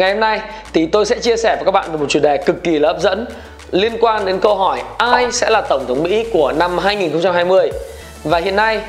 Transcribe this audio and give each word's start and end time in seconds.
Ngày 0.00 0.12
hôm 0.12 0.20
nay 0.20 0.40
thì 0.72 0.86
tôi 0.86 1.06
sẽ 1.06 1.18
chia 1.18 1.36
sẻ 1.36 1.56
với 1.56 1.64
các 1.64 1.70
bạn 1.70 1.92
về 1.92 1.98
một 1.98 2.06
chủ 2.08 2.20
đề 2.20 2.36
cực 2.36 2.62
kỳ 2.62 2.78
là 2.78 2.88
hấp 2.88 3.00
dẫn 3.00 3.26
liên 3.70 3.92
quan 4.00 4.24
đến 4.24 4.40
câu 4.40 4.54
hỏi 4.54 4.82
ai 4.98 5.32
sẽ 5.32 5.50
là 5.50 5.60
tổng 5.60 5.84
thống 5.88 6.02
Mỹ 6.02 6.26
của 6.32 6.52
năm 6.52 6.78
2020. 6.78 7.70
Và 8.24 8.38
hiện 8.38 8.56
nay 8.56 8.80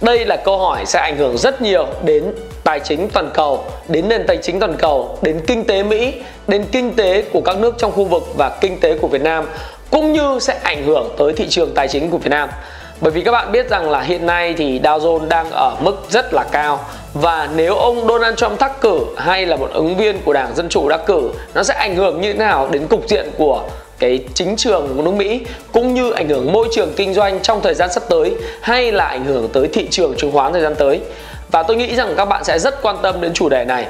đây 0.00 0.24
là 0.24 0.36
câu 0.36 0.58
hỏi 0.58 0.86
sẽ 0.86 0.98
ảnh 0.98 1.16
hưởng 1.16 1.38
rất 1.38 1.62
nhiều 1.62 1.86
đến 2.04 2.24
tài 2.64 2.80
chính 2.80 3.08
toàn 3.08 3.30
cầu, 3.34 3.64
đến 3.88 4.08
nền 4.08 4.26
tài 4.26 4.36
chính 4.36 4.60
toàn 4.60 4.76
cầu, 4.78 5.18
đến 5.22 5.40
kinh 5.46 5.64
tế 5.64 5.82
Mỹ, 5.82 6.14
đến 6.48 6.64
kinh 6.72 6.94
tế 6.94 7.22
của 7.32 7.40
các 7.40 7.58
nước 7.58 7.74
trong 7.78 7.92
khu 7.92 8.04
vực 8.04 8.22
và 8.36 8.50
kinh 8.60 8.80
tế 8.80 8.98
của 8.98 9.08
Việt 9.08 9.22
Nam 9.22 9.48
cũng 9.90 10.12
như 10.12 10.38
sẽ 10.40 10.58
ảnh 10.62 10.84
hưởng 10.84 11.14
tới 11.18 11.32
thị 11.32 11.46
trường 11.48 11.74
tài 11.74 11.88
chính 11.88 12.10
của 12.10 12.18
Việt 12.18 12.30
Nam. 12.30 12.48
Bởi 13.00 13.10
vì 13.10 13.20
các 13.20 13.32
bạn 13.32 13.52
biết 13.52 13.70
rằng 13.70 13.90
là 13.90 14.00
hiện 14.00 14.26
nay 14.26 14.54
thì 14.58 14.80
Dow 14.80 14.98
Jones 14.98 15.28
đang 15.28 15.50
ở 15.50 15.76
mức 15.80 15.96
rất 16.10 16.34
là 16.34 16.44
cao 16.52 16.80
và 17.20 17.48
nếu 17.56 17.74
ông 17.74 18.08
Donald 18.08 18.36
Trump 18.36 18.58
thắc 18.58 18.80
cử 18.80 19.00
hay 19.16 19.46
là 19.46 19.56
một 19.56 19.70
ứng 19.72 19.96
viên 19.96 20.20
của 20.24 20.32
Đảng 20.32 20.54
Dân 20.56 20.68
Chủ 20.68 20.88
đắc 20.88 21.00
cử, 21.06 21.30
nó 21.54 21.62
sẽ 21.62 21.74
ảnh 21.74 21.96
hưởng 21.96 22.20
như 22.20 22.32
thế 22.32 22.38
nào 22.38 22.68
đến 22.70 22.86
cục 22.86 23.08
diện 23.08 23.30
của 23.38 23.62
cái 23.98 24.24
chính 24.34 24.56
trường 24.56 24.96
của 24.96 25.02
nước 25.02 25.14
Mỹ, 25.14 25.40
cũng 25.72 25.94
như 25.94 26.12
ảnh 26.12 26.28
hưởng 26.28 26.52
môi 26.52 26.68
trường 26.72 26.92
kinh 26.96 27.14
doanh 27.14 27.40
trong 27.40 27.60
thời 27.62 27.74
gian 27.74 27.92
sắp 27.92 28.02
tới 28.08 28.34
hay 28.60 28.92
là 28.92 29.04
ảnh 29.04 29.24
hưởng 29.24 29.48
tới 29.52 29.68
thị 29.72 29.88
trường 29.90 30.14
chứng 30.16 30.32
khoán 30.32 30.52
thời 30.52 30.62
gian 30.62 30.74
tới. 30.74 31.00
Và 31.50 31.62
tôi 31.62 31.76
nghĩ 31.76 31.94
rằng 31.94 32.14
các 32.16 32.24
bạn 32.24 32.44
sẽ 32.44 32.58
rất 32.58 32.82
quan 32.82 32.96
tâm 33.02 33.20
đến 33.20 33.32
chủ 33.34 33.48
đề 33.48 33.64
này. 33.64 33.86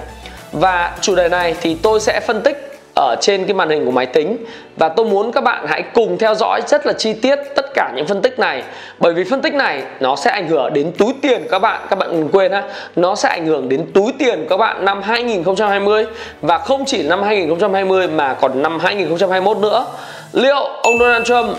Và 0.52 0.96
chủ 1.00 1.14
đề 1.14 1.28
này 1.28 1.54
thì 1.60 1.76
tôi 1.82 2.00
sẽ 2.00 2.20
phân 2.26 2.42
tích 2.42 2.67
ở 2.98 3.16
trên 3.20 3.44
cái 3.44 3.54
màn 3.54 3.68
hình 3.68 3.84
của 3.84 3.90
máy 3.90 4.06
tính. 4.06 4.36
Và 4.76 4.88
tôi 4.88 5.06
muốn 5.06 5.32
các 5.32 5.44
bạn 5.44 5.66
hãy 5.68 5.82
cùng 5.94 6.18
theo 6.18 6.34
dõi 6.34 6.60
rất 6.66 6.86
là 6.86 6.92
chi 6.92 7.12
tiết 7.12 7.36
tất 7.54 7.66
cả 7.74 7.92
những 7.96 8.06
phân 8.06 8.22
tích 8.22 8.38
này. 8.38 8.62
Bởi 8.98 9.12
vì 9.12 9.24
phân 9.24 9.42
tích 9.42 9.54
này 9.54 9.82
nó 10.00 10.16
sẽ 10.16 10.30
ảnh 10.30 10.48
hưởng 10.48 10.72
đến 10.72 10.92
túi 10.98 11.12
tiền 11.22 11.42
các 11.50 11.58
bạn 11.58 11.80
các 11.90 11.98
bạn 11.98 12.10
đừng 12.12 12.28
quên 12.32 12.52
ha 12.52 12.62
nó 12.96 13.14
sẽ 13.14 13.28
ảnh 13.28 13.46
hưởng 13.46 13.68
đến 13.68 13.86
túi 13.94 14.12
tiền 14.18 14.46
các 14.50 14.56
bạn 14.56 14.84
năm 14.84 15.02
2020 15.02 16.06
và 16.42 16.58
không 16.58 16.84
chỉ 16.84 17.02
năm 17.02 17.22
2020 17.22 18.08
mà 18.08 18.34
còn 18.34 18.62
năm 18.62 18.78
2021 18.78 19.56
nữa. 19.56 19.86
Liệu 20.32 20.64
ông 20.82 20.98
Donald 20.98 21.26
Trump 21.26 21.56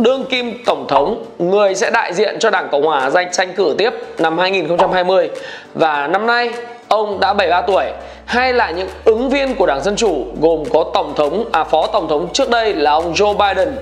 đương 0.00 0.24
kim 0.30 0.64
tổng 0.64 0.86
thống 0.88 1.24
người 1.38 1.74
sẽ 1.74 1.90
đại 1.90 2.14
diện 2.14 2.38
cho 2.38 2.50
Đảng 2.50 2.68
Cộng 2.72 2.82
hòa 2.82 3.10
danh 3.10 3.32
tranh 3.32 3.52
cử 3.56 3.74
tiếp 3.78 3.90
năm 4.18 4.38
2020 4.38 5.30
và 5.74 6.06
năm 6.06 6.26
nay 6.26 6.50
ông 6.88 7.20
đã 7.20 7.32
73 7.32 7.62
tuổi. 7.62 7.84
Hay 8.24 8.52
là 8.52 8.70
những 8.70 8.88
ứng 9.04 9.30
viên 9.30 9.54
của 9.54 9.66
Đảng 9.66 9.82
Dân 9.82 9.96
Chủ 9.96 10.26
gồm 10.40 10.64
có 10.72 10.84
tổng 10.94 11.14
thống 11.16 11.44
à 11.52 11.64
phó 11.64 11.86
tổng 11.86 12.08
thống 12.08 12.28
trước 12.32 12.50
đây 12.50 12.74
là 12.74 12.90
ông 12.90 13.12
Joe 13.12 13.36
Biden 13.36 13.76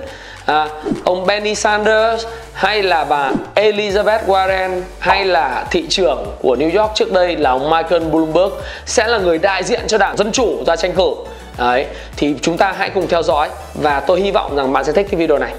à, 0.45 0.67
ông 1.03 1.25
Bernie 1.25 1.55
Sanders 1.55 2.25
hay 2.53 2.83
là 2.83 3.03
bà 3.03 3.31
Elizabeth 3.55 4.19
Warren 4.27 4.81
hay 4.99 5.25
là 5.25 5.65
thị 5.71 5.85
trưởng 5.89 6.25
của 6.41 6.55
New 6.55 6.81
York 6.81 6.91
trước 6.95 7.11
đây 7.11 7.35
là 7.35 7.49
ông 7.49 7.69
Michael 7.69 8.03
Bloomberg 8.03 8.53
sẽ 8.85 9.07
là 9.07 9.17
người 9.17 9.37
đại 9.37 9.63
diện 9.63 9.81
cho 9.87 9.97
Đảng 9.97 10.17
Dân 10.17 10.31
Chủ 10.31 10.63
ra 10.67 10.75
tranh 10.75 10.93
cử. 10.93 11.11
Đấy, 11.57 11.85
thì 12.17 12.35
chúng 12.41 12.57
ta 12.57 12.71
hãy 12.77 12.89
cùng 12.89 13.07
theo 13.07 13.23
dõi 13.23 13.49
và 13.73 13.99
tôi 13.99 14.21
hy 14.21 14.31
vọng 14.31 14.55
rằng 14.55 14.73
bạn 14.73 14.83
sẽ 14.83 14.91
thích 14.91 15.07
cái 15.11 15.19
video 15.19 15.37
này. 15.37 15.53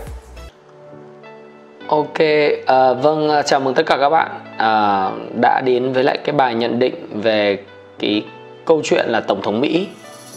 Ok, 1.90 2.18
à, 2.66 2.92
vâng 2.92 3.28
à, 3.28 3.42
chào 3.42 3.60
mừng 3.60 3.74
tất 3.74 3.86
cả 3.86 3.96
các 4.00 4.10
bạn 4.10 4.30
à, 4.56 5.10
đã 5.40 5.62
đến 5.64 5.92
với 5.92 6.04
lại 6.04 6.18
cái 6.24 6.32
bài 6.32 6.54
nhận 6.54 6.78
định 6.78 6.94
về 7.22 7.58
cái 7.98 8.24
câu 8.64 8.80
chuyện 8.84 9.06
là 9.08 9.20
tổng 9.20 9.42
thống 9.42 9.60
Mỹ 9.60 9.88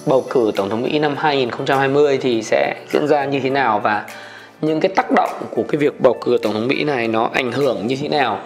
bầu 0.05 0.25
cử 0.29 0.51
tổng 0.55 0.69
thống 0.69 0.81
Mỹ 0.81 0.99
năm 0.99 1.15
2020 1.17 2.17
thì 2.21 2.41
sẽ 2.43 2.75
diễn 2.89 3.07
ra 3.07 3.25
như 3.25 3.39
thế 3.39 3.49
nào 3.49 3.79
và 3.79 4.05
những 4.61 4.79
cái 4.79 4.91
tác 4.95 5.11
động 5.15 5.29
của 5.51 5.63
cái 5.67 5.79
việc 5.79 6.01
bầu 6.01 6.17
cử 6.21 6.37
tổng 6.41 6.53
thống 6.53 6.67
Mỹ 6.67 6.83
này 6.83 7.07
nó 7.07 7.29
ảnh 7.33 7.51
hưởng 7.51 7.87
như 7.87 7.97
thế 8.01 8.07
nào 8.07 8.39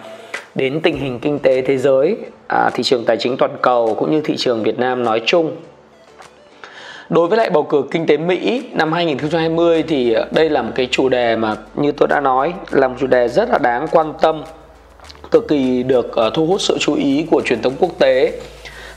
đến 0.54 0.80
tình 0.80 0.98
hình 0.98 1.18
kinh 1.18 1.38
tế 1.38 1.62
thế 1.62 1.78
giới, 1.78 2.16
à, 2.46 2.70
thị 2.74 2.82
trường 2.82 3.04
tài 3.04 3.16
chính 3.16 3.36
toàn 3.36 3.56
cầu 3.62 3.94
cũng 3.98 4.10
như 4.10 4.20
thị 4.20 4.34
trường 4.36 4.62
Việt 4.62 4.78
Nam 4.78 5.04
nói 5.04 5.22
chung. 5.26 5.56
Đối 7.10 7.28
với 7.28 7.38
lại 7.38 7.50
bầu 7.50 7.62
cử 7.62 7.84
kinh 7.90 8.06
tế 8.06 8.16
Mỹ 8.16 8.62
năm 8.72 8.92
2020 8.92 9.84
thì 9.88 10.12
ờ, 10.12 10.26
đây 10.30 10.50
là 10.50 10.62
một 10.62 10.72
cái 10.74 10.88
chủ 10.90 11.08
đề 11.08 11.36
mà 11.36 11.56
như 11.74 11.92
tôi 11.92 12.08
đã 12.08 12.20
nói 12.20 12.54
là 12.70 12.88
một 12.88 12.94
chủ 13.00 13.06
đề 13.06 13.28
rất 13.28 13.50
là 13.50 13.58
đáng 13.58 13.86
quan 13.90 14.12
tâm, 14.20 14.44
cực 15.30 15.48
kỳ 15.48 15.82
được 15.82 16.16
ờ, 16.16 16.30
thu 16.34 16.46
hút 16.46 16.60
sự 16.60 16.76
chú 16.80 16.94
ý 16.94 17.26
của 17.30 17.42
truyền 17.44 17.62
thông 17.62 17.72
quốc 17.78 17.90
tế 17.98 18.32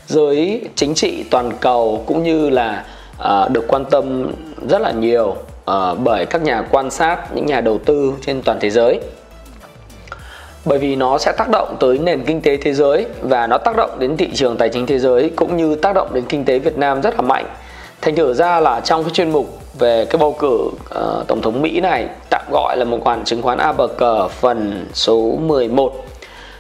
giới 0.07 0.61
chính 0.75 0.93
trị 0.93 1.23
toàn 1.31 1.51
cầu 1.59 2.03
cũng 2.07 2.23
như 2.23 2.49
là 2.49 2.85
ờ, 3.17 3.49
được 3.51 3.65
quan 3.67 3.85
tâm 3.85 4.31
rất 4.69 4.81
là 4.81 4.91
nhiều 4.91 5.35
bởi 6.03 6.25
các 6.25 6.41
nhà 6.41 6.63
quan 6.71 6.91
sát 6.91 7.35
những 7.35 7.45
nhà 7.45 7.61
đầu 7.61 7.77
tư 7.77 8.13
trên 8.25 8.41
toàn 8.41 8.57
thế 8.61 8.69
giới 8.69 8.99
bởi 10.65 10.79
vì 10.79 10.95
nó 10.95 11.17
sẽ 11.17 11.31
tác 11.31 11.49
động 11.49 11.77
tới 11.79 11.99
nền 11.99 12.23
kinh 12.25 12.41
tế 12.41 12.57
thế 12.57 12.73
giới 12.73 13.05
và 13.21 13.47
nó 13.47 13.57
tác 13.57 13.75
động 13.77 13.99
đến 13.99 14.17
thị 14.17 14.29
trường 14.33 14.57
tài 14.57 14.69
chính 14.69 14.85
thế 14.85 14.99
giới 14.99 15.31
cũng 15.35 15.57
như 15.57 15.75
tác 15.75 15.95
động 15.95 16.13
đến 16.13 16.23
kinh 16.29 16.45
tế 16.45 16.59
Việt 16.59 16.77
Nam 16.77 17.01
rất 17.01 17.15
là 17.15 17.21
mạnh. 17.21 17.45
Thành 18.01 18.15
thử 18.15 18.33
ra 18.33 18.59
là 18.59 18.79
trong 18.79 19.03
cái 19.03 19.11
chuyên 19.13 19.31
mục 19.31 19.59
về 19.79 20.05
cái 20.05 20.17
bầu 20.17 20.35
cử 20.39 20.57
uh, 20.65 21.27
tổng 21.27 21.41
thống 21.41 21.61
Mỹ 21.61 21.79
này 21.79 22.07
tạm 22.29 22.41
gọi 22.51 22.77
là 22.77 22.85
một 22.85 22.97
khoản 23.01 23.23
chứng 23.23 23.41
khoán 23.41 23.57
ABG 23.57 24.03
phần 24.29 24.85
số 24.93 25.37
11 25.41 26.05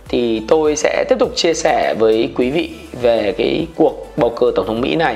thì 0.07 0.41
tôi 0.47 0.75
sẽ 0.75 1.05
tiếp 1.09 1.15
tục 1.19 1.31
chia 1.35 1.53
sẻ 1.53 1.95
với 1.99 2.29
quý 2.35 2.49
vị 2.49 2.71
về 3.01 3.33
cái 3.37 3.67
cuộc 3.75 4.17
bầu 4.17 4.29
cử 4.29 4.53
tổng 4.55 4.67
thống 4.67 4.81
Mỹ 4.81 4.95
này 4.95 5.15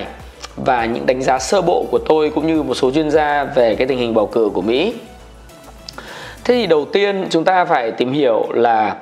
và 0.55 0.85
những 0.85 1.05
đánh 1.05 1.21
giá 1.21 1.39
sơ 1.39 1.61
bộ 1.61 1.85
của 1.91 1.99
tôi 2.05 2.31
cũng 2.35 2.47
như 2.47 2.63
một 2.63 2.73
số 2.73 2.91
chuyên 2.91 3.11
gia 3.11 3.43
về 3.43 3.75
cái 3.75 3.87
tình 3.87 3.97
hình 3.97 4.13
bầu 4.13 4.27
cử 4.27 4.49
của 4.53 4.61
Mỹ. 4.61 4.93
Thế 6.43 6.53
thì 6.53 6.67
đầu 6.67 6.85
tiên 6.85 7.27
chúng 7.29 7.43
ta 7.43 7.65
phải 7.65 7.91
tìm 7.91 8.11
hiểu 8.11 8.47
là 8.53 8.95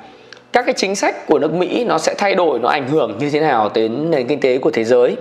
các 0.52 0.66
cái 0.66 0.74
chính 0.76 0.96
sách 0.96 1.26
của 1.26 1.38
nước 1.38 1.52
Mỹ 1.52 1.84
nó 1.84 1.98
sẽ 1.98 2.14
thay 2.18 2.34
đổi 2.34 2.58
nó 2.58 2.68
ảnh 2.68 2.88
hưởng 2.88 3.18
như 3.18 3.30
thế 3.30 3.40
nào 3.40 3.70
đến 3.74 4.10
nền 4.10 4.26
kinh 4.26 4.40
tế 4.40 4.58
của 4.58 4.70
thế 4.70 4.84
giới. 4.84 5.16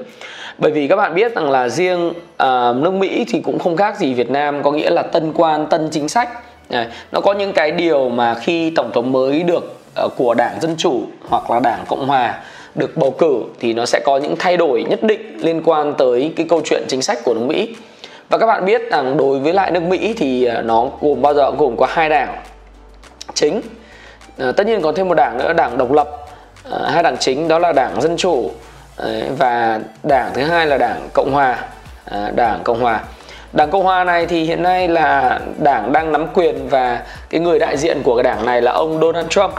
Bởi 0.57 0.71
vì 0.71 0.87
các 0.87 0.95
bạn 0.95 1.15
biết 1.15 1.35
rằng 1.35 1.49
là 1.51 1.69
riêng 1.69 2.09
uh, 2.09 2.15
nước 2.75 2.93
Mỹ 2.93 3.25
thì 3.29 3.41
cũng 3.41 3.59
không 3.59 3.77
khác 3.77 3.99
gì 3.99 4.13
Việt 4.13 4.29
Nam 4.29 4.63
có 4.63 4.71
nghĩa 4.71 4.89
là 4.89 5.01
tân 5.01 5.33
quan 5.33 5.67
tân 5.67 5.89
chính 5.91 6.09
sách. 6.09 6.29
Này, 6.69 6.87
nó 7.11 7.21
có 7.21 7.33
những 7.33 7.53
cái 7.53 7.71
điều 7.71 8.09
mà 8.09 8.35
khi 8.35 8.69
tổng 8.75 8.91
thống 8.93 9.11
mới 9.11 9.43
được 9.43 9.75
uh, 10.05 10.11
của 10.17 10.33
Đảng 10.33 10.61
Dân 10.61 10.75
chủ 10.77 11.01
hoặc 11.29 11.51
là 11.51 11.59
Đảng 11.59 11.83
Cộng 11.87 12.07
hòa 12.07 12.39
được 12.75 12.97
bầu 12.97 13.11
cử 13.11 13.43
thì 13.59 13.73
nó 13.73 13.85
sẽ 13.85 13.99
có 14.05 14.17
những 14.17 14.35
thay 14.39 14.57
đổi 14.57 14.83
nhất 14.83 15.03
định 15.03 15.37
liên 15.39 15.61
quan 15.65 15.93
tới 15.97 16.33
cái 16.35 16.45
câu 16.49 16.61
chuyện 16.65 16.83
chính 16.87 17.01
sách 17.01 17.17
của 17.23 17.33
nước 17.33 17.45
Mỹ. 17.47 17.75
Và 18.29 18.37
các 18.37 18.45
bạn 18.45 18.65
biết 18.65 18.81
rằng 18.91 19.17
đối 19.17 19.39
với 19.39 19.53
lại 19.53 19.71
nước 19.71 19.83
Mỹ 19.83 20.13
thì 20.17 20.45
ờ, 20.45 20.61
nó 20.61 20.89
gồm 21.01 21.21
bao 21.21 21.33
giờ 21.33 21.51
gồm 21.57 21.77
có 21.77 21.87
hai 21.89 22.09
đảng. 22.09 22.35
Chính 23.33 23.57
uh, 23.57 24.55
tất 24.55 24.67
nhiên 24.67 24.81
còn 24.81 24.95
thêm 24.95 25.07
một 25.07 25.15
đảng 25.17 25.37
nữa 25.37 25.53
đảng 25.53 25.77
độc 25.77 25.91
lập. 25.91 26.09
Uh, 26.67 26.73
hai 26.87 27.03
đảng 27.03 27.17
chính 27.17 27.47
đó 27.47 27.59
là 27.59 27.73
đảng 27.73 28.01
dân 28.01 28.17
chủ 28.17 28.51
Ờ, 28.97 29.11
và 29.37 29.79
đảng 30.03 30.31
thứ 30.33 30.43
hai 30.43 30.67
là 30.67 30.77
đảng 30.77 31.09
cộng 31.13 31.33
hòa. 31.33 31.57
À, 32.05 32.31
đảng 32.35 32.63
cộng 32.63 32.81
hòa. 32.81 33.03
Đảng 33.53 33.71
cộng 33.71 33.83
hòa 33.83 34.03
này 34.03 34.25
thì 34.25 34.43
hiện 34.43 34.63
nay 34.63 34.87
là 34.87 35.39
đảng 35.57 35.91
đang 35.91 36.11
nắm 36.11 36.27
quyền 36.33 36.69
và 36.69 37.01
cái 37.29 37.41
người 37.41 37.59
đại 37.59 37.77
diện 37.77 38.01
của 38.03 38.15
cái 38.15 38.23
đảng 38.23 38.45
này 38.45 38.61
là 38.61 38.71
ông 38.71 38.99
Donald 39.01 39.27
Trump. 39.29 39.53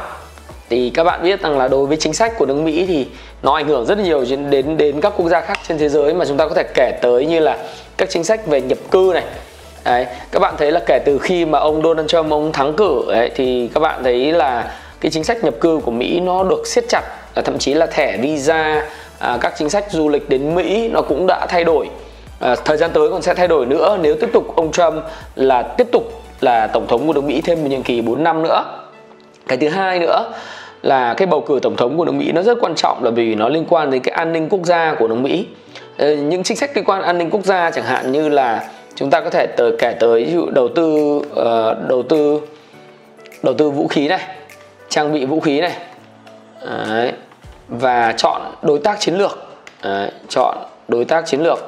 Thì 0.71 0.91
các 0.95 1.05
bạn 1.05 1.23
biết 1.23 1.43
rằng 1.43 1.59
là 1.59 1.69
đối 1.69 1.87
với 1.87 1.97
chính 1.97 2.13
sách 2.13 2.33
của 2.39 2.47
nước 2.47 2.55
Mỹ 2.55 2.87
thì 2.89 3.07
nó 3.43 3.55
ảnh 3.55 3.69
hưởng 3.69 3.87
rất 3.87 3.99
nhiều 3.99 4.25
đến 4.51 4.77
đến 4.77 5.01
các 5.01 5.13
quốc 5.17 5.29
gia 5.29 5.41
khác 5.41 5.59
trên 5.69 5.79
thế 5.79 5.89
giới 5.89 6.15
mà 6.15 6.25
chúng 6.25 6.37
ta 6.37 6.49
có 6.49 6.55
thể 6.55 6.63
kể 6.75 6.99
tới 7.03 7.27
như 7.27 7.41
là 7.41 7.59
các 7.97 8.11
chính 8.11 8.25
sách 8.25 8.47
về 8.47 8.61
nhập 8.61 8.79
cư 8.91 9.11
này. 9.15 9.25
Đấy, 9.85 10.07
các 10.33 10.39
bạn 10.39 10.55
thấy 10.59 10.73
là 10.73 10.81
kể 10.87 10.99
từ 11.05 11.19
khi 11.19 11.45
mà 11.45 11.59
ông 11.59 11.83
Donald 11.83 12.09
Trump 12.09 12.31
ông 12.31 12.53
thắng 12.53 12.75
cử 12.75 13.03
ấy, 13.09 13.31
thì 13.35 13.71
các 13.75 13.81
bạn 13.81 14.05
thấy 14.05 14.33
là 14.33 14.73
cái 15.01 15.11
chính 15.11 15.25
sách 15.25 15.45
nhập 15.45 15.55
cư 15.61 15.81
của 15.85 15.91
Mỹ 15.91 16.21
nó 16.21 16.45
được 16.45 16.67
siết 16.67 16.85
chặt 16.89 17.03
thậm 17.43 17.59
chí 17.59 17.75
là 17.75 17.87
thẻ 17.87 18.17
visa 18.17 18.83
à, 19.19 19.39
các 19.41 19.55
chính 19.57 19.71
sách 19.71 19.85
du 19.91 20.09
lịch 20.09 20.29
đến 20.29 20.55
Mỹ 20.55 20.89
nó 20.89 21.03
cũng 21.03 21.27
đã 21.27 21.47
thay 21.49 21.65
đổi. 21.65 21.89
À, 22.41 22.55
thời 22.65 22.77
gian 22.77 22.91
tới 22.95 23.11
còn 23.11 23.23
sẽ 23.23 23.35
thay 23.35 23.49
đổi 23.49 23.67
nữa. 23.67 23.99
Nếu 24.03 24.17
tiếp 24.21 24.31
tục 24.33 24.57
ông 24.57 24.73
Trump 24.73 24.95
là 25.35 25.63
tiếp 25.63 25.87
tục 25.93 26.23
là 26.41 26.67
tổng 26.67 26.87
thống 26.87 27.07
của 27.07 27.13
nước 27.13 27.25
Mỹ 27.25 27.41
thêm 27.41 27.63
một 27.63 27.69
nhiệm 27.69 27.83
kỳ 27.83 28.01
4 28.01 28.25
năm 28.25 28.43
nữa. 28.43 28.65
Cái 29.49 29.59
thứ 29.59 29.69
hai 29.69 29.99
nữa 29.99 30.33
là 30.83 31.15
cái 31.15 31.27
bầu 31.27 31.41
cử 31.41 31.59
tổng 31.63 31.77
thống 31.77 31.97
của 31.97 32.05
nước 32.05 32.15
Mỹ 32.15 32.33
nó 32.33 32.43
rất 32.43 32.59
quan 32.61 32.75
trọng 32.75 33.05
là 33.05 33.11
vì 33.11 33.35
nó 33.35 33.49
liên 33.49 33.65
quan 33.69 33.91
đến 33.91 34.03
cái 34.03 34.15
an 34.15 34.33
ninh 34.33 34.49
quốc 34.49 34.65
gia 34.65 34.95
của 34.95 35.09
nước 35.09 35.15
Mỹ. 35.15 35.47
Ờ, 35.99 36.15
những 36.15 36.43
chính 36.43 36.57
sách 36.57 36.71
liên 36.75 36.85
quan 36.85 37.03
an 37.03 37.19
ninh 37.19 37.31
quốc 37.31 37.45
gia 37.45 37.71
chẳng 37.71 37.85
hạn 37.85 38.13
như 38.13 38.29
là 38.29 38.69
chúng 38.95 39.11
ta 39.11 39.21
có 39.21 39.31
thể 39.31 39.47
tới 39.57 39.73
kể 39.79 39.95
tới 40.01 40.25
ví 40.25 40.33
dụ 40.33 40.51
đầu 40.51 40.69
tư 40.69 41.17
uh, 41.17 41.89
đầu 41.89 42.03
tư 42.09 42.41
đầu 43.43 43.55
tư 43.55 43.71
vũ 43.71 43.89
khí 43.89 44.09
này 44.09 44.21
trang 44.89 45.13
bị 45.13 45.25
vũ 45.25 45.41
khí 45.41 45.61
này. 45.61 45.73
Đấy 46.89 47.13
và 47.79 48.15
chọn 48.17 48.41
đối 48.63 48.79
tác 48.79 49.01
chiến 49.01 49.15
lược. 49.15 49.39
Đấy. 49.83 50.11
chọn 50.29 50.59
đối 50.89 51.05
tác 51.05 51.27
chiến 51.27 51.41
lược. 51.41 51.59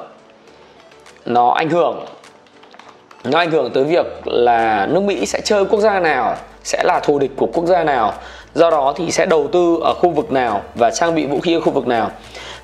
Nó 1.25 1.49
ảnh 1.49 1.69
hưởng, 1.69 2.05
nó 3.23 3.39
ảnh 3.39 3.51
hưởng 3.51 3.71
tới 3.73 3.83
việc 3.83 4.05
là 4.25 4.87
nước 4.91 5.03
Mỹ 5.03 5.25
sẽ 5.25 5.41
chơi 5.41 5.65
quốc 5.65 5.79
gia 5.79 5.99
nào, 5.99 6.35
sẽ 6.63 6.83
là 6.83 6.99
thù 6.99 7.19
địch 7.19 7.31
của 7.35 7.47
quốc 7.53 7.65
gia 7.65 7.83
nào, 7.83 8.13
do 8.53 8.69
đó 8.69 8.93
thì 8.95 9.11
sẽ 9.11 9.25
đầu 9.25 9.47
tư 9.51 9.79
ở 9.83 9.93
khu 9.93 10.09
vực 10.09 10.31
nào 10.31 10.61
và 10.75 10.91
trang 10.91 11.15
bị 11.15 11.25
vũ 11.25 11.39
khí 11.39 11.53
ở 11.53 11.61
khu 11.61 11.71
vực 11.71 11.87
nào. 11.87 12.11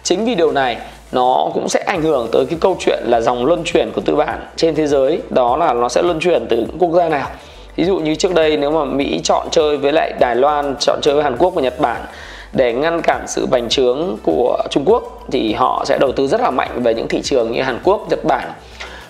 Chính 0.04 0.26
vì 0.26 0.36
điều 0.36 0.52
này, 0.52 0.78
nó 1.12 1.50
cũng 1.54 1.70
sẽ 1.70 1.84
ảnh 1.88 2.02
hưởng 2.02 2.30
tới 2.32 2.46
cái 2.46 2.58
câu 2.62 2.78
chuyện 2.80 3.04
là 3.06 3.22
dòng 3.22 3.46
luân 3.46 3.64
chuyển 3.66 3.92
của 3.96 4.02
tư 4.02 4.16
bản 4.16 4.48
trên 4.56 4.76
thế 4.76 4.88
giới. 4.88 5.22
Đó 5.30 5.58
là 5.58 5.74
nó 5.74 5.90
sẽ 5.90 6.02
luân 6.02 6.20
chuyển 6.20 6.46
từ 6.50 6.66
quốc 6.80 6.92
gia 6.94 7.10
nào. 7.10 7.28
Ví 7.76 7.84
dụ 7.84 7.98
như 7.98 8.16
trước 8.16 8.34
đây 8.34 8.58
nếu 8.58 8.72
mà 8.72 8.86
mỹ 8.86 9.20
chọn 9.24 9.48
chơi 9.52 9.78
với 9.78 9.92
lại 9.92 10.14
đài 10.20 10.36
loan, 10.36 10.76
chọn 10.80 11.00
chơi 11.02 11.14
với 11.14 11.24
hàn 11.24 11.38
quốc 11.38 11.54
và 11.54 11.62
nhật 11.62 11.80
bản 11.80 12.02
để 12.54 12.74
ngăn 12.74 13.02
cản 13.02 13.26
sự 13.28 13.46
bành 13.46 13.70
trướng 13.70 14.18
của 14.24 14.58
trung 14.70 14.84
quốc 14.86 15.26
thì 15.32 15.54
họ 15.54 15.84
sẽ 15.86 15.98
đầu 15.98 16.12
tư 16.12 16.28
rất 16.28 16.42
là 16.42 16.52
mạnh 16.52 16.84
về 16.84 16.94
những 16.94 17.08
thị 17.08 17.22
trường 17.22 17.52
như 17.52 17.62
hàn 17.62 17.80
quốc 17.84 18.08
nhật 18.10 18.20
bản 18.24 18.52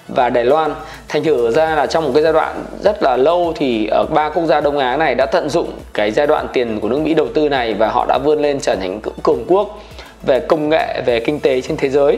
và 0.07 0.30
Đài 0.30 0.45
Loan. 0.45 0.74
Thành 1.07 1.24
thử 1.24 1.51
ra 1.51 1.75
là 1.75 1.88
trong 1.88 2.04
một 2.04 2.12
cái 2.13 2.24
giai 2.24 2.34
đoạn 2.34 2.63
rất 2.84 3.04
là 3.04 3.18
lâu 3.18 3.54
thì 3.56 3.88
ở 3.88 4.04
ba 4.04 4.30
quốc 4.30 4.45
gia 4.45 4.62
Đông 4.62 4.78
Á 4.78 4.98
này 4.98 5.16
đã 5.16 5.25
tận 5.25 5.50
dụng 5.50 5.72
cái 5.94 6.12
giai 6.12 6.28
đoạn 6.28 6.48
tiền 6.54 6.80
của 6.80 6.90
nước 6.90 7.00
Mỹ 7.00 7.13
đầu 7.13 7.28
tư 7.34 7.50
này 7.50 7.74
và 7.74 7.90
họ 7.90 8.06
đã 8.06 8.18
vươn 8.24 8.42
lên 8.42 8.60
trở 8.60 8.75
thành 8.75 9.01
cường 9.24 9.45
quốc 9.48 9.80
về 10.25 10.40
công 10.40 10.69
nghệ 10.69 11.01
về 11.06 11.19
kinh 11.19 11.40
tế 11.40 11.62
trên 11.62 11.78
thế 11.78 11.90
giới. 11.90 12.18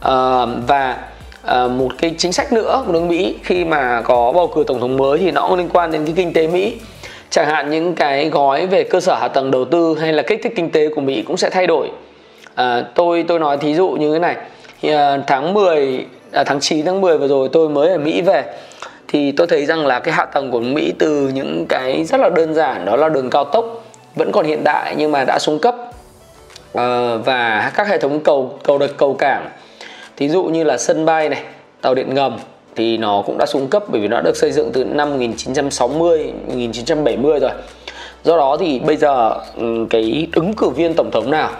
À, 0.00 0.46
và 0.66 0.96
à, 1.42 1.66
một 1.66 1.88
cái 1.98 2.14
chính 2.18 2.32
sách 2.32 2.52
nữa 2.52 2.82
của 2.86 2.92
nước 2.92 3.02
Mỹ 3.02 3.36
khi 3.42 3.64
mà 3.64 4.02
có 4.04 4.32
bầu 4.32 4.46
cử 4.54 4.64
tổng 4.66 4.80
thống 4.80 4.96
mới 4.96 5.18
thì 5.18 5.30
nó 5.30 5.48
cũng 5.48 5.58
liên 5.58 5.68
quan 5.72 5.92
đến 5.92 6.04
cái 6.04 6.14
kinh 6.16 6.32
tế 6.32 6.46
Mỹ 6.46 6.76
chẳng 7.32 7.46
hạn 7.46 7.70
những 7.70 7.94
cái 7.94 8.28
gói 8.28 8.66
về 8.66 8.84
cơ 8.84 9.00
sở 9.00 9.14
hạ 9.14 9.28
tầng 9.28 9.50
đầu 9.50 9.64
tư 9.64 9.96
hay 10.00 10.12
là 10.12 10.22
kích 10.22 10.40
thích 10.42 10.52
kinh 10.56 10.70
tế 10.70 10.88
của 10.88 11.00
Mỹ 11.00 11.22
cũng 11.26 11.36
sẽ 11.36 11.50
thay 11.50 11.66
đổi. 11.66 11.90
À, 12.54 12.84
tôi 12.94 13.24
tôi 13.28 13.38
nói 13.38 13.56
thí 13.56 13.74
dụ 13.74 13.88
như 13.88 14.12
thế 14.12 14.18
này. 14.18 14.36
Thì, 14.82 14.92
à, 14.92 15.18
tháng 15.26 15.54
10 15.54 16.06
à, 16.32 16.44
tháng 16.44 16.60
9 16.60 16.86
tháng 16.86 17.00
10 17.00 17.18
vừa 17.18 17.28
rồi 17.28 17.48
tôi 17.52 17.68
mới 17.68 17.88
ở 17.88 17.98
Mỹ 17.98 18.20
về 18.20 18.44
thì 19.08 19.32
tôi 19.32 19.46
thấy 19.46 19.66
rằng 19.66 19.86
là 19.86 20.00
cái 20.00 20.14
hạ 20.14 20.24
tầng 20.24 20.50
của 20.50 20.60
Mỹ 20.60 20.92
từ 20.98 21.30
những 21.34 21.66
cái 21.68 22.04
rất 22.04 22.20
là 22.20 22.28
đơn 22.28 22.54
giản 22.54 22.84
đó 22.84 22.96
là 22.96 23.08
đường 23.08 23.30
cao 23.30 23.44
tốc 23.44 23.84
vẫn 24.14 24.32
còn 24.32 24.46
hiện 24.46 24.64
đại 24.64 24.94
nhưng 24.98 25.12
mà 25.12 25.24
đã 25.24 25.38
xuống 25.38 25.58
cấp. 25.58 25.76
À, 26.74 27.16
và 27.24 27.72
các 27.74 27.88
hệ 27.88 27.98
thống 27.98 28.20
cầu 28.20 28.58
cầu 28.62 28.78
đợt 28.78 28.96
cầu 28.96 29.14
cảng. 29.14 29.50
Thí 30.16 30.28
dụ 30.28 30.44
như 30.44 30.64
là 30.64 30.78
sân 30.78 31.04
bay 31.04 31.28
này 31.28 31.42
tàu 31.80 31.94
điện 31.94 32.14
ngầm 32.14 32.38
thì 32.76 32.96
nó 32.96 33.22
cũng 33.26 33.38
đã 33.38 33.46
xuống 33.46 33.68
cấp 33.68 33.84
bởi 33.88 34.00
vì 34.00 34.08
nó 34.08 34.20
được 34.20 34.36
xây 34.36 34.52
dựng 34.52 34.70
từ 34.72 34.84
năm 34.84 35.10
1960 35.10 36.32
1970 36.46 37.40
rồi 37.40 37.50
do 38.24 38.36
đó 38.36 38.56
thì 38.60 38.78
bây 38.78 38.96
giờ 38.96 39.34
ừ, 39.56 39.86
cái 39.90 40.28
ứng 40.34 40.52
cử 40.52 40.68
viên 40.68 40.94
tổng 40.94 41.10
thống 41.10 41.30
nào 41.30 41.50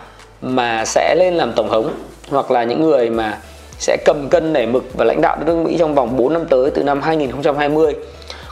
mà 0.43 0.85
sẽ 0.85 1.15
lên 1.19 1.35
làm 1.35 1.53
tổng 1.53 1.69
thống 1.69 1.95
hoặc 2.31 2.51
là 2.51 2.65
những 2.65 2.83
người 2.83 3.11
mà 3.11 3.39
sẽ 3.79 3.97
cầm 4.05 4.29
cân 4.29 4.53
nảy 4.53 4.67
mực 4.67 4.85
và 4.95 5.05
lãnh 5.05 5.21
đạo 5.21 5.39
nước 5.47 5.57
Mỹ 5.57 5.77
trong 5.79 5.95
vòng 5.95 6.17
4 6.17 6.33
năm 6.33 6.47
tới 6.51 6.71
từ 6.71 6.83
năm 6.83 7.03
2020. 7.03 7.95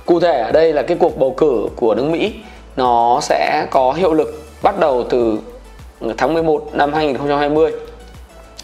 Cụ 0.07 0.21
thể 0.21 0.41
ở 0.41 0.53
đây 0.53 0.73
là 0.73 0.83
cái 0.83 0.97
cuộc 1.01 1.19
bầu 1.19 1.35
cử 1.37 1.69
của 1.77 1.95
nước 1.95 2.05
Mỹ, 2.05 2.33
nó 2.77 3.19
sẽ 3.23 3.67
có 3.71 3.93
hiệu 3.93 4.13
lực 4.13 4.43
bắt 4.63 4.79
đầu 4.81 5.05
từ 5.11 5.39
tháng 6.19 6.35
11 6.35 6.69
năm 6.73 6.93
2020 6.93 7.73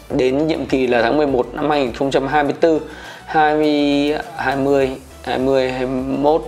đến 0.09 0.47
nhiệm 0.47 0.65
kỳ 0.65 0.87
là 0.87 1.01
tháng 1.01 1.17
11 1.17 1.47
năm 1.53 1.69
2024 1.69 2.79
20 3.37 4.13
20 4.37 4.89
20 5.23 5.71
21 5.71 6.41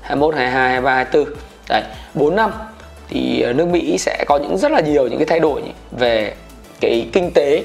21 0.00 0.34
22 0.34 0.68
23 0.70 0.94
24 0.94 1.34
đấy 1.68 1.82
4 2.14 2.36
năm 2.36 2.50
thì 3.08 3.40
ờ, 3.40 3.52
nước 3.52 3.68
Mỹ 3.68 3.98
sẽ 3.98 4.24
có 4.26 4.36
những 4.36 4.58
rất 4.58 4.72
là 4.72 4.80
nhiều 4.80 5.08
những 5.08 5.18
cái 5.18 5.26
thay 5.26 5.40
đổi 5.40 5.62
về 5.98 6.34
cái 6.80 7.08
kinh 7.12 7.30
tế. 7.34 7.62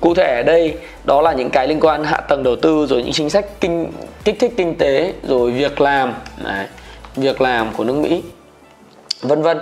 Cụ 0.00 0.14
thể 0.14 0.36
ở 0.36 0.42
đây 0.42 0.74
đó 1.04 1.22
là 1.22 1.32
những 1.32 1.50
cái 1.50 1.68
liên 1.68 1.80
quan 1.80 2.04
hạ 2.04 2.16
tầng 2.16 2.42
đầu 2.42 2.56
tư 2.56 2.86
rồi 2.86 3.02
những 3.02 3.12
chính 3.12 3.30
sách 3.30 3.46
kinh 3.60 3.92
kích 4.24 4.36
thích 4.38 4.52
kinh 4.56 4.74
tế 4.74 5.12
rồi 5.22 5.50
việc 5.50 5.80
làm 5.80 6.14
đấy, 6.44 6.66
việc 7.16 7.40
làm 7.40 7.72
của 7.76 7.84
nước 7.84 7.96
Mỹ 7.96 8.22
vân 9.20 9.42
vân. 9.42 9.58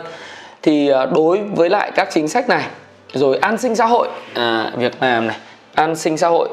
Thì 0.62 0.88
ờ, 0.88 1.06
đối 1.06 1.38
với 1.38 1.70
lại 1.70 1.90
các 1.94 2.08
chính 2.12 2.28
sách 2.28 2.48
này 2.48 2.66
rồi 3.12 3.38
an 3.38 3.58
sinh 3.58 3.76
xã 3.76 3.86
hội 3.86 4.08
à, 4.34 4.72
việc 4.76 4.92
làm 5.00 5.26
này 5.26 5.36
an 5.74 5.96
sinh 5.96 6.18
xã 6.18 6.28
hội 6.28 6.48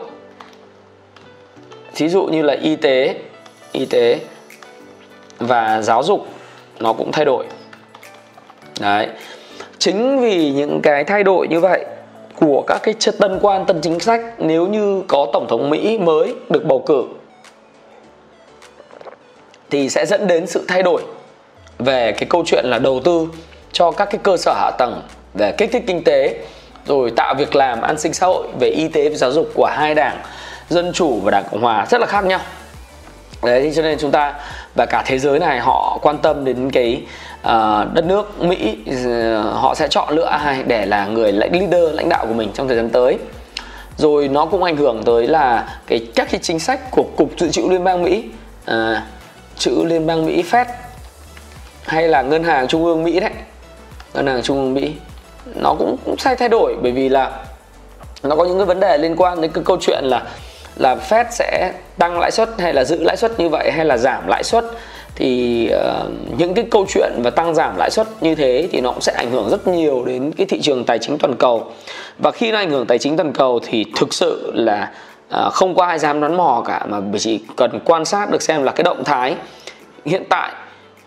thí 1.96 2.10
dụ 2.10 2.24
như 2.26 2.42
là 2.42 2.58
y 2.62 2.76
tế 2.76 3.16
y 3.72 3.86
tế 3.86 4.20
và 5.40 5.82
giáo 5.82 6.04
dục, 6.04 6.28
nó 6.80 6.94
cũng 6.94 7.12
thay 7.12 7.26
đổi. 7.26 7.46
Đấy. 8.80 9.08
Chính 9.78 10.22
vì 10.22 10.52
những 10.52 10.82
cái 10.84 11.04
thay 11.04 11.24
đổi 11.24 11.48
như 11.48 11.60
vậy 11.60 11.86
của 12.36 12.64
các 12.68 12.80
cái 12.84 12.94
tân 13.20 13.40
quan, 13.42 13.66
tân 13.66 13.82
chính 13.82 14.00
sách, 14.00 14.22
nếu 14.38 14.68
như 14.68 15.04
có 15.08 15.28
tổng 15.34 15.48
thống 15.50 15.70
Mỹ 15.70 15.98
mới 15.98 16.36
được 16.50 16.66
bầu 16.66 16.84
cử, 16.86 17.06
thì 19.70 19.90
sẽ 19.90 20.06
dẫn 20.06 20.28
đến 20.28 20.48
sự 20.48 20.66
thay 20.68 20.84
đổi 20.84 21.02
về 21.80 22.12
cái 22.12 22.28
câu 22.30 22.44
chuyện 22.46 22.66
là 22.66 22.80
đầu 22.80 23.00
tư 23.04 23.28
cho 23.72 23.92
các 23.92 24.06
cái 24.06 24.20
cơ 24.24 24.38
sở 24.38 24.54
hạ 24.54 24.72
tầng 24.78 25.02
về 25.34 25.52
kích 25.52 25.70
thích 25.72 25.84
kinh 25.88 26.04
tế, 26.04 26.40
rồi 26.86 27.12
tạo 27.12 27.36
việc 27.36 27.56
làm 27.56 27.82
an 27.82 28.00
sinh 28.00 28.14
xã 28.14 28.28
hội 28.28 28.48
về 28.60 28.68
y 28.68 28.88
tế 28.88 29.10
và 29.10 29.16
giáo 29.16 29.32
dục 29.32 29.50
của 29.54 29.66
hai 29.66 29.96
đảng 29.96 30.22
dân 30.72 30.92
chủ 30.94 31.20
và 31.24 31.32
đảng 31.32 31.44
cộng 31.52 31.62
hòa 31.62 31.86
rất 31.90 32.02
là 32.02 32.08
khác 32.08 32.26
nhau. 32.26 32.40
Đấy 33.44 33.72
cho 33.76 33.82
nên 33.82 33.98
chúng 34.00 34.12
ta 34.12 34.34
và 34.76 34.86
cả 34.86 35.04
thế 35.06 35.20
giới 35.20 35.40
này 35.40 35.60
họ 35.60 36.00
quan 36.02 36.18
tâm 36.18 36.46
đến 36.46 36.72
cái 36.72 37.02
uh, 37.42 37.94
đất 37.94 38.06
nước 38.06 38.42
Mỹ 38.42 38.78
uh, 38.90 38.96
họ 39.56 39.76
sẽ 39.76 39.88
chọn 39.88 40.16
lựa 40.16 40.26
ai 40.26 40.64
để 40.64 40.86
là 40.86 41.06
người 41.06 41.32
lãnh 41.32 41.52
leader 41.52 41.94
lãnh 41.94 42.10
đạo 42.10 42.26
của 42.28 42.34
mình 42.34 42.52
trong 42.54 42.68
thời 42.68 42.78
gian 42.78 42.90
tới. 42.90 43.18
Rồi 43.98 44.28
nó 44.28 44.46
cũng 44.46 44.64
ảnh 44.64 44.78
hưởng 44.78 45.04
tới 45.06 45.28
là 45.28 45.70
cái 45.88 46.08
các 46.16 46.28
cái 46.32 46.40
chính 46.44 46.60
sách 46.60 46.92
của 46.92 47.04
cục 47.18 47.30
dự 47.38 47.50
trữ 47.50 47.62
liên 47.70 47.84
bang 47.84 48.04
Mỹ 48.04 48.24
ờ, 48.66 48.94
uh, 48.94 48.98
chữ 49.58 49.84
liên 49.86 50.08
bang 50.08 50.26
Mỹ 50.26 50.44
Fed 50.52 50.66
hay 51.84 52.08
là 52.08 52.22
ngân 52.22 52.44
hàng 52.44 52.68
trung 52.68 52.86
ương 52.86 53.04
Mỹ 53.04 53.20
đấy. 53.20 53.32
Ngân 54.14 54.28
hàng 54.28 54.42
trung 54.42 54.58
ương 54.58 54.74
Mỹ 54.74 54.94
nó 55.56 55.76
cũng 55.80 55.98
cũng 56.06 56.18
sai 56.18 56.36
thay 56.36 56.50
đổi 56.50 56.76
bởi 56.82 56.92
vì 56.92 57.10
là 57.10 57.32
nó 58.24 58.36
có 58.36 58.46
những 58.46 58.58
cái 58.58 58.66
vấn 58.66 58.80
đề 58.80 58.98
liên 58.98 59.16
quan 59.16 59.42
đến 59.42 59.52
cái 59.52 59.64
câu 59.64 59.78
chuyện 59.82 60.04
là 60.04 60.24
là 60.76 60.96
Fed 61.10 61.26
sẽ 61.32 61.74
tăng 61.98 62.20
lãi 62.20 62.32
suất 62.32 62.50
hay 62.58 62.74
là 62.74 62.84
giữ 62.84 63.04
lãi 63.04 63.18
suất 63.18 63.40
như 63.40 63.50
vậy 63.50 63.72
hay 63.72 63.86
là 63.86 63.98
giảm 63.98 64.28
lãi 64.28 64.44
suất 64.44 64.66
thì 65.16 65.70
uh, 65.74 66.12
những 66.38 66.54
cái 66.54 66.66
câu 66.72 66.86
chuyện 66.90 67.12
và 67.24 67.30
tăng 67.30 67.56
giảm 67.56 67.78
lãi 67.78 67.90
suất 67.92 68.08
như 68.22 68.36
thế 68.36 68.68
thì 68.72 68.82
nó 68.82 68.92
cũng 68.92 69.02
sẽ 69.02 69.14
ảnh 69.14 69.32
hưởng 69.32 69.50
rất 69.50 69.68
nhiều 69.68 70.06
đến 70.06 70.32
cái 70.38 70.48
thị 70.50 70.62
trường 70.62 70.84
tài 70.84 71.00
chính 71.00 71.18
toàn 71.18 71.36
cầu. 71.36 71.72
Và 72.18 72.32
khi 72.32 72.52
nó 72.52 72.58
ảnh 72.58 72.70
hưởng 72.70 72.86
tài 72.86 72.98
chính 72.98 73.18
toàn 73.18 73.34
cầu 73.34 73.60
thì 73.64 73.86
thực 73.96 74.14
sự 74.14 74.52
là 74.56 74.92
uh, 75.36 75.54
không 75.54 75.76
có 75.76 75.86
ai 75.86 76.00
dám 76.00 76.20
đoán 76.20 76.38
mò 76.38 76.64
cả 76.68 76.86
mà 76.90 76.98
chỉ 77.20 77.40
cần 77.56 77.80
quan 77.86 78.06
sát 78.06 78.32
được 78.32 78.42
xem 78.42 78.64
là 78.64 78.72
cái 78.72 78.84
động 78.84 79.04
thái 79.04 79.36
hiện 80.06 80.24
tại 80.30 80.52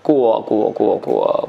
của 0.02 0.42
của 0.46 0.72
của 0.74 0.98
của 1.02 1.42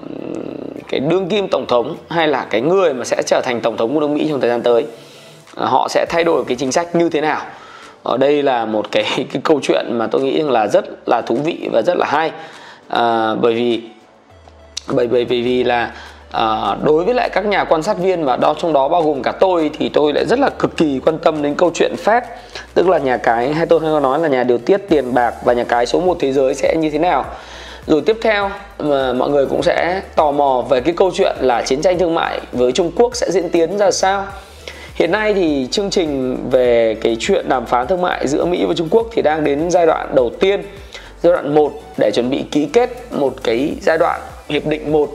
cái 0.87 0.99
đương 0.99 1.29
kim 1.29 1.47
tổng 1.51 1.65
thống 1.67 1.95
hay 2.09 2.27
là 2.27 2.45
cái 2.49 2.61
người 2.61 2.93
mà 2.93 3.05
sẽ 3.05 3.21
trở 3.25 3.41
thành 3.43 3.61
tổng 3.61 3.77
thống 3.77 3.93
của 3.93 3.99
nước 3.99 4.09
Mỹ 4.09 4.25
trong 4.29 4.39
thời 4.39 4.49
gian 4.49 4.61
tới 4.61 4.83
uh, 4.83 5.69
họ 5.69 5.87
sẽ 5.89 6.05
thay 6.09 6.23
đổi 6.23 6.43
cái 6.47 6.57
chính 6.57 6.71
sách 6.71 6.95
như 6.95 7.09
thế 7.09 7.21
nào 7.21 7.41
ở 8.05 8.17
đây 8.17 8.43
là 8.43 8.65
một 8.65 8.91
cái 8.91 9.03
cái 9.15 9.41
câu 9.43 9.59
chuyện 9.63 9.85
mà 9.89 10.07
tôi 10.07 10.21
nghĩ 10.21 10.41
là 10.41 10.67
rất 10.67 10.85
là 11.07 11.21
thú 11.21 11.35
vị 11.35 11.69
và 11.71 11.81
rất 11.81 11.97
là 11.97 12.05
hay. 12.05 12.31
À, 12.87 13.35
bởi 13.35 13.53
vì 13.53 13.81
bởi 14.87 15.07
bởi 15.07 15.25
vì 15.25 15.41
vì 15.41 15.63
là 15.63 15.91
à, 16.31 16.75
đối 16.83 17.03
với 17.03 17.13
lại 17.13 17.29
các 17.33 17.45
nhà 17.45 17.63
quan 17.63 17.83
sát 17.83 17.97
viên 17.97 18.25
và 18.25 18.37
đó 18.37 18.55
trong 18.57 18.73
đó 18.73 18.87
bao 18.87 19.03
gồm 19.03 19.21
cả 19.21 19.31
tôi 19.31 19.71
thì 19.79 19.89
tôi 19.89 20.13
lại 20.13 20.25
rất 20.25 20.39
là 20.39 20.49
cực 20.49 20.77
kỳ 20.77 20.99
quan 21.05 21.17
tâm 21.17 21.41
đến 21.41 21.55
câu 21.55 21.71
chuyện 21.73 21.95
Fed 22.05 22.21
tức 22.73 22.89
là 22.89 22.97
nhà 22.97 23.17
cái 23.17 23.53
hay 23.53 23.65
tôi 23.65 23.79
hay 23.79 24.01
nói 24.01 24.19
là 24.19 24.27
nhà 24.27 24.43
điều 24.43 24.57
tiết 24.57 24.77
tiền 24.89 25.13
bạc 25.13 25.33
và 25.43 25.53
nhà 25.53 25.63
cái 25.63 25.85
số 25.85 25.99
một 25.99 26.17
thế 26.19 26.33
giới 26.33 26.55
sẽ 26.55 26.75
như 26.79 26.89
thế 26.89 26.99
nào. 26.99 27.25
Rồi 27.87 28.01
tiếp 28.01 28.17
theo 28.21 28.49
mà 28.79 29.13
mọi 29.13 29.29
người 29.29 29.45
cũng 29.45 29.63
sẽ 29.63 30.01
tò 30.15 30.31
mò 30.31 30.63
về 30.69 30.81
cái 30.81 30.93
câu 30.97 31.11
chuyện 31.13 31.35
là 31.39 31.61
chiến 31.61 31.81
tranh 31.81 31.99
thương 31.99 32.15
mại 32.15 32.39
với 32.51 32.71
Trung 32.71 32.91
Quốc 32.95 33.15
sẽ 33.15 33.31
diễn 33.31 33.49
tiến 33.49 33.77
ra 33.77 33.91
sao. 33.91 34.25
Hiện 34.95 35.11
nay 35.11 35.33
thì 35.33 35.67
chương 35.71 35.89
trình 35.89 36.37
về 36.51 36.95
cái 37.01 37.17
chuyện 37.19 37.49
đàm 37.49 37.65
phán 37.65 37.87
thương 37.87 38.01
mại 38.01 38.27
giữa 38.27 38.45
Mỹ 38.45 38.65
và 38.65 38.73
Trung 38.73 38.87
Quốc 38.91 39.07
thì 39.11 39.21
đang 39.21 39.43
đến 39.43 39.71
giai 39.71 39.85
đoạn 39.85 40.15
đầu 40.15 40.31
tiên, 40.39 40.61
giai 41.23 41.33
đoạn 41.33 41.55
1 41.55 41.71
để 41.97 42.11
chuẩn 42.11 42.29
bị 42.29 42.45
ký 42.51 42.65
kết 42.65 42.89
một 43.11 43.33
cái 43.43 43.75
giai 43.81 43.97
đoạn 43.97 44.21
hiệp 44.49 44.65
định 44.65 44.91
1 44.91 44.99
uh, 45.01 45.11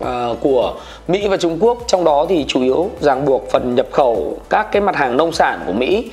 à, 0.00 0.28
của 0.40 0.74
Mỹ 1.08 1.28
và 1.28 1.36
Trung 1.36 1.58
Quốc. 1.60 1.78
Trong 1.86 2.04
đó 2.04 2.26
thì 2.28 2.44
chủ 2.48 2.62
yếu 2.62 2.90
ràng 3.00 3.24
buộc 3.24 3.50
phần 3.50 3.74
nhập 3.74 3.86
khẩu 3.92 4.36
các 4.50 4.72
cái 4.72 4.82
mặt 4.82 4.96
hàng 4.96 5.16
nông 5.16 5.32
sản 5.32 5.60
của 5.66 5.72
Mỹ 5.72 6.10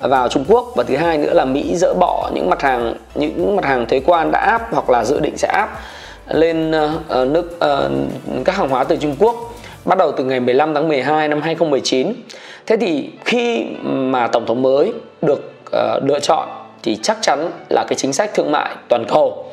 vào 0.00 0.28
Trung 0.28 0.44
Quốc 0.48 0.72
và 0.76 0.84
thứ 0.84 0.96
hai 0.96 1.18
nữa 1.18 1.34
là 1.34 1.44
Mỹ 1.44 1.76
dỡ 1.76 1.94
bỏ 1.94 2.30
những 2.34 2.50
mặt 2.50 2.62
hàng 2.62 2.94
những 3.14 3.56
mặt 3.56 3.64
hàng 3.64 3.86
thuế 3.86 4.00
quan 4.00 4.30
đã 4.30 4.38
áp 4.38 4.62
hoặc 4.70 4.90
là 4.90 5.04
dự 5.04 5.20
định 5.20 5.38
sẽ 5.38 5.48
áp 5.48 5.80
lên 6.28 6.70
uh, 6.70 7.28
nước 7.28 7.58
uh, 7.64 8.44
các 8.44 8.56
hàng 8.56 8.68
hóa 8.68 8.84
từ 8.84 8.96
Trung 8.96 9.16
Quốc 9.18 9.54
bắt 9.88 9.98
đầu 9.98 10.12
từ 10.12 10.24
ngày 10.24 10.40
15 10.40 10.74
tháng 10.74 10.88
12 10.88 11.28
năm 11.28 11.40
2019. 11.40 12.12
Thế 12.66 12.76
thì 12.76 13.10
khi 13.24 13.66
mà 13.82 14.26
tổng 14.26 14.46
thống 14.46 14.62
mới 14.62 14.92
được 15.22 15.52
uh, 15.66 16.04
lựa 16.04 16.20
chọn 16.20 16.48
thì 16.82 16.96
chắc 17.02 17.18
chắn 17.20 17.50
là 17.68 17.84
cái 17.88 17.96
chính 17.96 18.12
sách 18.12 18.34
thương 18.34 18.52
mại 18.52 18.76
toàn 18.88 19.04
cầu 19.08 19.44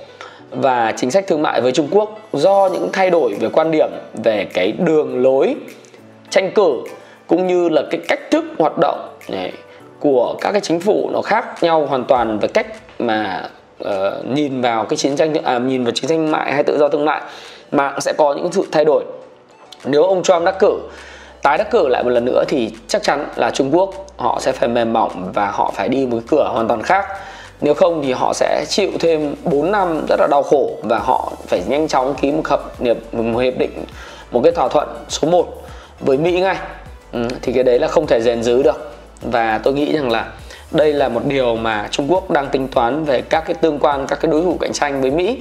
và 0.51 0.93
chính 0.97 1.11
sách 1.11 1.27
thương 1.27 1.41
mại 1.41 1.61
với 1.61 1.71
Trung 1.71 1.87
Quốc 1.91 2.19
do 2.33 2.69
những 2.73 2.89
thay 2.93 3.09
đổi 3.09 3.33
về 3.39 3.49
quan 3.53 3.71
điểm 3.71 3.89
về 4.23 4.47
cái 4.53 4.71
đường 4.71 5.23
lối 5.23 5.55
tranh 6.29 6.51
cử 6.55 6.81
cũng 7.27 7.47
như 7.47 7.69
là 7.69 7.83
cái 7.91 8.01
cách 8.07 8.19
thức 8.31 8.45
hoạt 8.57 8.73
động 8.81 9.09
này, 9.29 9.51
của 9.99 10.35
các 10.41 10.51
cái 10.51 10.61
chính 10.61 10.79
phủ 10.79 11.09
nó 11.13 11.21
khác 11.21 11.63
nhau 11.63 11.85
hoàn 11.85 12.03
toàn 12.03 12.39
về 12.39 12.47
cách 12.47 12.67
mà 12.99 13.49
uh, 13.83 13.89
nhìn 14.33 14.61
vào 14.61 14.85
cái 14.85 14.97
chiến 14.97 15.15
tranh 15.15 15.33
à, 15.43 15.59
nhìn 15.59 15.83
vào 15.83 15.91
chiến 15.91 16.09
tranh 16.09 16.31
mại 16.31 16.53
hay 16.53 16.63
tự 16.63 16.77
do 16.77 16.89
thương 16.89 17.05
mại 17.05 17.21
mà 17.71 17.93
sẽ 17.99 18.13
có 18.17 18.33
những 18.33 18.51
sự 18.51 18.63
thay 18.71 18.85
đổi 18.85 19.03
nếu 19.85 20.03
ông 20.03 20.23
Trump 20.23 20.43
đắc 20.45 20.55
cử 20.59 20.79
tái 21.45 21.57
đắc 21.57 21.71
cử 21.71 21.87
lại 21.87 22.03
một 22.03 22.09
lần 22.09 22.25
nữa 22.25 22.43
thì 22.47 22.71
chắc 22.87 23.03
chắn 23.03 23.27
là 23.35 23.51
Trung 23.51 23.75
Quốc 23.75 24.05
họ 24.17 24.39
sẽ 24.41 24.51
phải 24.51 24.69
mềm 24.69 24.93
mỏng 24.93 25.31
và 25.33 25.51
họ 25.51 25.71
phải 25.75 25.89
đi 25.89 26.05
một 26.05 26.17
cái 26.17 26.27
cửa 26.27 26.49
hoàn 26.53 26.67
toàn 26.67 26.83
khác. 26.83 27.05
Nếu 27.61 27.73
không 27.73 28.01
thì 28.03 28.11
họ 28.11 28.33
sẽ 28.33 28.65
chịu 28.69 28.91
thêm 28.99 29.35
4 29.43 29.71
năm 29.71 30.05
rất 30.09 30.19
là 30.19 30.27
đau 30.31 30.43
khổ 30.43 30.69
và 30.83 30.99
họ 30.99 31.31
phải 31.47 31.63
nhanh 31.67 31.87
chóng 31.87 32.15
ký 32.21 32.31
một 32.31 32.47
hợp 32.47 32.79
hiệp 32.79 32.97
một 33.13 33.39
hiệp 33.39 33.57
định 33.57 33.85
một 34.31 34.41
cái 34.43 34.51
thỏa 34.51 34.67
thuận 34.67 34.87
số 35.09 35.27
1 35.27 35.45
với 35.99 36.17
Mỹ 36.17 36.41
ngay. 36.41 36.57
Ừ, 37.11 37.27
thì 37.41 37.53
cái 37.53 37.63
đấy 37.63 37.79
là 37.79 37.87
không 37.87 38.07
thể 38.07 38.21
rèn 38.21 38.43
giữ 38.43 38.63
được. 38.63 38.91
Và 39.21 39.59
tôi 39.63 39.73
nghĩ 39.73 39.95
rằng 39.95 40.11
là 40.11 40.25
đây 40.71 40.93
là 40.93 41.09
một 41.09 41.21
điều 41.25 41.55
mà 41.55 41.87
Trung 41.91 42.11
Quốc 42.11 42.31
đang 42.31 42.47
tính 42.49 42.67
toán 42.67 43.05
về 43.05 43.21
các 43.21 43.43
cái 43.47 43.53
tương 43.53 43.79
quan 43.79 44.07
các 44.07 44.19
cái 44.21 44.31
đối 44.31 44.41
thủ 44.41 44.57
cạnh 44.61 44.73
tranh 44.73 45.01
với 45.01 45.11
Mỹ 45.11 45.37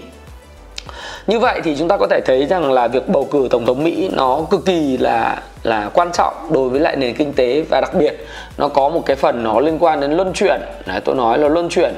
như 1.26 1.38
vậy 1.38 1.60
thì 1.64 1.76
chúng 1.76 1.88
ta 1.88 1.96
có 1.96 2.06
thể 2.10 2.20
thấy 2.20 2.46
rằng 2.46 2.72
là 2.72 2.88
việc 2.88 3.08
bầu 3.08 3.28
cử 3.30 3.48
tổng 3.50 3.66
thống 3.66 3.84
Mỹ 3.84 4.10
nó 4.12 4.40
cực 4.50 4.64
kỳ 4.64 4.96
là 4.96 5.42
là 5.62 5.90
quan 5.94 6.12
trọng 6.12 6.34
đối 6.50 6.68
với 6.68 6.80
lại 6.80 6.96
nền 6.96 7.14
kinh 7.14 7.32
tế 7.32 7.64
và 7.70 7.80
đặc 7.80 7.94
biệt 7.94 8.26
nó 8.58 8.68
có 8.68 8.88
một 8.88 9.02
cái 9.06 9.16
phần 9.16 9.44
nó 9.44 9.60
liên 9.60 9.78
quan 9.80 10.00
đến 10.00 10.12
luân 10.12 10.32
chuyển. 10.32 10.60
Đấy, 10.86 11.00
tôi 11.04 11.14
nói 11.14 11.38
là 11.38 11.48
luân 11.48 11.68
chuyển 11.68 11.94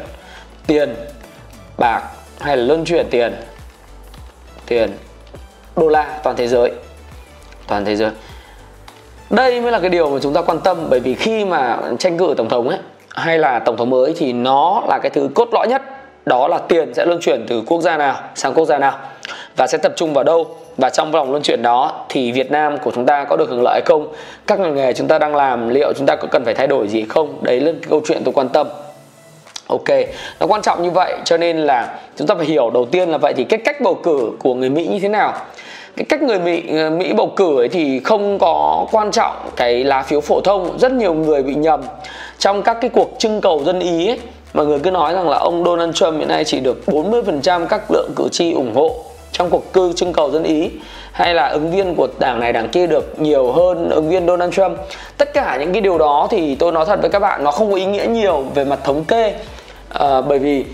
tiền 0.66 0.94
bạc 1.78 2.02
hay 2.40 2.56
là 2.56 2.64
luân 2.64 2.84
chuyển 2.84 3.06
tiền 3.10 3.34
tiền 4.66 4.90
đô 5.76 5.88
la 5.88 6.20
toàn 6.22 6.36
thế 6.36 6.48
giới 6.48 6.72
toàn 7.68 7.84
thế 7.84 7.96
giới. 7.96 8.10
Đây 9.30 9.60
mới 9.60 9.72
là 9.72 9.78
cái 9.78 9.90
điều 9.90 10.10
mà 10.10 10.18
chúng 10.22 10.34
ta 10.34 10.42
quan 10.42 10.60
tâm 10.60 10.86
bởi 10.90 11.00
vì 11.00 11.14
khi 11.14 11.44
mà 11.44 11.78
tranh 11.98 12.18
cử 12.18 12.34
tổng 12.36 12.48
thống 12.48 12.68
ấy 12.68 12.78
hay 13.10 13.38
là 13.38 13.58
tổng 13.58 13.76
thống 13.76 13.90
mới 13.90 14.14
thì 14.16 14.32
nó 14.32 14.82
là 14.88 14.98
cái 14.98 15.10
thứ 15.10 15.28
cốt 15.34 15.48
lõi 15.52 15.68
nhất 15.68 15.82
đó 16.26 16.48
là 16.48 16.58
tiền 16.58 16.94
sẽ 16.94 17.06
luân 17.06 17.20
chuyển 17.20 17.46
từ 17.48 17.62
quốc 17.66 17.80
gia 17.80 17.96
nào 17.96 18.16
sang 18.34 18.54
quốc 18.54 18.64
gia 18.64 18.78
nào 18.78 18.98
và 19.56 19.66
sẽ 19.66 19.78
tập 19.78 19.92
trung 19.96 20.14
vào 20.14 20.24
đâu? 20.24 20.46
Và 20.76 20.90
trong 20.90 21.12
vòng 21.12 21.30
luân 21.30 21.42
chuyển 21.42 21.62
đó 21.62 22.04
thì 22.08 22.32
Việt 22.32 22.50
Nam 22.50 22.78
của 22.78 22.90
chúng 22.94 23.06
ta 23.06 23.24
có 23.24 23.36
được 23.36 23.48
hưởng 23.48 23.62
lợi 23.62 23.72
hay 23.74 23.82
không? 23.84 24.12
Các 24.46 24.60
ngành 24.60 24.74
nghề 24.74 24.92
chúng 24.92 25.08
ta 25.08 25.18
đang 25.18 25.36
làm 25.36 25.68
liệu 25.68 25.92
chúng 25.92 26.06
ta 26.06 26.16
có 26.16 26.28
cần 26.30 26.44
phải 26.44 26.54
thay 26.54 26.66
đổi 26.66 26.88
gì 26.88 27.04
không? 27.08 27.38
Đấy 27.42 27.60
là 27.60 27.72
cái 27.72 27.90
câu 27.90 28.00
chuyện 28.04 28.22
tôi 28.24 28.34
quan 28.34 28.48
tâm. 28.48 28.66
Ok, 29.68 29.88
nó 30.40 30.46
quan 30.46 30.62
trọng 30.62 30.82
như 30.82 30.90
vậy 30.90 31.16
cho 31.24 31.36
nên 31.36 31.58
là 31.58 31.98
chúng 32.16 32.26
ta 32.26 32.34
phải 32.34 32.46
hiểu 32.46 32.70
đầu 32.70 32.84
tiên 32.84 33.08
là 33.08 33.18
vậy 33.18 33.32
thì 33.36 33.44
cái 33.44 33.60
cách 33.64 33.80
bầu 33.80 33.94
cử 33.94 34.30
của 34.42 34.54
người 34.54 34.70
Mỹ 34.70 34.86
như 34.86 34.98
thế 35.00 35.08
nào? 35.08 35.32
Cái 35.96 36.06
cách 36.08 36.22
người 36.22 36.38
Mỹ 36.38 36.62
ờ, 36.78 36.90
Mỹ 36.90 37.12
bầu 37.12 37.32
cử 37.36 37.56
ấy 37.58 37.68
thì 37.68 38.00
không 38.00 38.38
có 38.38 38.86
quan 38.92 39.10
trọng 39.10 39.34
cái 39.56 39.84
lá 39.84 40.02
phiếu 40.02 40.20
phổ 40.20 40.40
thông 40.40 40.78
rất 40.78 40.92
nhiều 40.92 41.14
người 41.14 41.42
bị 41.42 41.54
nhầm. 41.54 41.82
Trong 42.38 42.62
các 42.62 42.78
cái 42.80 42.90
cuộc 42.90 43.14
trưng 43.18 43.40
cầu 43.40 43.62
dân 43.64 43.80
ý 43.80 44.08
ấy 44.08 44.18
mọi 44.54 44.66
người 44.66 44.78
cứ 44.78 44.90
nói 44.90 45.14
rằng 45.14 45.28
là 45.28 45.38
ông 45.38 45.64
Donald 45.64 45.94
Trump 45.94 46.18
hiện 46.18 46.28
nay 46.28 46.44
chỉ 46.44 46.60
được 46.60 46.82
40% 46.86 47.66
các 47.66 47.90
lượng 47.90 48.10
cử 48.16 48.28
tri 48.32 48.52
ủng 48.52 48.74
hộ 48.74 48.96
trong 49.32 49.50
cuộc 49.50 49.72
cư 49.72 49.92
trưng 49.92 50.12
cầu 50.12 50.30
dân 50.30 50.44
ý 50.44 50.70
hay 51.12 51.34
là 51.34 51.48
ứng 51.48 51.70
viên 51.70 51.94
của 51.94 52.08
đảng 52.18 52.40
này 52.40 52.52
đảng 52.52 52.68
kia 52.68 52.86
được 52.86 53.20
nhiều 53.20 53.52
hơn 53.52 53.90
ứng 53.90 54.08
viên 54.08 54.26
Donald 54.26 54.54
Trump. 54.54 54.78
Tất 55.16 55.32
cả 55.34 55.56
những 55.60 55.72
cái 55.72 55.80
điều 55.80 55.98
đó 55.98 56.28
thì 56.30 56.54
tôi 56.54 56.72
nói 56.72 56.86
thật 56.86 57.00
với 57.00 57.10
các 57.10 57.18
bạn 57.18 57.44
nó 57.44 57.50
không 57.50 57.70
có 57.70 57.76
ý 57.76 57.84
nghĩa 57.84 58.06
nhiều 58.06 58.44
về 58.54 58.64
mặt 58.64 58.78
thống 58.84 59.04
kê. 59.04 59.34
À, 59.88 60.20
bởi 60.20 60.38
vì 60.38 60.64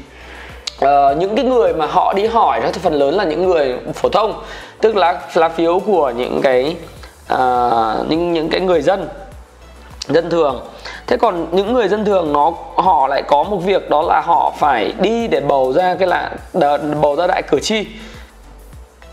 uh, 0.85 1.17
những 1.19 1.37
cái 1.37 1.45
người 1.45 1.75
mà 1.75 1.87
họ 1.87 2.13
đi 2.13 2.27
hỏi 2.27 2.61
đó 2.61 2.69
thì 2.73 2.81
phần 2.83 2.95
lớn 2.95 3.15
là 3.15 3.25
những 3.25 3.47
người 3.47 3.77
phổ 3.95 4.09
thông 4.09 4.43
tức 4.81 4.97
là 4.97 5.21
lá 5.35 5.49
phiếu 5.49 5.81
của 5.81 6.13
những 6.17 6.41
cái 6.43 6.77
uh, 7.33 7.39
những 8.09 8.33
những 8.33 8.49
cái 8.49 8.61
người 8.61 8.83
dân 8.83 9.09
dân 10.09 10.31
thường. 10.31 10.61
Thế 11.07 11.17
còn 11.17 11.47
những 11.53 11.73
người 11.73 11.89
dân 11.89 12.05
thường 12.05 12.33
nó 12.33 12.53
họ 12.77 13.07
lại 13.09 13.23
có 13.23 13.43
một 13.43 13.57
việc 13.57 13.91
đó 13.91 14.03
là 14.03 14.21
họ 14.21 14.53
phải 14.59 14.93
đi 15.01 15.29
để 15.29 15.41
bầu 15.41 15.73
ra 15.73 15.95
cái 15.99 16.09
là 16.09 16.31
bầu 17.01 17.17
ra 17.17 17.27
đại 17.27 17.43
cử 17.43 17.61
tri 17.61 17.87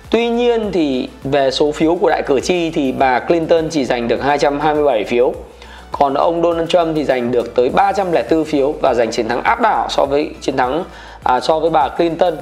Tuy 0.09 0.29
nhiên 0.29 0.71
thì 0.71 1.09
về 1.23 1.51
số 1.51 1.71
phiếu 1.71 1.95
của 1.95 2.09
đại 2.09 2.23
cử 2.25 2.39
tri 2.39 2.69
thì 2.69 2.91
bà 2.91 3.19
Clinton 3.19 3.69
chỉ 3.69 3.85
giành 3.85 4.07
được 4.07 4.23
227 4.23 5.03
phiếu. 5.03 5.33
Còn 5.91 6.13
ông 6.13 6.41
Donald 6.43 6.69
Trump 6.69 6.95
thì 6.95 7.03
giành 7.03 7.31
được 7.31 7.55
tới 7.55 7.69
304 7.69 8.45
phiếu 8.45 8.73
và 8.81 8.93
giành 8.93 9.11
chiến 9.11 9.27
thắng 9.27 9.43
áp 9.43 9.61
đảo 9.61 9.87
so 9.89 10.05
với 10.05 10.29
chiến 10.41 10.57
thắng 10.57 10.83
à, 11.23 11.39
so 11.39 11.59
với 11.59 11.69
bà 11.69 11.89
Clinton. 11.89 12.33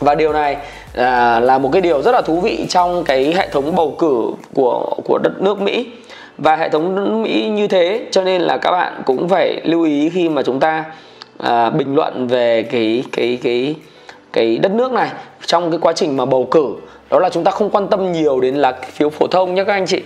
Và 0.00 0.14
điều 0.14 0.32
này 0.32 0.56
à, 0.94 1.40
là 1.40 1.58
một 1.58 1.70
cái 1.72 1.82
điều 1.82 2.02
rất 2.02 2.12
là 2.12 2.22
thú 2.22 2.40
vị 2.40 2.66
trong 2.68 3.04
cái 3.04 3.34
hệ 3.36 3.48
thống 3.48 3.76
bầu 3.76 3.94
cử 3.98 4.30
của 4.54 4.96
của 5.04 5.18
đất 5.22 5.32
nước 5.40 5.60
Mỹ. 5.60 5.86
Và 6.38 6.56
hệ 6.56 6.68
thống 6.68 6.94
nước 6.94 7.10
Mỹ 7.10 7.48
như 7.52 7.68
thế 7.68 8.06
cho 8.10 8.22
nên 8.22 8.42
là 8.42 8.56
các 8.58 8.70
bạn 8.70 9.02
cũng 9.06 9.28
phải 9.28 9.60
lưu 9.64 9.84
ý 9.84 10.10
khi 10.10 10.28
mà 10.28 10.42
chúng 10.42 10.60
ta 10.60 10.84
à, 11.38 11.70
bình 11.70 11.94
luận 11.94 12.26
về 12.26 12.62
cái 12.62 13.04
cái 13.12 13.38
cái 13.42 13.74
cái 14.32 14.58
đất 14.58 14.72
nước 14.72 14.92
này 14.92 15.10
trong 15.46 15.70
cái 15.70 15.80
quá 15.80 15.92
trình 15.92 16.16
mà 16.16 16.24
bầu 16.24 16.48
cử. 16.50 16.74
Đó 17.10 17.18
là 17.18 17.28
chúng 17.28 17.44
ta 17.44 17.50
không 17.50 17.70
quan 17.70 17.88
tâm 17.88 18.12
nhiều 18.12 18.40
đến 18.40 18.54
là 18.54 18.72
phiếu 18.72 19.10
phổ 19.10 19.26
thông 19.26 19.54
nhé 19.54 19.64
các 19.64 19.72
anh 19.72 19.86
chị 19.86 20.02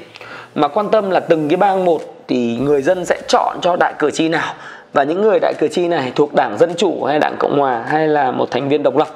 mà 0.55 0.69
quan 0.69 0.89
tâm 0.89 1.11
là 1.11 1.21
từng 1.21 1.49
cái 1.49 1.57
bang 1.57 1.85
một 1.85 2.01
thì 2.29 2.59
người 2.61 2.83
dân 2.83 3.05
sẽ 3.05 3.21
chọn 3.29 3.57
cho 3.63 3.77
đại 3.77 3.95
cử 3.99 4.11
tri 4.11 4.29
nào. 4.29 4.55
Và 4.93 5.03
những 5.03 5.23
người 5.23 5.39
đại 5.41 5.55
cử 5.59 5.69
tri 5.69 5.89
này 5.89 6.13
thuộc 6.15 6.35
đảng 6.35 6.59
dân 6.59 6.75
chủ 6.77 7.05
hay 7.05 7.19
đảng 7.19 7.37
cộng 7.39 7.59
hòa 7.61 7.85
hay 7.89 8.09
là 8.09 8.31
một 8.31 8.51
thành 8.51 8.69
viên 8.69 8.83
độc 8.83 8.97
lập 8.97 9.09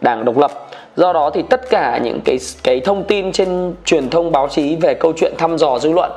đảng 0.00 0.24
độc 0.24 0.38
lập 0.38 0.61
do 0.96 1.12
đó 1.12 1.30
thì 1.34 1.42
tất 1.50 1.70
cả 1.70 1.98
những 2.02 2.20
cái 2.24 2.38
cái 2.62 2.80
thông 2.80 3.04
tin 3.04 3.32
trên 3.32 3.74
truyền 3.84 4.10
thông 4.10 4.32
báo 4.32 4.48
chí 4.48 4.76
về 4.76 4.94
câu 4.94 5.12
chuyện 5.16 5.34
thăm 5.38 5.58
dò 5.58 5.78
dư 5.78 5.92
luận, 5.92 6.10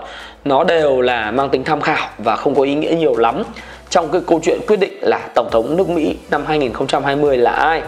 nó 0.46 0.64
đều 0.64 1.02
là 1.02 1.32
mang 1.32 1.50
tính 1.50 1.64
tham 1.64 1.82
khảo 1.82 2.08
và 2.18 2.36
không 2.36 2.56
có 2.56 2.62
ý 2.62 2.76
nghĩa 2.76 2.96
nhiều 2.96 3.16
lắm. 3.16 3.44
Trong 3.90 4.12
cái 4.12 4.22
câu 4.28 4.40
chuyện 4.44 4.60
quyết 4.68 4.80
định 4.80 4.94
là 5.02 5.20
tổng 5.36 5.50
thống 5.52 5.78
nước 5.78 5.90
Mỹ 5.90 6.18
năm 6.32 6.46
2020 6.46 7.38
là 7.38 7.52
ai. 7.52 7.82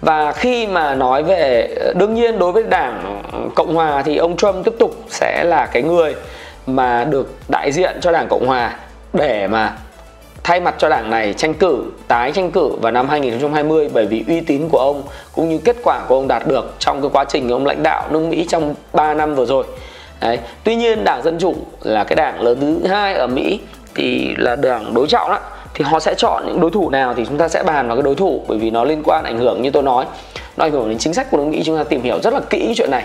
Và 0.00 0.32
khi 0.32 0.66
mà 0.66 0.94
nói 0.94 1.22
về, 1.22 1.68
đương 1.94 2.14
nhiên 2.14 2.38
đối 2.38 2.52
với 2.52 2.62
đảng 2.62 3.22
cộng 3.54 3.74
hòa 3.74 4.02
thì 4.02 4.16
ông 4.16 4.36
trump 4.36 4.64
tiếp 4.64 4.74
tục 4.78 4.96
sẽ 5.08 5.44
là 5.44 5.66
cái 5.66 5.82
người 5.82 6.14
mà 6.66 7.04
được 7.04 7.34
đại 7.48 7.72
diện 7.72 7.98
cho 8.00 8.12
đảng 8.12 8.28
cộng 8.28 8.46
hòa 8.46 8.76
để 9.12 9.46
mà 9.46 9.76
thay 10.44 10.60
mặt 10.60 10.74
cho 10.78 10.88
đảng 10.88 11.10
này 11.10 11.32
tranh 11.32 11.54
cử, 11.54 11.84
tái 12.08 12.32
tranh 12.32 12.50
cử 12.50 12.68
vào 12.80 12.92
năm 12.92 13.08
2020 13.08 13.88
bởi 13.92 14.06
vì 14.06 14.24
uy 14.28 14.40
tín 14.40 14.68
của 14.68 14.78
ông 14.78 15.02
cũng 15.34 15.48
như 15.48 15.58
kết 15.58 15.76
quả 15.84 16.00
của 16.08 16.14
ông 16.14 16.28
đạt 16.28 16.46
được 16.46 16.74
trong 16.78 17.02
cái 17.02 17.10
quá 17.12 17.24
trình 17.24 17.48
ông 17.48 17.66
lãnh 17.66 17.82
đạo 17.82 18.08
nước 18.10 18.20
Mỹ 18.20 18.46
trong 18.48 18.74
3 18.92 19.14
năm 19.14 19.34
vừa 19.34 19.46
rồi. 19.46 19.64
Đấy. 20.20 20.38
Tuy 20.64 20.76
nhiên 20.76 21.04
đảng 21.04 21.22
Dân 21.22 21.38
Chủ 21.38 21.54
là 21.82 22.04
cái 22.04 22.16
đảng 22.16 22.42
lớn 22.42 22.80
thứ 22.82 22.88
hai 22.88 23.14
ở 23.14 23.26
Mỹ, 23.26 23.60
thì 23.94 24.34
là 24.38 24.56
đảng 24.56 24.94
đối 24.94 25.06
trọng 25.06 25.30
đó, 25.30 25.38
thì 25.74 25.84
họ 25.84 26.00
sẽ 26.00 26.14
chọn 26.14 26.42
những 26.46 26.60
đối 26.60 26.70
thủ 26.70 26.90
nào 26.90 27.14
thì 27.16 27.24
chúng 27.28 27.38
ta 27.38 27.48
sẽ 27.48 27.62
bàn 27.62 27.88
vào 27.88 27.96
cái 27.96 28.02
đối 28.02 28.14
thủ 28.14 28.42
bởi 28.48 28.58
vì 28.58 28.70
nó 28.70 28.84
liên 28.84 29.02
quan, 29.04 29.24
ảnh 29.24 29.38
hưởng 29.38 29.62
như 29.62 29.70
tôi 29.70 29.82
nói, 29.82 30.04
nó 30.56 30.64
ảnh 30.64 30.72
hưởng 30.72 30.88
đến 30.88 30.98
chính 30.98 31.14
sách 31.14 31.30
của 31.30 31.36
nước 31.36 31.44
Mỹ 31.44 31.62
chúng 31.64 31.76
ta 31.76 31.84
tìm 31.84 32.02
hiểu 32.02 32.18
rất 32.22 32.34
là 32.34 32.40
kỹ 32.50 32.74
chuyện 32.76 32.90
này 32.90 33.04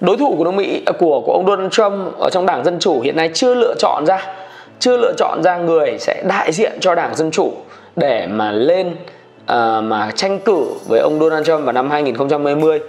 đối 0.00 0.16
thủ 0.16 0.34
của 0.38 0.44
nước 0.44 0.54
Mỹ 0.54 0.82
à, 0.86 0.92
của 0.92 1.20
của 1.20 1.32
ông 1.32 1.46
Donald 1.46 1.72
Trump 1.72 2.18
ở 2.18 2.30
trong 2.30 2.46
đảng 2.46 2.64
dân 2.64 2.78
chủ 2.80 3.00
hiện 3.00 3.16
nay 3.16 3.30
chưa 3.34 3.54
lựa 3.54 3.74
chọn 3.78 4.04
ra 4.06 4.34
chưa 4.78 4.96
lựa 4.96 5.12
chọn 5.16 5.42
ra 5.42 5.56
người 5.56 5.98
sẽ 5.98 6.22
đại 6.28 6.52
diện 6.52 6.72
cho 6.80 6.94
đảng 6.94 7.14
dân 7.14 7.30
chủ 7.30 7.52
để 7.96 8.26
mà 8.26 8.50
lên 8.52 8.90
uh, 8.90 9.56
mà 9.82 10.10
tranh 10.14 10.38
cử 10.38 10.64
với 10.88 11.00
ông 11.00 11.20
Donald 11.20 11.46
Trump 11.46 11.64
vào 11.64 11.72
năm 11.72 11.90
2020 11.90 12.80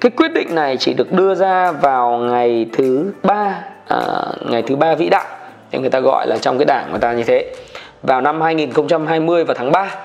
cái 0.00 0.10
quyết 0.10 0.32
định 0.34 0.54
này 0.54 0.76
chỉ 0.76 0.94
được 0.94 1.12
đưa 1.12 1.34
ra 1.34 1.72
vào 1.72 2.18
ngày 2.18 2.66
thứ 2.72 3.12
ba 3.22 3.64
uh, 3.94 4.50
ngày 4.50 4.62
thứ 4.62 4.76
ba 4.76 4.94
vĩ 4.94 5.08
đại 5.08 5.26
thì 5.70 5.78
người 5.78 5.90
ta 5.90 6.00
gọi 6.00 6.26
là 6.26 6.38
trong 6.38 6.58
cái 6.58 6.64
đảng 6.64 6.90
người 6.90 7.00
ta 7.00 7.12
như 7.12 7.24
thế 7.24 7.54
vào 8.02 8.20
năm 8.20 8.40
2020 8.40 9.44
vào 9.44 9.54
tháng 9.54 9.72
3 9.72 9.96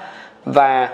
và 0.45 0.89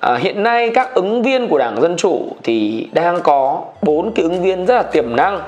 à, 0.00 0.16
hiện 0.16 0.42
nay 0.42 0.70
các 0.74 0.94
ứng 0.94 1.22
viên 1.22 1.48
của 1.48 1.58
đảng 1.58 1.80
dân 1.80 1.96
chủ 1.96 2.36
thì 2.42 2.88
đang 2.92 3.20
có 3.22 3.64
bốn 3.82 4.12
cái 4.14 4.22
ứng 4.22 4.42
viên 4.42 4.66
rất 4.66 4.74
là 4.74 4.82
tiềm 4.82 5.16
năng. 5.16 5.40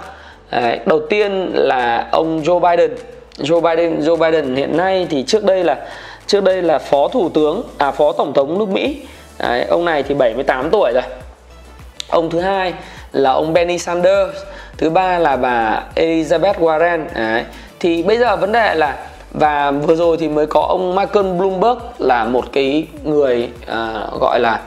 À, 0.50 0.76
đầu 0.86 1.00
tiên 1.10 1.50
là 1.52 2.08
ông 2.12 2.42
Joe 2.42 2.60
Biden. 2.60 2.90
Joe 3.38 3.60
Biden 3.60 4.00
Joe 4.00 4.16
Biden 4.16 4.56
hiện 4.56 4.76
nay 4.76 5.06
thì 5.10 5.24
trước 5.26 5.44
đây 5.44 5.64
là 5.64 5.78
trước 6.26 6.44
đây 6.44 6.62
là 6.62 6.78
phó 6.78 7.08
thủ 7.08 7.28
tướng 7.28 7.62
à 7.78 7.90
phó 7.90 8.12
tổng 8.12 8.32
thống 8.34 8.58
nước 8.58 8.68
Mỹ 8.68 9.02
Đấy, 9.38 9.64
ông 9.64 9.84
này 9.84 10.02
thì 10.02 10.14
78 10.14 10.70
tuổi 10.70 10.92
rồi 10.92 11.02
ông 12.08 12.30
thứ 12.30 12.40
hai 12.40 12.74
là 13.12 13.30
ông 13.32 13.52
Bernie 13.52 13.78
Sanders 13.78 14.38
thứ 14.76 14.90
ba 14.90 15.18
là 15.18 15.36
bà 15.36 15.82
Elizabeth 15.94 16.54
Warren 16.54 17.04
Đấy. 17.14 17.44
thì 17.80 18.02
bây 18.02 18.18
giờ 18.18 18.36
vấn 18.36 18.52
đề 18.52 18.74
là 18.74 18.98
và 19.30 19.70
vừa 19.70 19.94
rồi 19.94 20.16
thì 20.20 20.28
mới 20.28 20.46
có 20.46 20.60
ông 20.60 20.94
Michael 20.94 21.26
Bloomberg 21.32 21.78
là 21.98 22.24
một 22.24 22.44
cái 22.52 22.86
người 23.04 23.48
uh, 23.62 24.20
gọi 24.20 24.40
là 24.40 24.60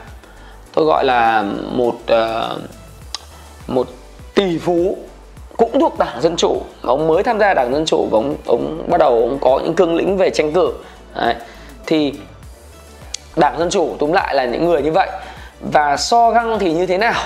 tôi 0.74 0.84
gọi 0.84 1.04
là 1.04 1.44
một 1.72 1.96
uh, 2.12 2.60
một 3.66 3.86
tỷ 4.34 4.58
phú 4.58 4.96
cũng 5.56 5.80
thuộc 5.80 5.98
đảng 5.98 6.20
dân 6.20 6.36
chủ. 6.36 6.62
Ông 6.82 7.08
mới 7.08 7.22
tham 7.22 7.38
gia 7.38 7.54
đảng 7.54 7.72
dân 7.72 7.84
chủ 7.84 8.08
và 8.10 8.18
ông 8.18 8.36
ông 8.46 8.84
bắt 8.88 8.98
đầu 8.98 9.12
ông 9.12 9.38
có 9.40 9.60
những 9.64 9.74
cương 9.74 9.94
lĩnh 9.94 10.16
về 10.16 10.30
tranh 10.30 10.52
cử. 10.52 10.72
Đấy. 11.14 11.34
thì 11.86 12.12
đảng 13.36 13.58
dân 13.58 13.70
chủ 13.70 13.96
túm 13.98 14.12
lại 14.12 14.34
là 14.34 14.44
những 14.44 14.64
người 14.64 14.82
như 14.82 14.92
vậy. 14.92 15.08
Và 15.72 15.96
so 15.96 16.30
găng 16.30 16.58
thì 16.58 16.72
như 16.72 16.86
thế 16.86 16.98
nào? 16.98 17.22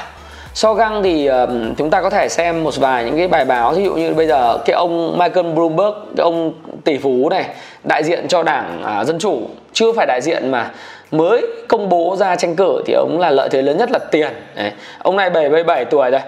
So 0.55 0.75
găng 0.75 1.03
thì 1.03 1.31
uh, 1.31 1.51
chúng 1.79 1.91
ta 1.91 2.03
có 2.03 2.11
thể 2.11 2.29
xem 2.29 2.65
một 2.65 2.77
vài 2.77 3.05
những 3.05 3.17
cái 3.17 3.29
bài 3.29 3.45
báo. 3.45 3.73
Ví 3.73 3.85
dụ 3.85 3.95
như 3.95 4.15
bây 4.15 4.27
giờ 4.27 4.59
cái 4.65 4.75
ông 4.75 5.19
Michael 5.19 5.53
Bloomberg 5.53 5.95
cái 6.17 6.25
ông 6.25 6.53
tỷ 6.85 6.99
phú 6.99 7.29
này 7.31 7.47
đại 7.85 8.05
diện 8.05 8.29
cho 8.29 8.43
đảng 8.43 8.85
uh, 9.01 9.07
dân 9.07 9.19
chủ 9.19 9.41
chưa 9.73 9.93
phải 9.93 10.07
đại 10.07 10.21
diện 10.21 10.51
mà 10.51 10.71
mới 11.11 11.47
công 11.69 11.89
bố 11.89 12.17
ra 12.19 12.37
tranh 12.37 12.57
cử 12.57 12.83
thì 12.87 12.93
ông 12.93 13.19
là 13.21 13.31
lợi 13.31 13.49
thế 13.49 13.63
lớn 13.63 13.77
nhất 13.77 13.91
là 13.91 13.99
tiền. 13.99 14.33
Đấy. 14.57 14.73
ông 14.99 15.17
này 15.17 15.31
77 15.31 15.85
tuổi 15.85 16.11
rồi. 16.11 16.21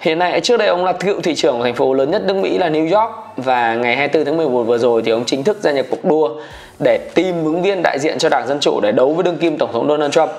Hiện 0.00 0.18
nay 0.18 0.40
trước 0.40 0.56
đây 0.56 0.68
ông 0.68 0.84
là 0.84 0.92
cựu 0.92 1.20
thị 1.20 1.34
trưởng 1.34 1.58
của 1.58 1.64
thành 1.64 1.74
phố 1.74 1.94
lớn 1.94 2.10
nhất 2.10 2.22
nước 2.24 2.36
Mỹ 2.36 2.58
là 2.58 2.68
New 2.68 3.00
York 3.00 3.10
và 3.36 3.74
ngày 3.74 3.96
24 3.96 4.24
tháng 4.24 4.36
11 4.36 4.62
vừa 4.62 4.78
rồi 4.78 5.02
thì 5.04 5.12
ông 5.12 5.24
chính 5.24 5.44
thức 5.44 5.58
gia 5.60 5.72
nhập 5.72 5.86
cuộc 5.90 6.04
đua 6.04 6.30
để 6.78 6.98
tìm 7.14 7.44
ứng 7.44 7.62
viên 7.62 7.82
đại 7.82 7.98
diện 7.98 8.18
cho 8.18 8.28
Đảng 8.28 8.46
Dân 8.46 8.60
chủ 8.60 8.80
để 8.80 8.92
đấu 8.92 9.12
với 9.12 9.24
đương 9.24 9.36
kim 9.36 9.58
tổng 9.58 9.72
thống 9.72 9.88
Donald 9.88 10.12
Trump. 10.12 10.30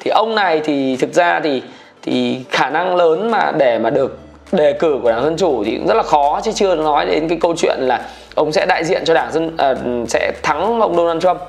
Thì 0.00 0.10
ông 0.10 0.34
này 0.34 0.60
thì 0.64 0.96
thực 0.96 1.12
ra 1.12 1.40
thì 1.40 1.62
thì 2.02 2.40
khả 2.50 2.70
năng 2.70 2.96
lớn 2.96 3.30
mà 3.30 3.52
để 3.58 3.78
mà 3.78 3.90
được 3.90 4.18
đề 4.52 4.72
cử 4.72 4.98
của 5.02 5.10
Đảng 5.10 5.24
Dân 5.24 5.36
chủ 5.36 5.64
thì 5.64 5.76
cũng 5.76 5.86
rất 5.86 5.94
là 5.94 6.02
khó 6.02 6.40
chứ 6.44 6.52
chưa 6.54 6.74
nói 6.74 7.06
đến 7.06 7.28
cái 7.28 7.38
câu 7.40 7.54
chuyện 7.56 7.78
là 7.80 8.00
ông 8.34 8.52
sẽ 8.52 8.66
đại 8.66 8.84
diện 8.84 9.04
cho 9.04 9.14
Đảng 9.14 9.32
Dân 9.32 9.56
à, 9.56 9.74
sẽ 10.08 10.32
thắng 10.42 10.80
ông 10.80 10.96
Donald 10.96 11.22
Trump. 11.22 11.40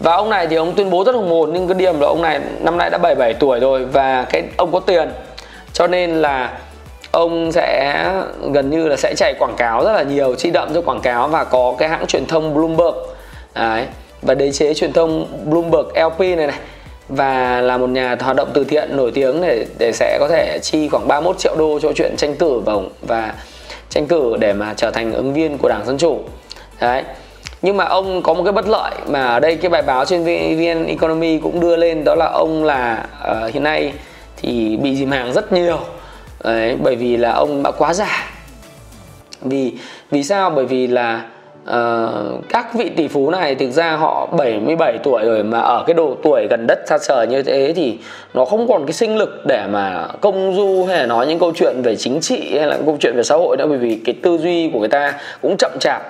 Và 0.00 0.16
ông 0.16 0.30
này 0.30 0.46
thì 0.46 0.56
ông 0.56 0.72
tuyên 0.74 0.90
bố 0.90 1.04
rất 1.04 1.14
hùng 1.14 1.30
hồn 1.30 1.50
nhưng 1.52 1.68
cái 1.68 1.74
điểm 1.74 2.00
là 2.00 2.06
ông 2.06 2.22
này 2.22 2.40
năm 2.60 2.78
nay 2.78 2.90
đã 2.90 2.98
77 2.98 3.34
tuổi 3.34 3.60
rồi 3.60 3.84
và 3.84 4.26
cái 4.30 4.42
ông 4.56 4.72
có 4.72 4.80
tiền 4.80 5.08
cho 5.74 5.86
nên 5.86 6.10
là 6.10 6.58
ông 7.10 7.52
sẽ 7.52 8.04
gần 8.52 8.70
như 8.70 8.88
là 8.88 8.96
sẽ 8.96 9.14
chạy 9.16 9.34
quảng 9.38 9.56
cáo 9.56 9.84
rất 9.84 9.92
là 9.92 10.02
nhiều 10.02 10.34
chi 10.34 10.50
đậm 10.50 10.74
cho 10.74 10.80
quảng 10.80 11.00
cáo 11.00 11.28
và 11.28 11.44
có 11.44 11.74
cái 11.78 11.88
hãng 11.88 12.06
truyền 12.06 12.26
thông 12.26 12.54
Bloomberg 12.54 12.94
Đấy. 13.54 13.86
và 14.22 14.34
đế 14.34 14.52
chế 14.52 14.74
truyền 14.74 14.92
thông 14.92 15.26
Bloomberg 15.44 15.88
LP 15.94 16.20
này 16.20 16.36
này 16.36 16.58
và 17.08 17.60
là 17.60 17.78
một 17.78 17.88
nhà 17.88 18.16
hoạt 18.20 18.36
động 18.36 18.50
từ 18.54 18.64
thiện 18.64 18.96
nổi 18.96 19.10
tiếng 19.14 19.42
để 19.42 19.66
để 19.78 19.92
sẽ 19.92 20.16
có 20.20 20.28
thể 20.28 20.58
chi 20.62 20.88
khoảng 20.88 21.08
31 21.08 21.38
triệu 21.38 21.56
đô 21.58 21.80
cho 21.80 21.92
chuyện 21.92 22.16
tranh 22.16 22.34
cử 22.34 22.58
và 22.58 22.72
và 23.02 23.34
tranh 23.90 24.06
cử 24.06 24.36
để 24.40 24.52
mà 24.52 24.74
trở 24.76 24.90
thành 24.90 25.12
ứng 25.12 25.34
viên 25.34 25.58
của 25.58 25.68
Đảng 25.68 25.86
Dân 25.86 25.98
chủ. 25.98 26.20
Đấy. 26.80 27.02
Nhưng 27.62 27.76
mà 27.76 27.84
ông 27.84 28.22
có 28.22 28.34
một 28.34 28.42
cái 28.44 28.52
bất 28.52 28.68
lợi 28.68 28.92
mà 29.06 29.26
ở 29.26 29.40
đây 29.40 29.56
cái 29.56 29.70
bài 29.70 29.82
báo 29.82 30.04
trên 30.04 30.24
VN 30.24 30.86
Economy 30.86 31.38
cũng 31.38 31.60
đưa 31.60 31.76
lên 31.76 32.04
đó 32.04 32.14
là 32.14 32.26
ông 32.26 32.64
là 32.64 33.06
uh, 33.30 33.54
hiện 33.54 33.62
nay 33.62 33.92
thì 34.46 34.76
bị 34.76 34.96
dìm 34.96 35.10
hàng 35.10 35.32
rất 35.32 35.52
nhiều. 35.52 35.78
Đấy, 36.44 36.76
bởi 36.82 36.96
vì 36.96 37.16
là 37.16 37.32
ông 37.32 37.62
đã 37.62 37.70
quá 37.70 37.94
già. 37.94 38.30
Vì 39.40 39.72
vì 40.10 40.24
sao? 40.24 40.50
Bởi 40.50 40.66
vì 40.66 40.86
là 40.86 41.22
uh, 41.70 42.48
các 42.48 42.74
vị 42.74 42.88
tỷ 42.96 43.08
phú 43.08 43.30
này 43.30 43.54
thực 43.54 43.70
ra 43.70 43.96
họ 43.96 44.28
77 44.38 44.98
tuổi 45.02 45.24
rồi 45.24 45.42
mà 45.42 45.60
ở 45.60 45.84
cái 45.86 45.94
độ 45.94 46.16
tuổi 46.22 46.46
gần 46.50 46.66
đất 46.66 46.78
xa 46.86 46.98
trời 46.98 47.26
như 47.26 47.42
thế 47.42 47.72
thì 47.76 47.98
nó 48.34 48.44
không 48.44 48.68
còn 48.68 48.86
cái 48.86 48.92
sinh 48.92 49.16
lực 49.16 49.46
để 49.46 49.66
mà 49.70 50.08
công 50.20 50.54
du 50.56 50.84
hay 50.84 50.98
là 50.98 51.06
nói 51.06 51.26
những 51.26 51.38
câu 51.38 51.52
chuyện 51.56 51.82
về 51.82 51.96
chính 51.96 52.20
trị 52.20 52.58
hay 52.58 52.66
là 52.66 52.78
câu 52.86 52.96
chuyện 53.00 53.16
về 53.16 53.22
xã 53.22 53.36
hội 53.36 53.56
nữa 53.56 53.66
bởi 53.68 53.78
vì 53.78 54.00
cái 54.04 54.14
tư 54.22 54.38
duy 54.38 54.70
của 54.72 54.80
người 54.80 54.88
ta 54.88 55.14
cũng 55.42 55.56
chậm 55.58 55.72
chạp 55.80 56.02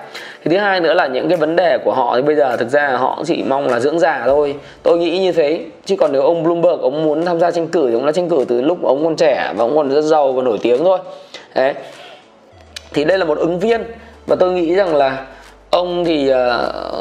cái 0.45 0.53
thứ 0.53 0.57
hai 0.57 0.79
nữa 0.79 0.93
là 0.93 1.07
những 1.07 1.29
cái 1.29 1.37
vấn 1.37 1.55
đề 1.55 1.77
của 1.77 1.93
họ 1.93 2.15
thì 2.15 2.21
bây 2.21 2.35
giờ 2.35 2.57
thực 2.57 2.69
ra 2.69 2.87
họ 2.87 3.23
chỉ 3.25 3.43
mong 3.47 3.67
là 3.67 3.79
dưỡng 3.79 3.99
già 3.99 4.23
thôi. 4.25 4.55
Tôi 4.83 4.97
nghĩ 4.97 5.19
như 5.19 5.31
thế. 5.31 5.59
Chứ 5.85 5.95
còn 5.99 6.11
nếu 6.11 6.21
ông 6.21 6.43
Bloomberg 6.43 6.81
ông 6.81 7.03
muốn 7.03 7.25
tham 7.25 7.39
gia 7.39 7.51
tranh 7.51 7.67
cử 7.67 7.87
thì 7.87 7.93
ông 7.93 8.05
đã 8.05 8.11
tranh 8.11 8.29
cử 8.29 8.45
từ 8.47 8.61
lúc 8.61 8.83
ông 8.83 9.03
còn 9.03 9.15
trẻ 9.15 9.53
và 9.55 9.63
ông 9.63 9.75
còn 9.75 9.89
rất 9.89 10.01
giàu 10.01 10.31
và 10.31 10.43
nổi 10.43 10.57
tiếng 10.61 10.83
thôi. 10.83 10.99
Đấy. 11.55 11.73
Thì 12.93 13.03
đây 13.03 13.17
là 13.17 13.25
một 13.25 13.37
ứng 13.37 13.59
viên 13.59 13.83
và 14.27 14.35
tôi 14.35 14.51
nghĩ 14.51 14.75
rằng 14.75 14.95
là 14.95 15.25
ông 15.69 16.05
thì 16.05 16.31
uh, 16.31 16.35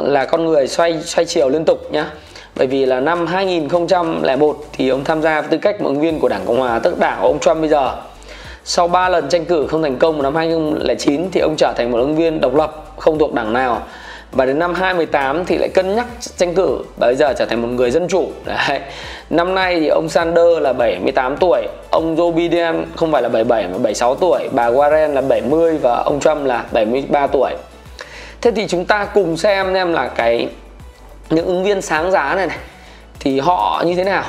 là 0.03 0.25
con 0.25 0.45
người 0.45 0.67
xoay 0.67 1.01
xoay 1.03 1.25
chiều 1.25 1.49
liên 1.49 1.65
tục 1.65 1.93
nhá. 1.93 2.11
Bởi 2.57 2.67
vì 2.67 2.87
là 2.87 3.01
năm 3.01 3.27
2001 3.27 4.57
thì 4.73 4.89
ông 4.89 5.05
tham 5.05 5.23
gia 5.23 5.41
với 5.41 5.51
tư 5.51 5.59
cách 5.59 5.81
một 5.81 5.89
ứng 5.89 6.01
viên 6.01 6.21
của 6.21 6.29
Đảng 6.29 6.43
Cộng 6.47 6.59
hòa 6.59 6.79
tức 6.79 6.99
đảng 6.99 7.19
của 7.21 7.27
ông 7.27 7.39
Trump 7.39 7.61
bây 7.61 7.69
giờ. 7.69 7.93
Sau 8.65 8.89
3 8.89 9.09
lần 9.09 9.29
tranh 9.29 9.45
cử 9.45 9.67
không 9.67 9.83
thành 9.83 9.97
công 9.97 10.15
vào 10.15 10.23
năm 10.23 10.35
2009 10.35 11.31
thì 11.33 11.41
ông 11.41 11.55
trở 11.57 11.73
thành 11.77 11.91
một 11.91 11.99
ứng 11.99 12.17
viên 12.17 12.41
độc 12.41 12.55
lập 12.55 12.84
không 12.97 13.19
thuộc 13.19 13.35
đảng 13.35 13.53
nào. 13.53 13.83
Và 14.33 14.47
đến 14.47 14.59
năm 14.59 14.75
2018 14.75 15.45
thì 15.45 15.59
lại 15.59 15.69
cân 15.69 15.97
nhắc 15.97 16.07
tranh 16.37 16.55
cử. 16.55 16.79
Và 16.97 17.07
bây 17.07 17.17
giờ 17.17 17.33
trở 17.39 17.47
thành 17.47 17.63
một 17.63 17.69
người 17.69 17.91
dân 17.91 18.09
chủ. 18.09 18.29
Đấy. 18.45 18.81
năm 19.31 19.55
nay 19.55 19.81
thì 19.81 19.89
ông 19.89 20.09
Sanders 20.09 20.61
là 20.61 20.73
78 20.73 21.37
tuổi 21.37 21.67
ông 21.91 22.17
Joe 22.17 22.33
Biden 22.33 22.85
không 22.97 23.13
phải 23.13 23.23
là 23.23 23.29
77 23.29 23.63
mà 23.69 23.79
76 23.79 24.15
tuổi 24.15 24.49
bà 24.53 24.71
Warren 24.71 25.13
là 25.13 25.21
70 25.21 25.79
và 25.79 25.97
ông 25.97 26.21
Trump 26.21 26.45
là 26.45 26.65
73 26.73 27.27
tuổi. 27.27 27.51
Thế 28.41 28.51
thì 28.51 28.67
chúng 28.69 28.85
ta 28.85 29.05
cùng 29.05 29.37
xem 29.37 29.75
em 29.75 29.93
là 29.93 30.09
cái 30.09 30.49
những 31.31 31.47
ứng 31.47 31.65
viên 31.65 31.83
sáng 31.83 32.11
giá 32.11 32.35
này 32.35 32.47
này 32.47 32.59
thì 33.21 33.41
họ 33.41 33.83
như 33.87 33.95
thế 33.95 34.05
nào. 34.05 34.25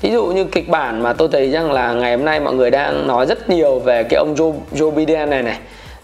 Ví 0.00 0.10
dụ 0.10 0.26
như 0.26 0.44
kịch 0.44 0.68
bản 0.68 1.02
mà 1.02 1.12
tôi 1.12 1.28
thấy 1.32 1.50
rằng 1.50 1.72
là 1.72 1.92
ngày 1.92 2.16
hôm 2.16 2.24
nay 2.24 2.40
mọi 2.40 2.54
người 2.54 2.70
đang 2.70 3.06
nói 3.06 3.26
rất 3.26 3.50
nhiều 3.50 3.78
về 3.78 4.02
cái 4.02 4.18
ông 4.18 4.34
Joe, 4.34 4.54
Joe 4.72 4.90
Biden 4.90 5.30
này 5.30 5.42
này 5.42 5.58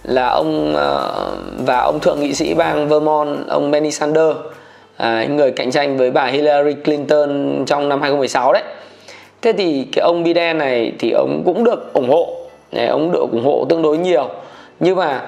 là 0.07 0.29
ông 0.29 0.75
uh, 0.75 1.67
và 1.67 1.79
ông 1.79 2.01
thượng 2.01 2.21
nghị 2.21 2.35
sĩ 2.35 2.55
bang 2.55 2.89
Vermont 2.89 3.47
ông 3.49 3.71
Bernie 3.71 3.91
Sanders 3.91 4.37
à, 4.97 5.25
người 5.25 5.51
cạnh 5.51 5.71
tranh 5.71 5.97
với 5.97 6.11
bà 6.11 6.27
Hillary 6.27 6.75
Clinton 6.85 7.65
trong 7.67 7.89
năm 7.89 8.01
2016 8.01 8.53
đấy. 8.53 8.63
Thế 9.43 9.53
thì 9.53 9.87
cái 9.93 10.03
ông 10.03 10.25
Biden 10.25 10.59
này 10.59 10.93
thì 10.99 11.11
ông 11.11 11.43
cũng 11.45 11.65
được 11.65 11.93
ủng 11.93 12.09
hộ. 12.11 12.37
Này, 12.73 12.87
ông 12.87 13.13
được 13.13 13.21
ủng 13.21 13.45
hộ 13.45 13.67
tương 13.69 13.83
đối 13.83 13.99
nhiều. 13.99 14.29
Nhưng 14.81 14.97
mà 14.97 15.23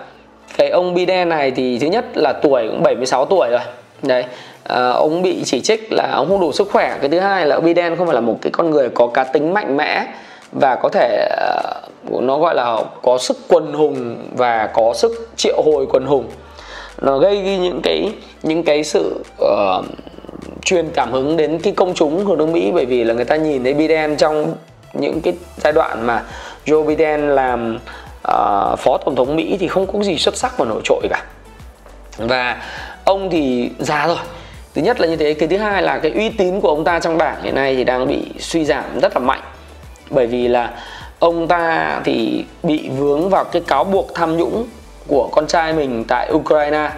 cái 0.56 0.70
ông 0.70 0.94
Biden 0.94 1.28
này 1.28 1.50
thì 1.50 1.78
thứ 1.78 1.86
nhất 1.86 2.04
là 2.14 2.32
tuổi 2.32 2.68
cũng 2.68 2.82
76 2.82 3.24
tuổi 3.24 3.48
rồi. 3.50 3.60
Đấy 4.02 4.24
à, 4.64 4.88
ông 4.88 5.22
bị 5.22 5.42
chỉ 5.44 5.60
trích 5.60 5.92
là 5.92 6.10
ông 6.12 6.28
không 6.28 6.40
đủ 6.40 6.52
sức 6.52 6.68
khỏe. 6.72 6.98
Cái 7.00 7.10
thứ 7.10 7.18
hai 7.18 7.46
là 7.46 7.54
ông 7.54 7.64
Biden 7.64 7.96
không 7.96 8.06
phải 8.06 8.14
là 8.14 8.20
một 8.20 8.38
cái 8.42 8.50
con 8.50 8.70
người 8.70 8.88
có 8.88 9.06
cá 9.06 9.24
tính 9.24 9.54
mạnh 9.54 9.76
mẽ 9.76 10.06
và 10.52 10.76
có 10.76 10.88
thể 10.88 11.28
ờ, 11.30 11.62
nó 12.20 12.38
gọi 12.38 12.54
là 12.54 12.76
có 13.02 13.18
sức 13.18 13.36
quần 13.48 13.72
hùng 13.72 14.16
và 14.36 14.66
có 14.66 14.94
sức 14.94 15.28
triệu 15.36 15.62
hồi 15.62 15.86
quần 15.90 16.06
hùng. 16.06 16.30
Nó 17.00 17.18
gây 17.18 17.58
những 17.58 17.80
cái 17.82 18.12
những 18.42 18.62
cái 18.62 18.84
sự 18.84 19.24
uh, 19.42 19.84
truyền 20.64 20.90
cảm 20.94 21.12
hứng 21.12 21.36
đến 21.36 21.58
cái 21.58 21.72
công 21.72 21.94
chúng 21.94 22.26
của 22.26 22.36
nước 22.36 22.48
Mỹ. 22.48 22.70
Bởi 22.74 22.86
vì 22.86 23.04
là 23.04 23.14
người 23.14 23.24
ta 23.24 23.36
nhìn 23.36 23.64
thấy 23.64 23.74
Biden 23.74 24.16
trong 24.16 24.54
những 24.92 25.20
cái 25.20 25.34
giai 25.56 25.72
đoạn 25.72 26.06
mà 26.06 26.22
Joe 26.66 26.84
Biden 26.84 27.28
làm 27.28 27.78
uh, 28.28 28.78
phó 28.78 28.98
tổng 29.04 29.16
thống 29.16 29.36
Mỹ 29.36 29.56
thì 29.60 29.68
không 29.68 29.86
có 29.86 30.02
gì 30.02 30.18
xuất 30.18 30.36
sắc 30.36 30.58
và 30.58 30.64
nổi 30.64 30.80
trội 30.84 31.00
cả. 31.10 31.24
Và 32.18 32.62
ông 33.04 33.30
thì 33.30 33.70
già 33.78 34.06
rồi. 34.06 34.16
Thứ 34.74 34.82
nhất 34.82 35.00
là 35.00 35.06
như 35.06 35.16
thế. 35.16 35.34
Cái 35.34 35.48
thứ 35.48 35.56
hai 35.56 35.82
là 35.82 35.98
cái 35.98 36.12
uy 36.12 36.28
tín 36.28 36.60
của 36.60 36.68
ông 36.68 36.84
ta 36.84 37.00
trong 37.00 37.18
đảng 37.18 37.42
hiện 37.42 37.54
nay 37.54 37.76
thì 37.76 37.84
đang 37.84 38.08
bị 38.08 38.26
suy 38.38 38.64
giảm 38.64 39.00
rất 39.00 39.14
là 39.14 39.20
mạnh 39.20 39.40
bởi 40.10 40.26
vì 40.26 40.48
là 40.48 40.70
ông 41.18 41.48
ta 41.48 42.00
thì 42.04 42.44
bị 42.62 42.88
vướng 42.88 43.30
vào 43.30 43.44
cái 43.44 43.62
cáo 43.66 43.84
buộc 43.84 44.14
tham 44.14 44.36
nhũng 44.36 44.66
của 45.06 45.28
con 45.32 45.46
trai 45.46 45.72
mình 45.72 46.04
tại 46.08 46.32
Ukraine. 46.32 46.90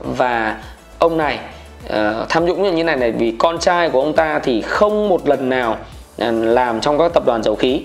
Và 0.00 0.56
ông 0.98 1.16
này 1.16 1.38
uh, 1.86 2.28
tham 2.28 2.46
nhũng 2.46 2.62
như 2.62 2.70
thế 2.70 2.82
này 2.82 2.96
này 2.96 3.12
vì 3.12 3.34
con 3.38 3.58
trai 3.58 3.90
của 3.90 4.00
ông 4.00 4.12
ta 4.12 4.38
thì 4.38 4.62
không 4.62 5.08
một 5.08 5.28
lần 5.28 5.48
nào 5.48 5.76
ờ, 6.18 6.30
làm 6.30 6.80
trong 6.80 6.98
các 6.98 7.12
tập 7.12 7.22
đoàn 7.26 7.42
dầu 7.42 7.54
khí 7.54 7.82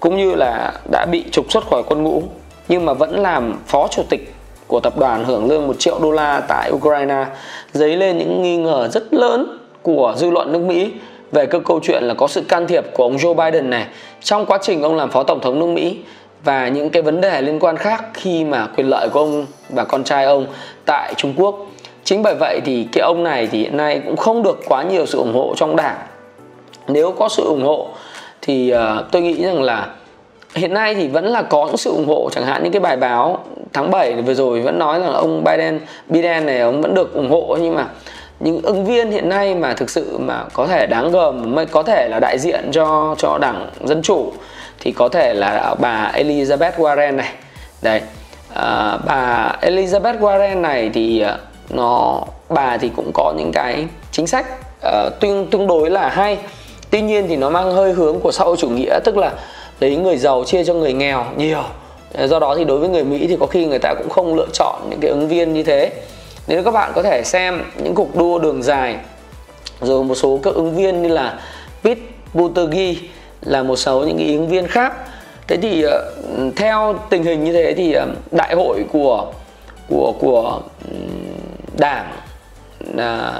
cũng 0.00 0.16
như 0.16 0.34
là 0.34 0.72
đã 0.90 1.06
bị 1.06 1.24
trục 1.30 1.52
xuất 1.52 1.64
khỏi 1.70 1.82
quân 1.86 2.02
ngũ 2.02 2.22
nhưng 2.68 2.86
mà 2.86 2.92
vẫn 2.92 3.22
làm 3.22 3.58
phó 3.66 3.88
chủ 3.88 4.02
tịch 4.10 4.34
của 4.66 4.80
tập 4.80 4.98
đoàn 4.98 5.24
hưởng 5.24 5.48
lương 5.48 5.66
1 5.66 5.76
triệu 5.78 5.98
đô 6.02 6.10
la 6.10 6.40
tại 6.48 6.70
Ukraine 6.72 7.26
dấy 7.72 7.96
lên 7.96 8.18
những 8.18 8.42
nghi 8.42 8.56
ngờ 8.56 8.88
rất 8.92 9.14
lớn 9.14 9.58
của 9.82 10.14
dư 10.16 10.30
luận 10.30 10.52
nước 10.52 10.58
Mỹ 10.58 10.92
về 11.32 11.46
cái 11.46 11.60
câu 11.64 11.80
chuyện 11.82 12.02
là 12.04 12.14
có 12.14 12.28
sự 12.28 12.40
can 12.40 12.66
thiệp 12.66 12.84
của 12.92 13.02
ông 13.02 13.16
Joe 13.16 13.34
Biden 13.34 13.70
này 13.70 13.86
trong 14.22 14.46
quá 14.46 14.58
trình 14.62 14.82
ông 14.82 14.96
làm 14.96 15.10
phó 15.10 15.22
tổng 15.22 15.40
thống 15.40 15.58
nước 15.58 15.66
Mỹ 15.66 15.98
và 16.44 16.68
những 16.68 16.90
cái 16.90 17.02
vấn 17.02 17.20
đề 17.20 17.42
liên 17.42 17.60
quan 17.60 17.76
khác 17.76 18.04
khi 18.14 18.44
mà 18.44 18.66
quyền 18.76 18.88
lợi 18.88 19.08
của 19.08 19.20
ông 19.20 19.46
và 19.70 19.84
con 19.84 20.04
trai 20.04 20.24
ông 20.24 20.46
tại 20.86 21.14
Trung 21.16 21.34
Quốc. 21.36 21.66
Chính 22.04 22.22
bởi 22.22 22.34
vậy 22.40 22.60
thì 22.64 22.86
cái 22.92 23.02
ông 23.02 23.24
này 23.24 23.48
thì 23.52 23.58
hiện 23.58 23.76
nay 23.76 24.02
cũng 24.04 24.16
không 24.16 24.42
được 24.42 24.60
quá 24.68 24.82
nhiều 24.82 25.06
sự 25.06 25.18
ủng 25.18 25.34
hộ 25.34 25.54
trong 25.56 25.76
đảng. 25.76 25.96
Nếu 26.88 27.12
có 27.12 27.28
sự 27.28 27.44
ủng 27.44 27.64
hộ 27.64 27.88
thì 28.42 28.74
uh, 28.74 29.04
tôi 29.10 29.22
nghĩ 29.22 29.44
rằng 29.44 29.62
là 29.62 29.88
hiện 30.54 30.74
nay 30.74 30.94
thì 30.94 31.08
vẫn 31.08 31.24
là 31.24 31.42
có 31.42 31.66
những 31.66 31.76
sự 31.76 31.90
ủng 31.90 32.08
hộ 32.08 32.30
chẳng 32.32 32.44
hạn 32.44 32.62
những 32.62 32.72
cái 32.72 32.80
bài 32.80 32.96
báo 32.96 33.44
tháng 33.72 33.90
7 33.90 34.22
vừa 34.22 34.34
rồi 34.34 34.60
vẫn 34.60 34.78
nói 34.78 35.00
rằng 35.00 35.12
ông 35.12 35.44
Biden 35.44 35.80
Biden 36.08 36.46
này 36.46 36.60
ông 36.60 36.82
vẫn 36.82 36.94
được 36.94 37.14
ủng 37.14 37.30
hộ 37.30 37.56
nhưng 37.60 37.74
mà 37.74 37.86
những 38.42 38.62
ứng 38.62 38.84
viên 38.84 39.10
hiện 39.10 39.28
nay 39.28 39.54
mà 39.54 39.74
thực 39.74 39.90
sự 39.90 40.18
mà 40.18 40.44
có 40.52 40.66
thể 40.66 40.86
đáng 40.86 41.10
gờm 41.10 41.54
mới 41.54 41.66
có 41.66 41.82
thể 41.82 42.08
là 42.10 42.18
đại 42.20 42.38
diện 42.38 42.70
cho 42.72 43.14
cho 43.18 43.38
đảng 43.38 43.70
dân 43.84 44.02
chủ 44.02 44.32
thì 44.80 44.92
có 44.92 45.08
thể 45.08 45.34
là 45.34 45.74
bà 45.80 46.12
Elizabeth 46.14 46.72
Warren 46.72 47.16
này. 47.16 47.32
Đây 47.82 48.00
à, 48.54 48.98
bà 49.06 49.52
Elizabeth 49.62 50.18
Warren 50.18 50.60
này 50.60 50.90
thì 50.94 51.20
à, 51.20 51.38
nó 51.70 52.20
bà 52.48 52.76
thì 52.76 52.90
cũng 52.96 53.10
có 53.14 53.34
những 53.36 53.52
cái 53.52 53.86
chính 54.12 54.26
sách 54.26 54.46
uh, 54.86 55.20
tương 55.20 55.46
tương 55.46 55.66
đối 55.66 55.90
là 55.90 56.08
hay. 56.08 56.38
Tuy 56.90 57.02
nhiên 57.02 57.28
thì 57.28 57.36
nó 57.36 57.50
mang 57.50 57.72
hơi 57.72 57.92
hướng 57.92 58.20
của 58.20 58.32
xã 58.32 58.44
hội 58.44 58.56
chủ 58.56 58.68
nghĩa 58.68 58.98
tức 59.04 59.16
là 59.16 59.32
lấy 59.80 59.96
người 59.96 60.16
giàu 60.16 60.44
chia 60.44 60.64
cho 60.64 60.74
người 60.74 60.92
nghèo 60.92 61.24
nhiều. 61.36 61.62
Do 62.24 62.38
đó 62.38 62.54
thì 62.58 62.64
đối 62.64 62.78
với 62.78 62.88
người 62.88 63.04
mỹ 63.04 63.26
thì 63.28 63.36
có 63.40 63.46
khi 63.46 63.66
người 63.66 63.78
ta 63.78 63.94
cũng 63.94 64.08
không 64.08 64.34
lựa 64.34 64.46
chọn 64.52 64.80
những 64.90 65.00
cái 65.00 65.10
ứng 65.10 65.28
viên 65.28 65.54
như 65.54 65.62
thế 65.62 65.90
nếu 66.46 66.62
các 66.64 66.70
bạn 66.70 66.92
có 66.94 67.02
thể 67.02 67.22
xem 67.24 67.62
những 67.82 67.94
cuộc 67.94 68.16
đua 68.16 68.38
đường 68.38 68.62
dài, 68.62 68.96
rồi 69.80 70.04
một 70.04 70.14
số 70.14 70.40
các 70.42 70.54
ứng 70.54 70.76
viên 70.76 71.02
như 71.02 71.08
là 71.08 71.38
Pete 71.82 72.00
Buttigieg 72.34 72.96
là 73.40 73.62
một 73.62 73.76
số 73.76 74.04
những 74.04 74.18
cái 74.18 74.26
ứng 74.26 74.48
viên 74.48 74.66
khác. 74.66 74.92
Thế 75.48 75.56
thì 75.56 75.82
ờ, 75.82 76.12
theo 76.56 76.94
tình 77.10 77.24
hình 77.24 77.44
như 77.44 77.52
thế 77.52 77.74
thì 77.76 77.92
ờ, 77.92 78.06
đại 78.30 78.54
hội 78.54 78.84
của 78.92 79.32
của 79.88 80.14
của 80.18 80.60
đảng 81.78 82.12
là 82.94 83.32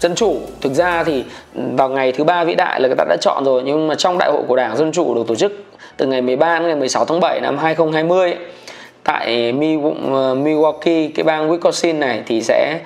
dân 0.00 0.14
chủ, 0.14 0.40
thực 0.60 0.72
ra 0.72 1.04
thì 1.04 1.24
vào 1.54 1.88
ngày 1.88 2.12
thứ 2.12 2.24
ba 2.24 2.44
vĩ 2.44 2.54
đại 2.54 2.80
là 2.80 2.88
người 2.88 2.96
ta 2.96 3.04
đã 3.08 3.16
chọn 3.20 3.44
rồi, 3.44 3.62
nhưng 3.64 3.88
mà 3.88 3.94
trong 3.94 4.18
đại 4.18 4.30
hội 4.32 4.42
của 4.48 4.56
đảng 4.56 4.76
dân 4.76 4.92
chủ 4.92 5.14
được 5.14 5.22
tổ 5.26 5.34
chức 5.34 5.52
từ 5.96 6.06
ngày 6.06 6.22
13 6.22 6.58
đến 6.58 6.68
ngày 6.68 6.76
16 6.76 7.04
tháng 7.04 7.20
7 7.20 7.40
năm 7.40 7.58
2020 7.58 8.34
tại 9.04 9.46
ờ, 9.46 10.34
Milwaukee, 10.34 11.10
cái 11.14 11.24
bang 11.24 11.50
Wisconsin 11.50 11.98
này 11.98 12.22
thì 12.26 12.42
sẽ 12.42 12.78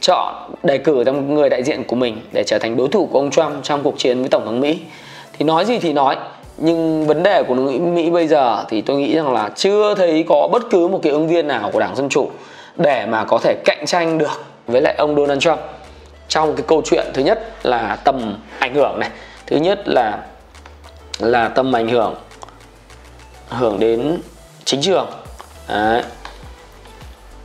chọn 0.00 0.34
đề 0.62 0.78
cử 0.78 1.04
ra 1.04 1.12
một 1.12 1.22
người 1.28 1.48
đại 1.48 1.62
diện 1.62 1.84
của 1.84 1.96
mình 1.96 2.20
để 2.32 2.44
trở 2.44 2.58
thành 2.58 2.76
đối 2.76 2.88
thủ 2.88 3.08
của 3.12 3.18
ông 3.18 3.30
Trump 3.30 3.52
trong 3.62 3.82
cuộc 3.82 3.98
chiến 3.98 4.20
với 4.20 4.28
tổng 4.28 4.44
thống 4.44 4.60
Mỹ. 4.60 4.78
Thì 5.32 5.44
nói 5.44 5.64
gì 5.64 5.78
thì 5.78 5.92
nói, 5.92 6.16
nhưng 6.56 7.06
vấn 7.06 7.22
đề 7.22 7.42
của 7.42 7.54
nước 7.54 7.78
Mỹ 7.78 8.10
bây 8.10 8.28
giờ 8.28 8.64
thì 8.68 8.80
tôi 8.80 8.96
nghĩ 8.96 9.16
rằng 9.16 9.32
là 9.32 9.50
chưa 9.56 9.94
thấy 9.94 10.24
có 10.28 10.48
bất 10.52 10.62
cứ 10.70 10.88
một 10.88 11.00
cái 11.02 11.12
ứng 11.12 11.28
viên 11.28 11.48
nào 11.48 11.70
của 11.72 11.80
đảng 11.80 11.96
dân 11.96 12.08
chủ 12.08 12.30
để 12.76 13.06
mà 13.06 13.24
có 13.24 13.38
thể 13.38 13.54
cạnh 13.64 13.86
tranh 13.86 14.18
được 14.18 14.44
với 14.66 14.80
lại 14.80 14.94
ông 14.98 15.16
Donald 15.16 15.40
Trump. 15.40 15.58
Trong 16.28 16.56
cái 16.56 16.64
câu 16.68 16.82
chuyện 16.84 17.06
thứ 17.14 17.22
nhất 17.22 17.66
là 17.66 17.96
tầm 18.04 18.36
ảnh 18.58 18.74
hưởng 18.74 18.98
này, 19.00 19.10
thứ 19.46 19.56
nhất 19.56 19.88
là 19.88 20.18
là 21.18 21.48
tầm 21.48 21.76
ảnh 21.76 21.88
hưởng 21.88 22.14
hưởng 23.48 23.80
đến 23.80 24.18
chính 24.64 24.82
trường. 24.82 25.06
Đấy. 25.72 26.02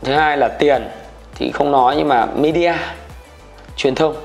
thứ 0.04 0.14
hai 0.14 0.38
là 0.38 0.48
tiền 0.48 0.88
thì 1.36 1.52
không 1.52 1.72
nói 1.72 1.96
nhưng 1.98 2.08
mà 2.08 2.26
media 2.26 2.74
truyền 3.76 3.96
thông. 3.96 4.16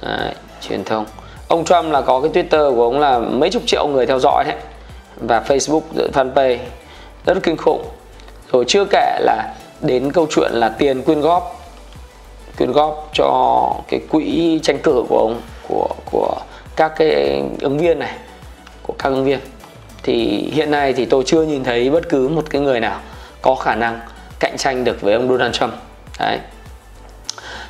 Đấy, 0.00 0.34
truyền 0.60 0.84
thông. 0.84 1.06
Ông 1.48 1.64
Trump 1.64 1.92
là 1.92 2.00
có 2.00 2.20
cái 2.20 2.30
Twitter 2.30 2.74
của 2.74 2.82
ông 2.84 3.00
là 3.00 3.18
mấy 3.18 3.50
chục 3.50 3.62
triệu 3.66 3.86
người 3.86 4.06
theo 4.06 4.18
dõi 4.18 4.44
đấy. 4.44 4.56
Và 5.16 5.42
Facebook 5.46 5.82
fanpage 6.12 6.58
rất 7.26 7.38
kinh 7.42 7.56
khủng. 7.56 7.84
Rồi 8.52 8.64
chưa 8.68 8.84
kể 8.84 9.18
là 9.20 9.54
đến 9.80 10.12
câu 10.12 10.26
chuyện 10.30 10.50
là 10.52 10.68
tiền 10.68 11.02
quyên 11.02 11.20
góp 11.20 11.60
quyên 12.58 12.72
góp 12.72 13.10
cho 13.12 13.70
cái 13.88 14.00
quỹ 14.10 14.60
tranh 14.62 14.78
cử 14.82 15.04
của 15.08 15.18
ông 15.18 15.40
của 15.68 15.88
của 16.10 16.36
các 16.76 16.92
cái 16.96 17.42
ứng 17.60 17.78
viên 17.78 17.98
này 17.98 18.14
của 18.82 18.94
các 18.98 19.08
ứng 19.08 19.24
viên 19.24 19.40
thì 20.02 20.48
hiện 20.52 20.70
nay 20.70 20.92
thì 20.92 21.04
tôi 21.04 21.22
chưa 21.26 21.42
nhìn 21.42 21.64
thấy 21.64 21.90
bất 21.90 22.08
cứ 22.08 22.28
một 22.28 22.42
cái 22.50 22.62
người 22.62 22.80
nào 22.80 23.00
có 23.42 23.54
khả 23.54 23.74
năng 23.74 24.00
cạnh 24.40 24.56
tranh 24.56 24.84
được 24.84 25.00
với 25.00 25.14
ông 25.14 25.28
Donald 25.28 25.54
Trump. 25.54 25.72
Đấy. 26.20 26.38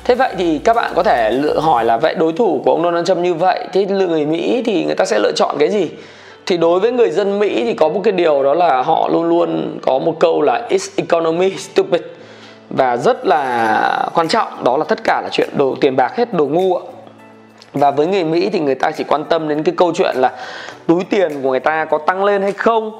Thế 0.03 0.15
vậy 0.15 0.33
thì 0.37 0.59
các 0.59 0.75
bạn 0.75 0.91
có 0.95 1.03
thể 1.03 1.31
lựa 1.31 1.59
hỏi 1.59 1.85
là 1.85 1.97
vậy 1.97 2.15
đối 2.15 2.33
thủ 2.33 2.61
của 2.65 2.71
ông 2.71 2.83
Donald 2.83 3.07
Trump 3.07 3.19
như 3.19 3.33
vậy 3.33 3.67
thì 3.73 3.85
người 3.85 4.25
Mỹ 4.25 4.63
thì 4.65 4.83
người 4.85 4.95
ta 4.95 5.05
sẽ 5.05 5.19
lựa 5.19 5.31
chọn 5.35 5.55
cái 5.59 5.69
gì? 5.69 5.89
Thì 6.45 6.57
đối 6.57 6.79
với 6.79 6.91
người 6.91 7.11
dân 7.11 7.39
Mỹ 7.39 7.63
thì 7.63 7.73
có 7.73 7.89
một 7.89 8.01
cái 8.03 8.11
điều 8.11 8.43
đó 8.43 8.53
là 8.53 8.81
họ 8.81 9.09
luôn 9.11 9.29
luôn 9.29 9.79
có 9.81 9.99
một 9.99 10.19
câu 10.19 10.41
là 10.41 10.67
it's 10.69 10.89
economy 10.95 11.49
stupid? 11.57 12.01
Và 12.69 12.97
rất 12.97 13.25
là 13.25 14.09
quan 14.13 14.27
trọng, 14.27 14.63
đó 14.63 14.77
là 14.77 14.83
tất 14.83 15.03
cả 15.03 15.21
là 15.23 15.29
chuyện 15.31 15.49
đồ 15.57 15.75
tiền 15.81 15.95
bạc 15.95 16.17
hết, 16.17 16.33
đồ 16.33 16.45
ngu 16.45 16.75
ạ 16.75 16.83
và 17.73 17.91
với 17.91 18.07
người 18.07 18.23
Mỹ 18.23 18.49
thì 18.49 18.59
người 18.59 18.75
ta 18.75 18.91
chỉ 18.91 19.03
quan 19.03 19.25
tâm 19.25 19.47
đến 19.47 19.63
cái 19.63 19.75
câu 19.77 19.91
chuyện 19.95 20.15
là 20.15 20.31
túi 20.87 21.03
tiền 21.03 21.41
của 21.43 21.51
người 21.51 21.59
ta 21.59 21.85
có 21.85 21.97
tăng 21.97 22.23
lên 22.23 22.41
hay 22.41 22.51
không? 22.51 22.99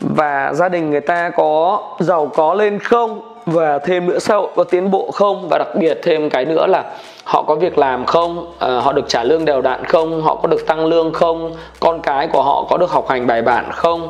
Và 0.00 0.52
gia 0.54 0.68
đình 0.68 0.90
người 0.90 1.00
ta 1.00 1.30
có 1.30 1.82
giàu 2.00 2.30
có 2.34 2.54
lên 2.54 2.78
không? 2.78 3.20
Và 3.46 3.78
thêm 3.78 4.06
nữa 4.06 4.18
xã 4.18 4.34
hội 4.34 4.48
có 4.56 4.64
tiến 4.64 4.90
bộ 4.90 5.10
không? 5.10 5.48
Và 5.50 5.58
đặc 5.58 5.68
biệt 5.74 5.98
thêm 6.02 6.30
cái 6.30 6.44
nữa 6.44 6.66
là 6.66 6.84
họ 7.24 7.42
có 7.42 7.54
việc 7.54 7.78
làm 7.78 8.06
không? 8.06 8.54
À, 8.58 8.80
họ 8.80 8.92
được 8.92 9.08
trả 9.08 9.24
lương 9.24 9.44
đều 9.44 9.62
đặn 9.62 9.84
không? 9.84 10.22
Họ 10.22 10.34
có 10.34 10.48
được 10.48 10.66
tăng 10.66 10.86
lương 10.86 11.12
không? 11.12 11.52
Con 11.80 12.02
cái 12.02 12.28
của 12.32 12.42
họ 12.42 12.66
có 12.70 12.76
được 12.76 12.90
học 12.90 13.08
hành 13.08 13.26
bài 13.26 13.42
bản 13.42 13.70
không? 13.72 14.08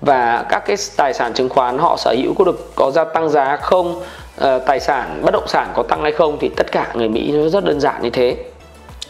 Và 0.00 0.46
các 0.48 0.66
cái 0.66 0.76
tài 0.96 1.14
sản 1.14 1.32
chứng 1.32 1.48
khoán 1.48 1.78
họ 1.78 1.96
sở 1.96 2.14
hữu 2.18 2.34
có 2.38 2.44
được 2.44 2.74
có 2.74 2.90
gia 2.90 3.04
tăng 3.04 3.28
giá 3.28 3.56
không? 3.56 4.00
À, 4.40 4.58
tài 4.66 4.80
sản 4.80 5.20
bất 5.22 5.30
động 5.32 5.46
sản 5.46 5.68
có 5.74 5.82
tăng 5.82 6.02
hay 6.02 6.12
không? 6.12 6.36
Thì 6.40 6.48
tất 6.56 6.72
cả 6.72 6.86
người 6.94 7.08
mỹ 7.08 7.32
nó 7.32 7.48
rất 7.48 7.64
đơn 7.64 7.80
giản 7.80 8.02
như 8.02 8.10
thế 8.10 8.36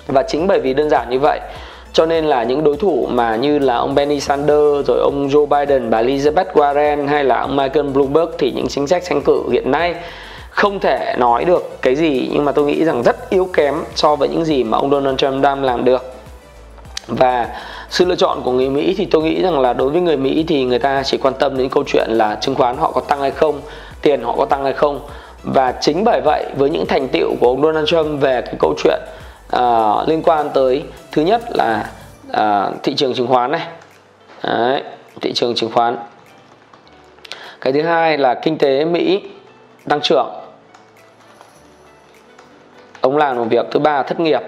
và 0.07 0.23
chính 0.23 0.47
bởi 0.47 0.61
vì 0.61 0.75
đơn 0.75 0.91
giản 0.91 1.11
như 1.11 1.19
vậy, 1.19 1.41
cho 1.93 2.07
nên 2.07 2.25
là 2.25 2.43
những 2.43 2.65
đối 2.65 2.77
thủ 2.77 3.09
mà 3.11 3.37
như 3.37 3.59
là 3.59 3.77
ông 3.77 3.95
Bernie 3.95 4.21
Sanders, 4.21 4.89
rồi 4.89 4.99
ông 5.01 5.29
Joe 5.29 5.47
Biden 5.47 5.91
bà 5.91 6.03
Elizabeth 6.03 6.53
Warren 6.53 7.09
hay 7.09 7.25
là 7.25 7.41
ông 7.41 7.57
Michael 7.57 7.87
Bloomberg 7.87 8.31
thì 8.39 8.53
những 8.57 8.69
chính 8.69 8.87
sách 8.87 9.03
tranh 9.05 9.23
cử 9.23 9.43
hiện 9.53 9.71
nay 9.71 9.95
không 10.51 10.81
thể 10.81 11.15
nói 11.19 11.45
được 11.45 11.83
cái 11.83 11.95
gì, 11.95 12.31
nhưng 12.33 12.45
mà 12.45 12.53
tôi 12.53 12.65
nghĩ 12.65 12.85
rằng 12.85 13.03
rất 13.03 13.31
yếu 13.31 13.49
kém 13.53 13.75
so 13.95 14.17
với 14.17 14.29
những 14.29 14.45
gì 14.45 14.65
mà 14.65 14.79
ông 14.79 14.91
Donald 14.91 15.19
Trump 15.19 15.43
đang 15.43 15.65
làm 15.65 15.85
được. 15.85 16.15
Và 17.07 17.49
sự 17.91 18.05
lựa 18.05 18.15
chọn 18.15 18.43
của 18.45 18.53
người 18.53 18.71
Mỹ 18.71 18.95
thì 18.99 19.05
tôi 19.05 19.23
nghĩ 19.23 19.43
rằng 19.43 19.61
là 19.61 19.73
đối 19.73 19.91
với 19.91 20.01
người 20.01 20.17
Mỹ 20.17 20.45
thì 20.49 20.65
người 20.65 20.79
ta 20.79 21.03
chỉ 21.03 21.19
quan 21.19 21.35
tâm 21.35 21.59
đến 21.59 21.69
câu 21.69 21.85
chuyện 21.87 22.11
là 22.11 22.39
chứng 22.41 22.55
khoán 22.55 22.77
họ 22.77 22.91
có 22.91 23.01
tăng 23.01 23.21
hay 23.21 23.31
không, 23.31 23.61
tiền 24.03 24.23
họ 24.23 24.35
có 24.39 24.45
tăng 24.45 24.65
hay 24.65 24.73
không. 24.73 25.01
Và 25.43 25.75
chính 25.81 26.05
bởi 26.05 26.21
vậy, 26.25 26.45
với 26.57 26.71
những 26.71 26.87
thành 26.87 27.09
tiệu 27.09 27.31
của 27.41 27.49
ông 27.49 27.63
Donald 27.63 27.89
Trump 27.89 28.21
về 28.21 28.43
cái 28.43 28.55
câu 28.59 28.75
chuyện 28.85 29.01
uh, 29.57 30.09
liên 30.09 30.23
quan 30.23 30.51
tới 30.55 30.85
thứ 31.13 31.23
nhất 31.23 31.43
là 31.49 31.91
uh, 32.31 32.83
thị 32.83 32.95
trường 32.95 33.15
chứng 33.15 33.27
khoán 33.27 33.51
này. 33.51 33.67
Đấy, 34.43 34.83
thị 35.21 35.33
trường 35.35 35.55
chứng 35.55 35.71
khoán. 35.73 35.97
Cái 37.61 37.73
thứ 37.73 37.83
hai 37.83 38.19
là 38.19 38.35
kinh 38.35 38.59
tế 38.59 38.85
Mỹ 38.85 39.23
tăng 39.89 40.01
trưởng. 40.01 40.35
Ông 43.01 43.17
làm 43.17 43.37
một 43.37 43.45
việc 43.51 43.67
thứ 43.71 43.81
ba 43.81 43.93
là 43.93 44.03
thất 44.03 44.21
nghiệp 44.21 44.43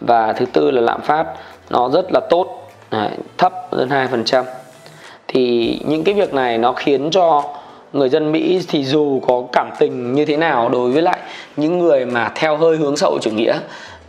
và 0.00 0.32
thứ 0.32 0.46
tư 0.46 0.70
là 0.70 0.80
lạm 0.80 1.00
phát 1.02 1.26
nó 1.70 1.88
rất 1.88 2.12
là 2.12 2.20
tốt. 2.30 2.70
Đấy, 2.90 3.10
thấp 3.38 3.52
hơn 3.72 3.88
2% 3.88 4.44
thì 5.28 5.78
những 5.86 6.04
cái 6.04 6.14
việc 6.14 6.34
này 6.34 6.58
nó 6.58 6.72
khiến 6.72 7.10
cho 7.10 7.42
người 7.92 8.08
dân 8.08 8.32
Mỹ 8.32 8.60
thì 8.68 8.84
dù 8.84 9.20
có 9.26 9.42
cảm 9.52 9.70
tình 9.78 10.12
như 10.12 10.24
thế 10.24 10.36
nào 10.36 10.68
đối 10.68 10.90
với 10.90 11.02
lại 11.02 11.18
những 11.56 11.78
người 11.78 12.06
mà 12.06 12.32
theo 12.34 12.56
hơi 12.56 12.76
hướng 12.76 12.96
xã 12.96 13.06
hội 13.06 13.18
chủ 13.22 13.30
nghĩa 13.30 13.58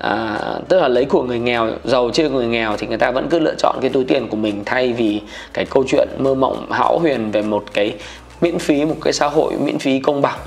à, 0.01 0.39
tức 0.67 0.79
là 0.79 0.87
lấy 0.87 1.05
của 1.05 1.23
người 1.23 1.39
nghèo 1.39 1.69
giàu 1.83 2.09
chia 2.09 2.29
người 2.29 2.47
nghèo 2.47 2.77
thì 2.77 2.87
người 2.87 2.97
ta 2.97 3.11
vẫn 3.11 3.27
cứ 3.29 3.39
lựa 3.39 3.55
chọn 3.57 3.75
cái 3.81 3.89
túi 3.89 4.03
tiền 4.03 4.27
của 4.27 4.37
mình 4.37 4.63
thay 4.65 4.93
vì 4.93 5.21
cái 5.53 5.65
câu 5.65 5.83
chuyện 5.87 6.07
mơ 6.17 6.35
mộng 6.35 6.71
hão 6.71 6.99
huyền 6.99 7.31
về 7.31 7.41
một 7.41 7.63
cái 7.73 7.95
miễn 8.41 8.59
phí 8.59 8.85
một 8.85 8.95
cái 9.01 9.13
xã 9.13 9.27
hội 9.27 9.53
miễn 9.63 9.79
phí 9.79 9.99
công 9.99 10.21
bằng. 10.21 10.39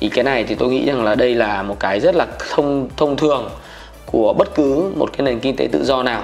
Thì 0.00 0.08
cái 0.08 0.24
này 0.24 0.44
thì 0.44 0.54
tôi 0.54 0.68
nghĩ 0.68 0.86
rằng 0.86 1.04
là 1.04 1.14
đây 1.14 1.34
là 1.34 1.62
một 1.62 1.76
cái 1.80 2.00
rất 2.00 2.14
là 2.14 2.26
thông 2.50 2.88
thông 2.96 3.16
thường 3.16 3.50
của 4.06 4.32
bất 4.32 4.54
cứ 4.54 4.92
một 4.96 5.10
cái 5.16 5.24
nền 5.24 5.40
kinh 5.40 5.56
tế 5.56 5.68
tự 5.72 5.84
do 5.84 6.02
nào. 6.02 6.22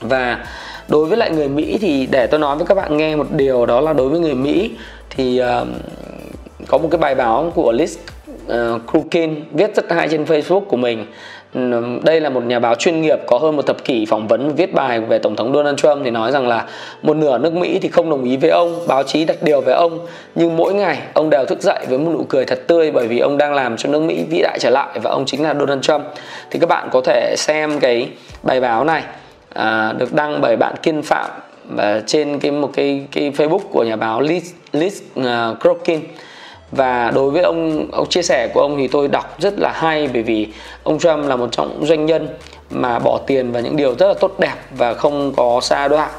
Và 0.00 0.46
đối 0.88 1.06
với 1.06 1.18
lại 1.18 1.30
người 1.30 1.48
Mỹ 1.48 1.78
thì 1.80 2.06
để 2.10 2.26
tôi 2.26 2.40
nói 2.40 2.56
với 2.56 2.66
các 2.66 2.74
bạn 2.74 2.96
nghe 2.96 3.16
một 3.16 3.26
điều 3.30 3.66
đó 3.66 3.80
là 3.80 3.92
đối 3.92 4.08
với 4.08 4.20
người 4.20 4.34
Mỹ 4.34 4.70
thì 5.10 5.42
uh, 5.42 5.68
có 6.68 6.78
một 6.78 6.88
cái 6.90 6.98
bài 6.98 7.14
báo 7.14 7.52
của 7.54 7.72
Liz 7.72 7.96
uh, 8.76 8.82
Krukin 8.90 9.44
viết 9.52 9.76
rất 9.76 9.92
hay 9.92 10.08
trên 10.08 10.24
Facebook 10.24 10.60
của 10.60 10.76
mình 10.76 11.06
đây 12.02 12.20
là 12.20 12.30
một 12.30 12.44
nhà 12.44 12.58
báo 12.58 12.74
chuyên 12.74 13.00
nghiệp 13.00 13.18
có 13.26 13.38
hơn 13.38 13.56
một 13.56 13.66
thập 13.66 13.84
kỷ 13.84 14.06
phỏng 14.06 14.28
vấn 14.28 14.54
viết 14.54 14.74
bài 14.74 15.00
về 15.00 15.18
tổng 15.18 15.36
thống 15.36 15.52
Donald 15.54 15.78
Trump 15.78 15.98
thì 16.04 16.10
nói 16.10 16.32
rằng 16.32 16.48
là 16.48 16.66
một 17.02 17.16
nửa 17.16 17.38
nước 17.38 17.52
Mỹ 17.52 17.78
thì 17.82 17.88
không 17.88 18.10
đồng 18.10 18.24
ý 18.24 18.36
với 18.36 18.50
ông, 18.50 18.86
báo 18.86 19.02
chí 19.02 19.24
đặt 19.24 19.36
điều 19.42 19.60
về 19.60 19.72
ông 19.72 19.98
nhưng 20.34 20.56
mỗi 20.56 20.74
ngày 20.74 20.98
ông 21.14 21.30
đều 21.30 21.44
thức 21.44 21.62
dậy 21.62 21.86
với 21.88 21.98
một 21.98 22.10
nụ 22.12 22.24
cười 22.28 22.44
thật 22.44 22.60
tươi 22.66 22.90
bởi 22.90 23.08
vì 23.08 23.18
ông 23.18 23.38
đang 23.38 23.54
làm 23.54 23.76
cho 23.76 23.88
nước 23.88 24.02
Mỹ 24.02 24.24
vĩ 24.30 24.40
đại 24.42 24.58
trở 24.60 24.70
lại 24.70 24.98
và 24.98 25.10
ông 25.10 25.24
chính 25.26 25.42
là 25.42 25.54
Donald 25.54 25.82
Trump. 25.82 26.04
Thì 26.50 26.58
các 26.58 26.68
bạn 26.68 26.88
có 26.92 27.00
thể 27.00 27.34
xem 27.38 27.80
cái 27.80 28.08
bài 28.42 28.60
báo 28.60 28.84
này 28.84 29.02
à, 29.54 29.92
được 29.98 30.14
đăng 30.14 30.40
bởi 30.40 30.56
bạn 30.56 30.74
Kiên 30.82 31.02
Phạm 31.02 31.30
và 31.68 32.02
trên 32.06 32.38
cái 32.38 32.50
một 32.50 32.70
cái 32.74 33.06
cái 33.12 33.32
Facebook 33.36 33.58
của 33.70 33.84
nhà 33.84 33.96
báo 33.96 34.20
Liz 34.20 34.40
Liz 34.72 35.24
à, 35.24 35.48
uh, 35.48 35.60
Crokin 35.60 36.00
và 36.72 37.10
đối 37.14 37.30
với 37.30 37.42
ông 37.42 37.90
ông 37.92 38.08
chia 38.08 38.22
sẻ 38.22 38.48
của 38.54 38.60
ông 38.60 38.76
thì 38.76 38.88
tôi 38.88 39.08
đọc 39.08 39.40
rất 39.40 39.58
là 39.58 39.72
hay 39.72 40.08
bởi 40.12 40.22
vì 40.22 40.48
ông 40.82 40.98
Trump 40.98 41.26
là 41.26 41.36
một 41.36 41.48
trong 41.52 41.68
những 41.68 41.86
doanh 41.86 42.06
nhân 42.06 42.28
mà 42.70 42.98
bỏ 42.98 43.20
tiền 43.26 43.52
vào 43.52 43.62
những 43.62 43.76
điều 43.76 43.94
rất 43.98 44.06
là 44.06 44.14
tốt 44.20 44.38
đẹp 44.38 44.54
và 44.70 44.94
không 44.94 45.32
có 45.36 45.60
xa 45.62 45.88
đoạn 45.88 46.10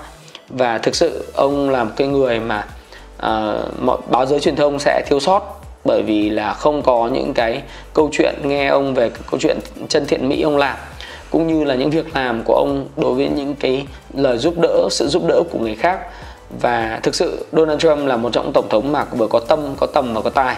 và 0.50 0.78
thực 0.78 0.96
sự 0.96 1.26
ông 1.36 1.70
là 1.70 1.84
một 1.84 1.92
cái 1.96 2.08
người 2.08 2.40
mà 2.40 2.68
uh, 3.18 3.82
mọi 3.82 3.98
báo 4.10 4.26
giới 4.26 4.40
truyền 4.40 4.56
thông 4.56 4.80
sẽ 4.80 5.04
thiếu 5.08 5.20
sót 5.20 5.62
bởi 5.86 6.04
vì 6.04 6.30
là 6.30 6.54
không 6.54 6.82
có 6.82 7.10
những 7.14 7.34
cái 7.34 7.62
câu 7.94 8.10
chuyện 8.12 8.36
nghe 8.44 8.68
ông 8.68 8.94
về 8.94 9.12
câu 9.32 9.40
chuyện 9.40 9.58
chân 9.90 10.06
thiện 10.06 10.30
mỹ 10.30 10.42
ông 10.42 10.58
làm 10.58 10.78
cũng 11.30 11.48
như 11.48 11.64
là 11.64 11.76
những 11.76 11.90
việc 11.90 12.16
làm 12.16 12.42
của 12.46 12.54
ông 12.54 12.88
đối 12.98 13.14
với 13.14 13.30
những 13.30 13.56
cái 13.56 13.88
lời 14.14 14.38
giúp 14.38 14.54
đỡ 14.58 14.88
sự 14.92 15.08
giúp 15.08 15.24
đỡ 15.28 15.44
của 15.52 15.60
người 15.60 15.76
khác 15.76 16.00
và 16.50 17.00
thực 17.04 17.16
sự 17.16 17.46
Donald 17.52 17.80
Trump 17.80 18.08
là 18.08 18.18
một 18.18 18.30
trong 18.34 18.52
tổng 18.54 18.70
thống 18.70 18.92
mà 18.92 19.04
vừa 19.04 19.28
có 19.28 19.40
tâm 19.40 19.76
có 19.78 19.88
tầm 19.88 20.14
và 20.14 20.22
có 20.22 20.30
tài. 20.30 20.56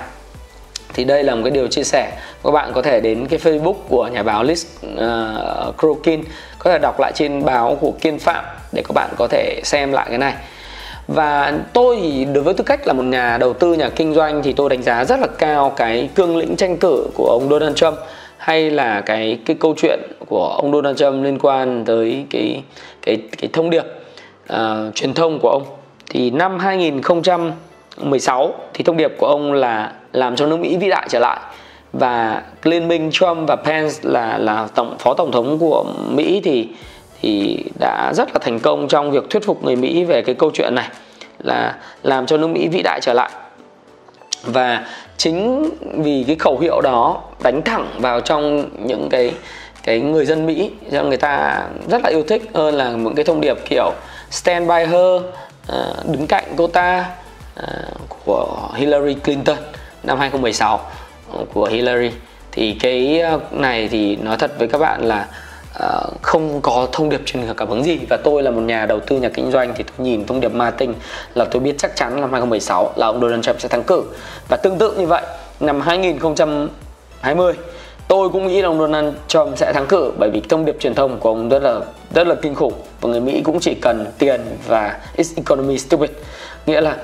Thì 0.94 1.04
đây 1.04 1.24
là 1.24 1.36
một 1.36 1.42
cái 1.44 1.52
điều 1.52 1.68
chia 1.68 1.84
sẻ. 1.84 2.12
Các 2.44 2.52
bạn 2.52 2.72
có 2.74 2.82
thể 2.82 3.02
đến 3.02 3.28
cái 3.28 3.40
Facebook 3.40 3.76
của 3.90 4.08
nhà 4.08 4.24
báo 4.24 4.44
Liz 4.44 4.66
ờ, 4.98 5.66
uh, 5.70 5.78
Crokin 5.78 6.24
có 6.60 6.72
thể 6.72 6.78
đọc 6.78 7.00
lại 7.00 7.12
trên 7.16 7.46
báo 7.46 7.78
của 7.82 7.92
Kiên 8.02 8.20
Phạm 8.20 8.46
để 8.72 8.84
các 8.88 8.94
bạn 8.94 9.10
có 9.18 9.28
thể 9.28 9.62
xem 9.64 9.92
lại 9.92 10.06
cái 10.10 10.18
này. 10.18 10.34
Và 11.08 11.54
tôi 11.74 12.00
thì 12.02 12.26
đối 12.26 12.44
với 12.44 12.54
tư 12.54 12.64
cách 12.64 12.88
là 12.88 12.94
một 12.94 13.04
nhà 13.04 13.38
đầu 13.38 13.54
tư 13.54 13.74
nhà 13.74 13.90
kinh 13.90 14.14
doanh 14.14 14.44
thì 14.44 14.54
tôi 14.54 14.70
đánh 14.70 14.84
giá 14.84 15.06
rất 15.06 15.20
là 15.20 15.28
cao 15.28 15.74
cái 15.76 16.10
cương 16.16 16.38
lĩnh 16.38 16.56
tranh 16.56 16.78
cử 16.78 17.08
của 17.14 17.30
ông 17.32 17.50
Donald 17.50 17.76
Trump 17.76 17.98
hay 18.38 18.70
là 18.70 19.02
cái 19.02 19.40
cái 19.46 19.56
câu 19.60 19.74
chuyện 19.78 20.00
của 20.28 20.48
ông 20.48 20.72
Donald 20.72 20.98
Trump 20.98 21.24
liên 21.24 21.40
quan 21.40 21.86
tới 21.86 22.26
cái 22.30 22.64
cái 23.02 23.18
cái 23.38 23.50
thông 23.54 23.70
điệp 23.70 23.84
uh, 24.54 24.58
truyền 24.96 25.14
thông 25.14 25.40
của 25.40 25.50
ông 25.50 25.79
thì 26.10 26.30
năm 26.30 26.60
2016 26.60 28.54
thì 28.74 28.84
thông 28.84 28.98
điệp 28.98 29.12
của 29.18 29.28
ông 29.28 29.54
là 29.54 29.92
làm 30.14 30.36
cho 30.36 30.46
nước 30.46 30.60
Mỹ 30.60 30.78
vĩ 30.78 30.90
đại 30.90 31.08
trở 31.10 31.20
lại. 31.20 31.40
Và 31.94 32.42
liên 32.64 32.88
minh 32.88 33.10
Trump 33.12 33.48
và 33.48 33.56
Pence 33.56 33.96
là 34.04 34.38
là 34.38 34.68
tổng, 34.76 34.96
phó 35.00 35.14
tổng 35.14 35.32
thống 35.32 35.60
của 35.60 35.86
Mỹ 36.10 36.42
thì 36.44 36.68
thì 37.22 37.64
đã 37.80 38.14
rất 38.14 38.30
là 38.34 38.40
thành 38.42 38.60
công 38.60 38.88
trong 38.88 39.12
việc 39.12 39.30
thuyết 39.30 39.46
phục 39.46 39.64
người 39.64 39.76
Mỹ 39.76 40.04
về 40.04 40.22
cái 40.22 40.36
câu 40.36 40.52
chuyện 40.54 40.76
này, 40.76 40.88
là 41.40 41.76
làm 42.04 42.26
cho 42.26 42.38
nước 42.38 42.48
Mỹ 42.48 42.68
vĩ 42.68 42.82
đại 42.84 43.00
trở 43.02 43.14
lại. 43.14 43.30
Và 44.44 44.86
chính 45.18 45.70
vì 45.82 46.24
cái 46.28 46.36
khẩu 46.36 46.60
hiệu 46.60 46.82
đó 46.82 47.22
đánh 47.44 47.62
thẳng 47.62 47.88
vào 47.98 48.22
trong 48.22 48.70
những 48.86 49.08
cái 49.12 49.32
cái 49.84 50.00
người 50.00 50.26
dân 50.26 50.46
Mỹ, 50.46 50.72
cho 50.92 51.04
người 51.04 51.18
ta 51.18 51.64
rất 51.90 52.02
là 52.04 52.10
yêu 52.10 52.24
thích, 52.24 52.42
hơn 52.54 52.76
là 52.76 52.90
những 52.90 53.16
cái 53.16 53.26
thông 53.26 53.42
điệp 53.42 53.58
kiểu 53.70 53.92
stand 54.30 54.70
by 54.70 54.76
her 54.76 55.22
Ờ, 55.70 55.94
đứng 56.12 56.28
cạnh 56.28 56.44
cô 56.56 56.68
ta 56.68 57.06
ờ, 57.56 57.68
của 58.26 58.70
Hillary 58.76 59.14
Clinton 59.14 59.58
năm 60.04 60.20
2016 60.20 60.80
ờ, 61.34 61.46
của 61.54 61.66
Hillary. 61.66 62.12
Thì 62.52 62.78
cái 62.80 63.24
này 63.52 63.88
thì 63.88 64.16
nói 64.16 64.38
thật 64.38 64.52
với 64.60 64.68
các 64.68 64.78
bạn 64.78 65.02
là 65.04 65.28
uh, 65.84 66.22
không 66.22 66.62
có 66.62 66.88
thông 66.92 67.10
điệp 67.10 67.22
truyền 67.26 67.54
cảm 67.58 67.70
hứng 67.70 67.84
gì. 67.84 68.00
Và 68.10 68.18
tôi 68.24 68.44
là 68.44 68.52
một 68.52 68.62
nhà 68.62 68.86
đầu 68.86 69.00
tư 69.00 69.20
nhà 69.20 69.30
kinh 69.30 69.52
doanh 69.52 69.74
thì 69.76 69.84
tôi 69.84 70.08
nhìn 70.08 70.26
thông 70.26 70.40
điệp 70.40 70.54
marketing 70.54 70.94
là 71.36 71.46
tôi 71.46 71.62
biết 71.62 71.76
chắc 71.78 71.96
chắn 71.96 72.22
năm 72.22 72.32
2016 72.32 72.94
là 72.96 73.08
ông 73.08 73.22
Donald 73.22 73.44
Trump 73.44 73.62
sẽ 73.62 73.70
thắng 73.70 73.84
cử. 73.84 74.04
Và 74.48 74.58
tương 74.58 74.78
tự 74.78 74.96
như 74.98 75.08
vậy 75.08 75.24
năm 75.60 75.82
2020 75.82 77.54
tôi 78.10 78.30
cũng 78.30 78.48
nghĩ 78.48 78.62
là 78.62 78.68
ông 78.68 78.80
Donald 78.80 79.14
Trump 79.28 79.58
sẽ 79.58 79.74
thắng 79.74 79.86
cử 79.88 80.12
bởi 80.18 80.30
vì 80.30 80.42
thông 80.50 80.66
điệp 80.66 80.76
truyền 80.80 80.96
thông 80.96 81.20
của 81.20 81.30
ông 81.30 81.50
rất 81.50 81.64
là 81.64 81.80
rất 82.14 82.28
là 82.28 82.36
kinh 82.36 82.56
khủng 82.56 82.74
và 83.02 83.10
người 83.10 83.22
Mỹ 83.22 83.42
cũng 83.44 83.60
chỉ 83.60 83.74
cần 83.74 84.06
tiền 84.18 84.42
và 84.68 85.00
it's 85.18 85.34
economy 85.36 85.78
stupid. 85.78 86.10
Nghĩa 86.66 86.82
là 86.82 86.96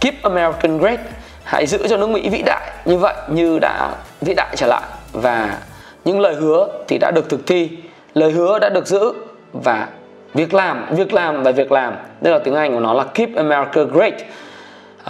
keep 0.00 0.14
American 0.22 0.78
great 0.78 1.00
hãy 1.44 1.66
giữ 1.66 1.88
cho 1.88 1.96
nước 1.96 2.08
Mỹ 2.08 2.28
vĩ 2.28 2.42
đại. 2.46 2.70
Như 2.84 2.96
vậy 2.96 3.14
như 3.28 3.58
đã 3.58 3.90
vĩ 4.20 4.34
đại 4.34 4.56
trở 4.56 4.66
lại 4.66 4.82
và 5.12 5.58
những 6.04 6.20
lời 6.20 6.34
hứa 6.34 6.68
thì 6.88 6.98
đã 6.98 7.10
được 7.10 7.28
thực 7.28 7.46
thi 7.46 7.68
lời 8.14 8.30
hứa 8.30 8.58
đã 8.58 8.68
được 8.68 8.86
giữ 8.86 9.12
và 9.52 9.88
việc 10.34 10.54
làm 10.54 10.86
việc 10.90 11.12
làm 11.12 11.42
và 11.42 11.50
việc 11.50 11.72
làm. 11.72 11.96
Đây 12.20 12.32
là 12.32 12.38
tiếng 12.38 12.54
Anh 12.54 12.74
của 12.74 12.80
nó 12.80 12.94
là 12.94 13.04
keep 13.04 13.28
America 13.36 13.82
great 13.82 14.14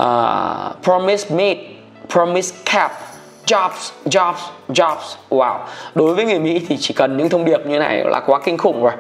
uh, 0.01 0.83
promise 0.83 1.35
Made 1.37 1.61
promise 2.09 2.57
kept 2.65 3.12
jobs 3.47 3.91
jobs 4.05 4.41
jobs. 4.69 5.17
Wow. 5.31 5.59
Đối 5.95 6.15
với 6.15 6.25
người 6.25 6.39
mỹ 6.39 6.61
thì 6.69 6.77
chỉ 6.81 6.95
cần 6.95 7.17
những 7.17 7.29
thông 7.29 7.45
điệp 7.45 7.67
như 7.67 7.79
này 7.79 8.05
là 8.05 8.21
quá 8.27 8.41
kinh 8.45 8.59
khủng 8.59 8.83
rồi. 8.83 8.93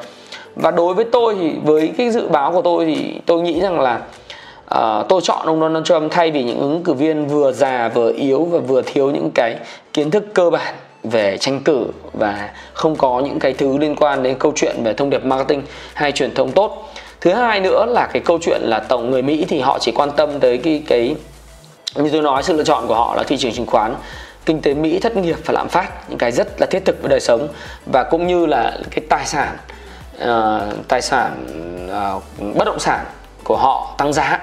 Và 0.56 0.70
đối 0.70 0.94
với 0.94 1.04
tôi 1.04 1.36
thì 1.40 1.52
với 1.64 1.92
cái 1.98 2.10
dự 2.10 2.28
báo 2.28 2.52
của 2.52 2.62
tôi 2.62 2.84
thì 2.84 3.20
tôi 3.26 3.40
nghĩ 3.40 3.60
rằng 3.60 3.80
là 3.80 4.00
uh, 4.74 5.08
tôi 5.08 5.20
chọn 5.20 5.46
ông 5.46 5.60
Donald 5.60 5.84
Trump 5.84 6.12
thay 6.12 6.30
vì 6.30 6.42
những 6.42 6.58
ứng 6.58 6.82
cử 6.84 6.92
viên 6.92 7.26
vừa 7.26 7.52
già 7.52 7.90
vừa 7.94 8.12
yếu 8.12 8.44
và 8.44 8.58
vừa 8.58 8.82
thiếu 8.82 9.10
những 9.10 9.30
cái 9.34 9.56
kiến 9.92 10.10
thức 10.10 10.24
cơ 10.34 10.50
bản 10.50 10.74
về 11.04 11.38
tranh 11.38 11.60
cử 11.60 11.86
và 12.12 12.50
không 12.72 12.96
có 12.96 13.20
những 13.20 13.38
cái 13.38 13.52
thứ 13.52 13.78
liên 13.78 13.96
quan 13.96 14.22
đến 14.22 14.38
câu 14.38 14.52
chuyện 14.56 14.76
về 14.84 14.92
thông 14.92 15.10
điệp 15.10 15.24
marketing 15.24 15.62
hay 15.94 16.12
truyền 16.12 16.34
thông 16.34 16.52
tốt. 16.52 16.92
Thứ 17.20 17.32
hai 17.32 17.60
nữa 17.60 17.86
là 17.88 18.08
cái 18.12 18.22
câu 18.24 18.38
chuyện 18.42 18.60
là 18.62 18.80
tổng 18.80 19.10
người 19.10 19.22
mỹ 19.22 19.46
thì 19.48 19.60
họ 19.60 19.78
chỉ 19.78 19.92
quan 19.92 20.10
tâm 20.10 20.40
tới 20.40 20.58
cái 20.58 20.82
cái 20.86 21.14
như 21.94 22.10
tôi 22.12 22.22
nói 22.22 22.42
sự 22.42 22.56
lựa 22.56 22.64
chọn 22.64 22.86
của 22.86 22.94
họ 22.94 23.14
là 23.16 23.22
thị 23.22 23.36
trường 23.36 23.52
chứng 23.52 23.66
khoán 23.66 23.94
kinh 24.46 24.60
tế 24.60 24.74
Mỹ 24.74 24.98
thất 24.98 25.16
nghiệp 25.16 25.36
và 25.44 25.54
lạm 25.54 25.68
phát 25.68 26.10
những 26.10 26.18
cái 26.18 26.32
rất 26.32 26.60
là 26.60 26.66
thiết 26.66 26.84
thực 26.84 27.02
với 27.02 27.10
đời 27.10 27.20
sống 27.20 27.48
và 27.86 28.02
cũng 28.02 28.26
như 28.26 28.46
là 28.46 28.78
cái 28.90 29.04
tài 29.08 29.26
sản 29.26 29.56
uh, 30.22 30.88
tài 30.88 31.02
sản 31.02 31.32
uh, 32.16 32.22
bất 32.56 32.64
động 32.64 32.78
sản 32.78 33.04
của 33.44 33.56
họ 33.56 33.94
tăng 33.98 34.12
giá. 34.12 34.40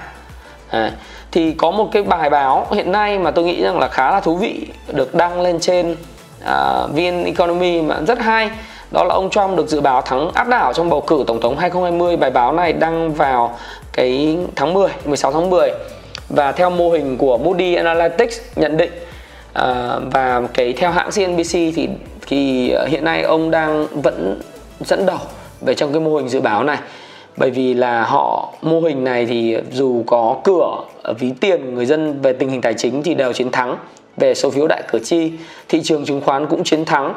À, 0.70 0.92
thì 1.32 1.52
có 1.52 1.70
một 1.70 1.88
cái 1.92 2.02
bài 2.02 2.30
báo 2.30 2.66
hiện 2.70 2.92
nay 2.92 3.18
mà 3.18 3.30
tôi 3.30 3.44
nghĩ 3.44 3.62
rằng 3.62 3.78
là 3.78 3.88
khá 3.88 4.10
là 4.10 4.20
thú 4.20 4.36
vị 4.36 4.66
được 4.88 5.14
đăng 5.14 5.40
lên 5.40 5.60
trên 5.60 5.92
uh, 5.92 6.90
VN 6.90 7.24
Economy 7.24 7.82
mà 7.82 8.00
rất 8.06 8.18
hay 8.18 8.50
đó 8.90 9.04
là 9.04 9.14
ông 9.14 9.30
Trump 9.30 9.56
được 9.56 9.68
dự 9.68 9.80
báo 9.80 10.02
thắng 10.02 10.30
áp 10.34 10.48
đảo 10.48 10.72
trong 10.72 10.90
bầu 10.90 11.00
cử 11.00 11.24
tổng 11.26 11.40
thống 11.40 11.58
2020 11.58 12.16
bài 12.16 12.30
báo 12.30 12.52
này 12.52 12.72
đăng 12.72 13.14
vào 13.14 13.58
cái 13.92 14.38
tháng 14.56 14.74
10 14.74 14.90
16 15.04 15.32
tháng 15.32 15.50
10 15.50 15.70
và 16.28 16.52
theo 16.52 16.70
mô 16.70 16.90
hình 16.90 17.18
của 17.18 17.38
Moody 17.38 17.74
Analytics 17.74 18.40
nhận 18.56 18.76
định 18.76 18.90
à, 19.52 19.98
và 20.12 20.42
cái 20.54 20.72
theo 20.72 20.90
hãng 20.90 21.10
CNBC 21.10 21.52
thì 21.52 21.88
thì 22.26 22.70
ờ, 22.70 22.86
hiện 22.86 23.04
nay 23.04 23.22
ông 23.22 23.50
đang 23.50 23.86
vẫn 24.02 24.40
dẫn 24.80 25.06
đầu 25.06 25.18
về 25.60 25.74
trong 25.74 25.92
cái 25.92 26.00
mô 26.00 26.16
hình 26.16 26.28
dự 26.28 26.40
báo 26.40 26.64
này. 26.64 26.78
Bởi 27.36 27.50
vì 27.50 27.74
là 27.74 28.02
họ 28.02 28.52
mô 28.62 28.80
hình 28.80 29.04
này 29.04 29.26
thì 29.26 29.56
dù 29.72 30.02
có 30.06 30.36
cửa 30.44 30.76
ờ, 31.02 31.12
ví 31.12 31.32
tiền 31.40 31.74
người 31.74 31.86
dân 31.86 32.22
về 32.22 32.32
tình 32.32 32.48
hình 32.48 32.60
tài 32.60 32.74
chính 32.74 33.02
thì 33.02 33.14
đều 33.14 33.32
chiến 33.32 33.50
thắng. 33.50 33.76
Về 34.16 34.34
số 34.34 34.50
phiếu 34.50 34.66
đại 34.66 34.82
cử 34.92 34.98
tri 34.98 35.32
thị 35.68 35.80
trường 35.82 36.04
chứng 36.04 36.20
khoán 36.20 36.46
cũng 36.46 36.64
chiến 36.64 36.84
thắng. 36.84 37.14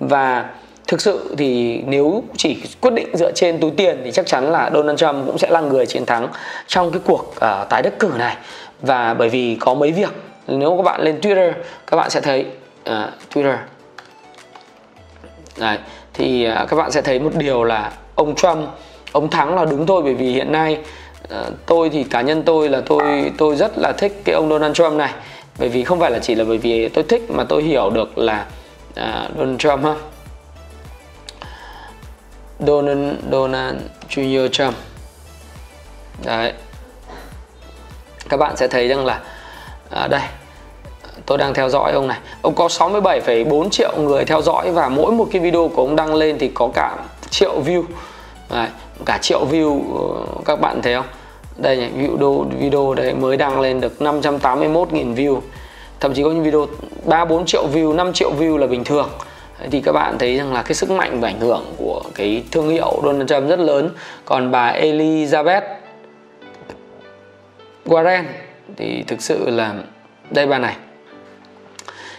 Và 0.00 0.50
thực 0.88 1.00
sự 1.00 1.34
thì 1.38 1.82
nếu 1.86 2.22
chỉ 2.36 2.56
quyết 2.80 2.94
định 2.94 3.16
dựa 3.16 3.32
trên 3.32 3.58
túi 3.58 3.70
tiền 3.70 4.00
thì 4.04 4.12
chắc 4.12 4.26
chắn 4.26 4.52
là 4.52 4.70
Donald 4.74 4.98
Trump 4.98 5.26
cũng 5.26 5.38
sẽ 5.38 5.50
là 5.50 5.60
người 5.60 5.86
chiến 5.86 6.06
thắng 6.06 6.28
trong 6.66 6.90
cái 6.90 7.00
cuộc 7.04 7.34
uh, 7.36 7.68
tái 7.68 7.82
đắc 7.82 7.98
cử 7.98 8.10
này. 8.18 8.36
Và 8.80 9.14
bởi 9.14 9.28
vì 9.28 9.56
có 9.60 9.74
mấy 9.74 9.92
việc 9.92 10.12
nếu 10.46 10.76
các 10.76 10.82
bạn 10.82 11.00
lên 11.00 11.20
Twitter 11.20 11.52
các 11.86 11.96
bạn 11.96 12.10
sẽ 12.10 12.20
thấy 12.20 12.46
uh, 12.90 12.96
Twitter. 13.34 13.56
Đấy, 15.58 15.78
thì 16.14 16.48
uh, 16.48 16.68
các 16.68 16.76
bạn 16.76 16.90
sẽ 16.90 17.02
thấy 17.02 17.20
một 17.20 17.30
điều 17.34 17.64
là 17.64 17.92
ông 18.14 18.34
Trump 18.34 18.68
ông 19.12 19.30
thắng 19.30 19.54
là 19.54 19.64
đúng 19.64 19.86
thôi 19.86 20.02
bởi 20.04 20.14
vì 20.14 20.32
hiện 20.32 20.52
nay 20.52 20.78
uh, 21.24 21.46
tôi 21.66 21.90
thì 21.90 22.04
cá 22.04 22.20
nhân 22.20 22.42
tôi 22.42 22.68
là 22.68 22.80
tôi 22.86 23.32
tôi 23.38 23.56
rất 23.56 23.78
là 23.78 23.92
thích 23.92 24.12
cái 24.24 24.34
ông 24.34 24.48
Donald 24.48 24.74
Trump 24.74 24.92
này. 24.92 25.12
Bởi 25.58 25.68
vì 25.68 25.84
không 25.84 26.00
phải 26.00 26.10
là 26.10 26.18
chỉ 26.18 26.34
là 26.34 26.44
bởi 26.44 26.58
vì 26.58 26.88
tôi 26.88 27.04
thích 27.08 27.22
mà 27.30 27.44
tôi 27.44 27.62
hiểu 27.62 27.90
được 27.90 28.18
là 28.18 28.46
uh, 28.90 29.36
Donald 29.36 29.58
Trump 29.58 29.84
ha 29.84 29.94
Donald 32.58 33.14
Donald 33.32 33.76
Junior 34.08 34.48
Trump. 34.48 34.74
Đấy. 36.24 36.52
Các 38.28 38.36
bạn 38.36 38.56
sẽ 38.56 38.68
thấy 38.68 38.88
rằng 38.88 39.06
là 39.06 39.20
à, 39.92 40.08
đây. 40.08 40.20
Tôi 41.26 41.38
đang 41.38 41.54
theo 41.54 41.68
dõi 41.68 41.92
ông 41.92 42.08
này. 42.08 42.18
Ông 42.42 42.54
có 42.54 42.66
67,4 42.66 43.68
triệu 43.68 43.92
người 43.98 44.24
theo 44.24 44.42
dõi 44.42 44.70
và 44.72 44.88
mỗi 44.88 45.12
một 45.12 45.28
cái 45.32 45.42
video 45.42 45.68
của 45.68 45.82
ông 45.82 45.96
đăng 45.96 46.14
lên 46.14 46.38
thì 46.38 46.50
có 46.54 46.68
cả 46.74 46.96
triệu 47.30 47.62
view. 47.66 47.82
Đấy, 48.50 48.68
cả 49.06 49.18
triệu 49.22 49.46
view 49.50 49.80
ờ, 49.98 50.26
các 50.44 50.60
bạn 50.60 50.82
thấy 50.82 50.94
không? 50.94 51.06
Đây 51.56 51.76
nhỉ, 51.76 51.88
video 51.88 52.46
video 52.58 52.94
đấy 52.94 53.14
mới 53.14 53.36
đăng 53.36 53.60
lên 53.60 53.80
được 53.80 53.92
581.000 53.98 55.14
view. 55.14 55.40
Thậm 56.00 56.14
chí 56.14 56.22
có 56.22 56.30
những 56.30 56.42
video 56.42 56.66
3 57.04 57.24
4 57.24 57.46
triệu 57.46 57.66
view 57.72 57.94
5 57.94 58.12
triệu 58.12 58.32
view 58.38 58.56
là 58.56 58.66
bình 58.66 58.84
thường. 58.84 59.08
Thì 59.70 59.80
các 59.80 59.92
bạn 59.92 60.18
thấy 60.18 60.36
rằng 60.36 60.52
là 60.52 60.62
cái 60.62 60.74
sức 60.74 60.90
mạnh 60.90 61.20
và 61.20 61.28
ảnh 61.28 61.40
hưởng 61.40 61.64
của 61.76 62.02
cái 62.14 62.44
thương 62.50 62.68
hiệu 62.68 63.00
Donald 63.04 63.30
Trump 63.30 63.48
rất 63.48 63.58
lớn. 63.58 63.90
Còn 64.24 64.50
bà 64.50 64.72
Elizabeth 64.72 65.62
Warren 67.86 68.24
thì 68.76 69.02
thực 69.06 69.22
sự 69.22 69.50
là 69.50 69.74
đây 70.30 70.46
bà 70.46 70.58
này. 70.58 70.76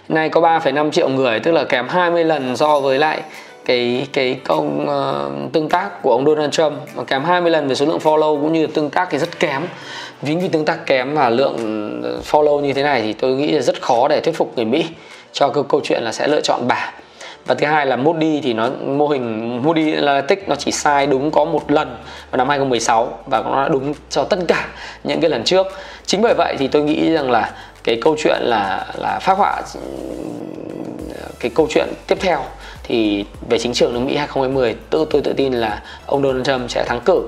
Nay 0.09 0.29
có 0.29 0.41
3,5 0.41 0.91
triệu 0.91 1.09
người 1.09 1.39
tức 1.39 1.51
là 1.51 1.63
kém 1.63 1.87
20 1.87 2.23
lần 2.23 2.57
so 2.57 2.79
với 2.79 2.99
lại 2.99 3.21
cái 3.65 4.07
cái 4.13 4.39
công 4.43 4.83
uh, 4.83 5.53
tương 5.53 5.69
tác 5.69 6.01
của 6.01 6.11
ông 6.11 6.25
Donald 6.25 6.51
Trump. 6.51 6.73
Và 6.95 7.03
kém 7.03 7.23
20 7.23 7.51
lần 7.51 7.67
về 7.67 7.75
số 7.75 7.85
lượng 7.85 7.99
follow 8.03 8.41
cũng 8.41 8.53
như 8.53 8.61
là 8.61 8.71
tương 8.73 8.89
tác 8.89 9.07
thì 9.11 9.17
rất 9.17 9.39
kém. 9.39 9.61
Chính 10.25 10.39
vì 10.39 10.47
tương 10.47 10.65
tác 10.65 10.85
kém 10.85 11.15
và 11.15 11.29
lượng 11.29 11.57
follow 12.31 12.59
như 12.59 12.73
thế 12.73 12.83
này 12.83 13.01
thì 13.01 13.13
tôi 13.13 13.35
nghĩ 13.35 13.51
là 13.51 13.61
rất 13.61 13.81
khó 13.81 14.07
để 14.07 14.21
thuyết 14.21 14.35
phục 14.35 14.53
người 14.55 14.65
Mỹ 14.65 14.85
cho 15.31 15.49
cái 15.49 15.63
câu 15.69 15.81
chuyện 15.83 16.03
là 16.03 16.11
sẽ 16.11 16.27
lựa 16.27 16.41
chọn 16.41 16.67
bà 16.67 16.93
và 17.45 17.55
thứ 17.55 17.65
hai 17.65 17.85
là 17.85 17.95
Moody 17.95 18.41
thì 18.41 18.53
nó, 18.53 18.69
mô 18.85 19.07
hình 19.07 19.57
Moody 19.63 19.93
Analytics 19.93 20.47
nó 20.47 20.55
chỉ 20.55 20.71
sai 20.71 21.07
đúng 21.07 21.31
có 21.31 21.45
một 21.45 21.71
lần 21.71 21.97
vào 22.31 22.37
năm 22.37 22.49
2016 22.49 23.19
và 23.25 23.41
nó 23.41 23.69
đúng 23.69 23.93
cho 24.09 24.23
tất 24.23 24.39
cả 24.47 24.67
những 25.03 25.21
cái 25.21 25.29
lần 25.29 25.43
trước. 25.43 25.67
Chính 26.05 26.21
bởi 26.21 26.33
vậy 26.37 26.55
thì 26.59 26.67
tôi 26.67 26.81
nghĩ 26.81 27.13
rằng 27.13 27.31
là 27.31 27.51
cái 27.83 27.97
câu 28.01 28.15
chuyện 28.19 28.41
là 28.41 28.85
là 28.97 29.19
phát 29.19 29.37
họa, 29.37 29.61
cái 31.39 31.51
câu 31.55 31.67
chuyện 31.69 31.87
tiếp 32.07 32.17
theo 32.21 32.39
thì 32.83 33.25
về 33.49 33.57
chính 33.57 33.73
trường 33.73 33.93
nước 33.93 33.99
Mỹ 33.99 34.15
2020 34.15 34.75
tự, 34.89 35.05
tôi 35.09 35.21
tự 35.21 35.33
tin 35.33 35.53
là 35.53 35.81
ông 36.05 36.23
Donald 36.23 36.45
Trump 36.45 36.69
sẽ 36.69 36.83
thắng 36.83 37.01
cử. 37.01 37.21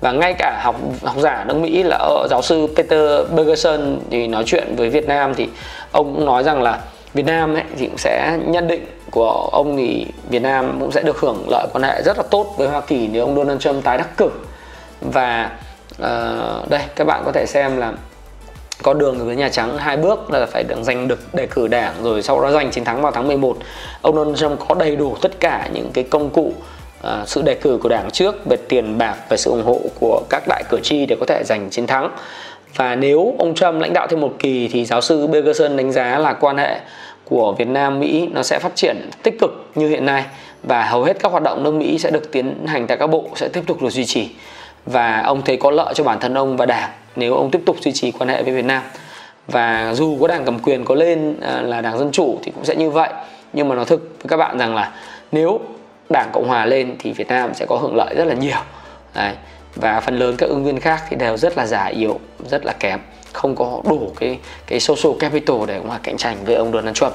Và 0.00 0.12
ngay 0.12 0.34
cả 0.38 0.60
học 0.62 0.76
học 1.02 1.16
giả 1.18 1.44
nước 1.48 1.56
Mỹ 1.56 1.82
là 1.82 1.96
ờ, 1.96 2.26
giáo 2.30 2.42
sư 2.42 2.66
Peter 2.76 3.00
Bergerson 3.34 3.98
thì 4.10 4.26
nói 4.26 4.42
chuyện 4.46 4.76
với 4.76 4.90
Việt 4.90 5.08
Nam 5.08 5.34
thì 5.34 5.48
ông 5.92 6.14
cũng 6.14 6.26
nói 6.26 6.42
rằng 6.42 6.62
là 6.62 6.78
Việt 7.14 7.26
Nam 7.26 7.54
ấy 7.54 7.64
thì 7.78 7.86
cũng 7.86 7.98
sẽ 7.98 8.38
nhận 8.46 8.68
định 8.68 8.86
của 9.10 9.48
ông 9.52 9.76
thì 9.76 10.06
Việt 10.28 10.42
Nam 10.42 10.76
cũng 10.80 10.92
sẽ 10.92 11.02
được 11.02 11.18
hưởng 11.18 11.46
lợi 11.50 11.66
quan 11.72 11.82
hệ 11.82 12.02
rất 12.02 12.16
là 12.16 12.22
tốt 12.30 12.54
với 12.56 12.68
Hoa 12.68 12.80
Kỳ 12.80 13.08
nếu 13.08 13.24
ông 13.24 13.36
Donald 13.36 13.60
Trump 13.60 13.84
tái 13.84 13.98
đắc 13.98 14.16
cử. 14.16 14.30
Và 15.00 15.50
uh, 16.02 16.70
đây 16.70 16.80
các 16.96 17.06
bạn 17.06 17.22
có 17.24 17.32
thể 17.32 17.46
xem 17.46 17.76
là 17.76 17.92
con 18.82 18.98
đường 18.98 19.26
với 19.26 19.36
Nhà 19.36 19.48
Trắng 19.48 19.78
hai 19.78 19.96
bước 19.96 20.30
là 20.30 20.46
phải 20.46 20.64
được 20.64 20.82
giành 20.82 21.08
được 21.08 21.34
đề 21.34 21.46
cử 21.46 21.68
đảng 21.68 21.94
rồi 22.02 22.22
sau 22.22 22.40
đó 22.40 22.50
giành 22.50 22.70
chiến 22.70 22.84
thắng 22.84 23.02
vào 23.02 23.12
tháng 23.12 23.26
11 23.26 23.56
ông 24.02 24.16
Donald 24.16 24.38
Trump 24.38 24.60
có 24.68 24.74
đầy 24.74 24.96
đủ 24.96 25.16
tất 25.22 25.40
cả 25.40 25.68
những 25.72 25.90
cái 25.92 26.04
công 26.04 26.30
cụ 26.30 26.52
uh, 27.00 27.28
sự 27.28 27.42
đề 27.42 27.54
cử 27.54 27.78
của 27.82 27.88
đảng 27.88 28.10
trước 28.10 28.46
về 28.46 28.56
tiền 28.68 28.98
bạc 28.98 29.16
về 29.28 29.36
sự 29.36 29.50
ủng 29.50 29.64
hộ 29.64 29.80
của 30.00 30.22
các 30.30 30.42
đại 30.48 30.62
cử 30.70 30.80
tri 30.82 31.06
để 31.06 31.16
có 31.20 31.26
thể 31.26 31.42
giành 31.44 31.70
chiến 31.70 31.86
thắng. 31.86 32.10
Và 32.76 32.96
nếu 32.96 33.34
ông 33.38 33.54
Trump 33.54 33.80
lãnh 33.80 33.92
đạo 33.92 34.06
thêm 34.06 34.20
một 34.20 34.32
kỳ 34.38 34.68
thì 34.68 34.84
giáo 34.84 35.00
sư 35.00 35.26
Bergerson 35.26 35.76
đánh 35.76 35.92
giá 35.92 36.18
là 36.18 36.32
quan 36.32 36.56
hệ 36.56 36.80
của 37.30 37.52
Việt 37.52 37.68
Nam, 37.68 38.00
Mỹ 38.00 38.28
nó 38.32 38.42
sẽ 38.42 38.58
phát 38.58 38.72
triển 38.74 39.10
tích 39.22 39.38
cực 39.40 39.70
như 39.74 39.88
hiện 39.88 40.06
nay 40.06 40.24
và 40.62 40.84
hầu 40.84 41.04
hết 41.04 41.16
các 41.20 41.32
hoạt 41.32 41.42
động 41.42 41.62
nước 41.62 41.74
Mỹ 41.74 41.98
sẽ 41.98 42.10
được 42.10 42.32
tiến 42.32 42.66
hành 42.66 42.86
tại 42.86 42.96
các 42.96 43.06
bộ 43.06 43.24
sẽ 43.34 43.48
tiếp 43.48 43.62
tục 43.66 43.82
được 43.82 43.90
duy 43.90 44.04
trì. 44.04 44.30
Và 44.86 45.22
ông 45.22 45.42
thấy 45.42 45.56
có 45.56 45.70
lợi 45.70 45.94
cho 45.94 46.04
bản 46.04 46.20
thân 46.20 46.34
ông 46.34 46.56
và 46.56 46.66
đảng 46.66 46.90
nếu 47.16 47.34
ông 47.34 47.50
tiếp 47.50 47.62
tục 47.66 47.76
duy 47.80 47.92
trì 47.92 48.10
quan 48.12 48.28
hệ 48.28 48.42
với 48.42 48.52
Việt 48.52 48.64
Nam. 48.64 48.82
Và 49.46 49.94
dù 49.94 50.18
có 50.20 50.28
đảng 50.28 50.44
cầm 50.44 50.58
quyền 50.58 50.84
có 50.84 50.94
lên 50.94 51.40
à, 51.40 51.62
là 51.62 51.80
đảng 51.80 51.98
dân 51.98 52.12
chủ 52.12 52.38
thì 52.42 52.52
cũng 52.54 52.64
sẽ 52.64 52.76
như 52.76 52.90
vậy. 52.90 53.10
Nhưng 53.52 53.68
mà 53.68 53.74
nó 53.74 53.84
thực 53.84 54.00
với 54.00 54.28
các 54.28 54.36
bạn 54.36 54.58
rằng 54.58 54.74
là 54.74 54.92
nếu 55.32 55.60
đảng 56.10 56.30
cộng 56.32 56.48
hòa 56.48 56.66
lên 56.66 56.96
thì 56.98 57.12
Việt 57.12 57.28
Nam 57.28 57.54
sẽ 57.54 57.66
có 57.66 57.76
hưởng 57.76 57.96
lợi 57.96 58.14
rất 58.14 58.24
là 58.24 58.34
nhiều. 58.34 58.58
Đấy 59.14 59.34
và 59.74 60.00
phần 60.00 60.18
lớn 60.18 60.34
các 60.38 60.48
ứng 60.48 60.64
viên 60.64 60.80
khác 60.80 61.02
thì 61.08 61.16
đều 61.16 61.36
rất 61.36 61.56
là 61.58 61.66
già 61.66 61.84
yếu 61.84 62.20
rất 62.50 62.64
là 62.64 62.72
kém 62.72 63.00
không 63.32 63.56
có 63.56 63.80
đủ 63.84 64.12
cái 64.20 64.38
cái 64.66 64.80
social 64.80 65.12
capital 65.20 65.56
để 65.66 65.80
mà 65.88 65.98
cạnh 66.02 66.16
tranh 66.16 66.36
với 66.44 66.54
ông 66.54 66.72
Donald 66.72 66.96
Trump. 66.96 67.12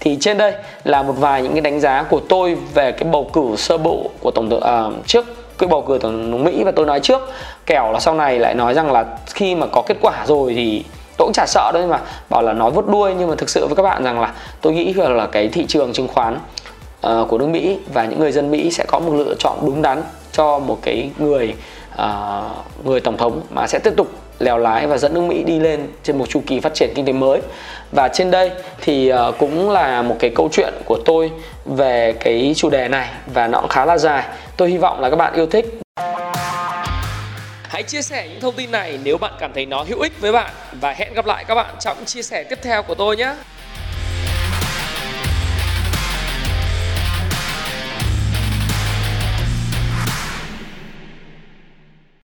Thì 0.00 0.16
trên 0.20 0.38
đây 0.38 0.52
là 0.84 1.02
một 1.02 1.12
vài 1.12 1.42
những 1.42 1.52
cái 1.52 1.60
đánh 1.60 1.80
giá 1.80 2.02
của 2.02 2.20
tôi 2.28 2.56
về 2.74 2.92
cái 2.92 3.08
bầu 3.12 3.30
cử 3.32 3.54
sơ 3.56 3.78
bộ 3.78 4.10
của 4.20 4.30
tổng 4.30 4.50
thống 4.50 4.92
uh, 4.98 5.06
trước 5.06 5.26
cái 5.58 5.68
bầu 5.68 5.82
cử 5.82 5.98
tổng 6.02 6.32
thống 6.32 6.44
Mỹ 6.44 6.64
và 6.64 6.70
tôi 6.70 6.86
nói 6.86 7.00
trước 7.00 7.20
kẻo 7.66 7.92
là 7.92 8.00
sau 8.00 8.14
này 8.14 8.38
lại 8.38 8.54
nói 8.54 8.74
rằng 8.74 8.92
là 8.92 9.04
khi 9.34 9.54
mà 9.54 9.66
có 9.66 9.82
kết 9.82 9.96
quả 10.00 10.24
rồi 10.26 10.54
thì 10.54 10.84
tôi 11.16 11.26
cũng 11.26 11.32
chả 11.32 11.46
sợ 11.46 11.70
đâu 11.74 11.82
nhưng 11.82 11.90
mà 11.90 12.00
bảo 12.30 12.42
là 12.42 12.52
nói 12.52 12.70
vuốt 12.70 12.88
đuôi 12.88 13.14
nhưng 13.18 13.28
mà 13.28 13.34
thực 13.34 13.50
sự 13.50 13.66
với 13.66 13.76
các 13.76 13.82
bạn 13.82 14.04
rằng 14.04 14.20
là 14.20 14.32
tôi 14.60 14.72
nghĩ 14.72 14.92
là 14.92 15.26
cái 15.26 15.48
thị 15.48 15.64
trường 15.68 15.92
chứng 15.92 16.08
khoán 16.08 16.38
uh, 17.06 17.28
của 17.28 17.38
nước 17.38 17.48
Mỹ 17.48 17.78
và 17.92 18.04
những 18.04 18.20
người 18.20 18.32
dân 18.32 18.50
Mỹ 18.50 18.70
sẽ 18.70 18.84
có 18.88 18.98
một 18.98 19.14
lựa 19.14 19.34
chọn 19.38 19.58
đúng 19.62 19.82
đắn 19.82 20.02
cho 20.32 20.58
một 20.58 20.78
cái 20.82 21.10
người 21.18 21.54
uh, 22.02 22.86
người 22.86 23.00
tổng 23.00 23.16
thống 23.16 23.42
mà 23.50 23.66
sẽ 23.66 23.78
tiếp 23.78 23.92
tục 23.96 24.08
lèo 24.38 24.58
lái 24.58 24.86
và 24.86 24.98
dẫn 24.98 25.14
nước 25.14 25.20
Mỹ 25.20 25.42
đi 25.44 25.58
lên 25.58 25.88
trên 26.02 26.18
một 26.18 26.28
chu 26.28 26.42
kỳ 26.46 26.60
phát 26.60 26.74
triển 26.74 26.92
kinh 26.94 27.06
tế 27.06 27.12
mới. 27.12 27.40
Và 27.92 28.08
trên 28.08 28.30
đây 28.30 28.50
thì 28.80 29.12
uh, 29.12 29.38
cũng 29.38 29.70
là 29.70 30.02
một 30.02 30.16
cái 30.18 30.30
câu 30.34 30.48
chuyện 30.52 30.74
của 30.84 30.98
tôi 31.04 31.30
về 31.64 32.14
cái 32.20 32.52
chủ 32.56 32.70
đề 32.70 32.88
này 32.88 33.08
và 33.34 33.46
nó 33.46 33.60
cũng 33.60 33.70
khá 33.70 33.84
là 33.84 33.98
dài. 33.98 34.24
Tôi 34.56 34.70
hy 34.70 34.78
vọng 34.78 35.00
là 35.00 35.10
các 35.10 35.16
bạn 35.16 35.34
yêu 35.34 35.46
thích. 35.46 35.80
Hãy 37.62 37.82
chia 37.82 38.02
sẻ 38.02 38.28
những 38.28 38.40
thông 38.40 38.54
tin 38.54 38.70
này 38.70 38.98
nếu 39.04 39.18
bạn 39.18 39.32
cảm 39.38 39.52
thấy 39.54 39.66
nó 39.66 39.84
hữu 39.88 40.00
ích 40.00 40.20
với 40.20 40.32
bạn. 40.32 40.50
Và 40.80 40.92
hẹn 40.92 41.14
gặp 41.14 41.26
lại 41.26 41.44
các 41.48 41.54
bạn 41.54 41.74
trong 41.80 42.04
chia 42.04 42.22
sẻ 42.22 42.44
tiếp 42.44 42.58
theo 42.62 42.82
của 42.82 42.94
tôi 42.94 43.16
nhé. 43.16 43.34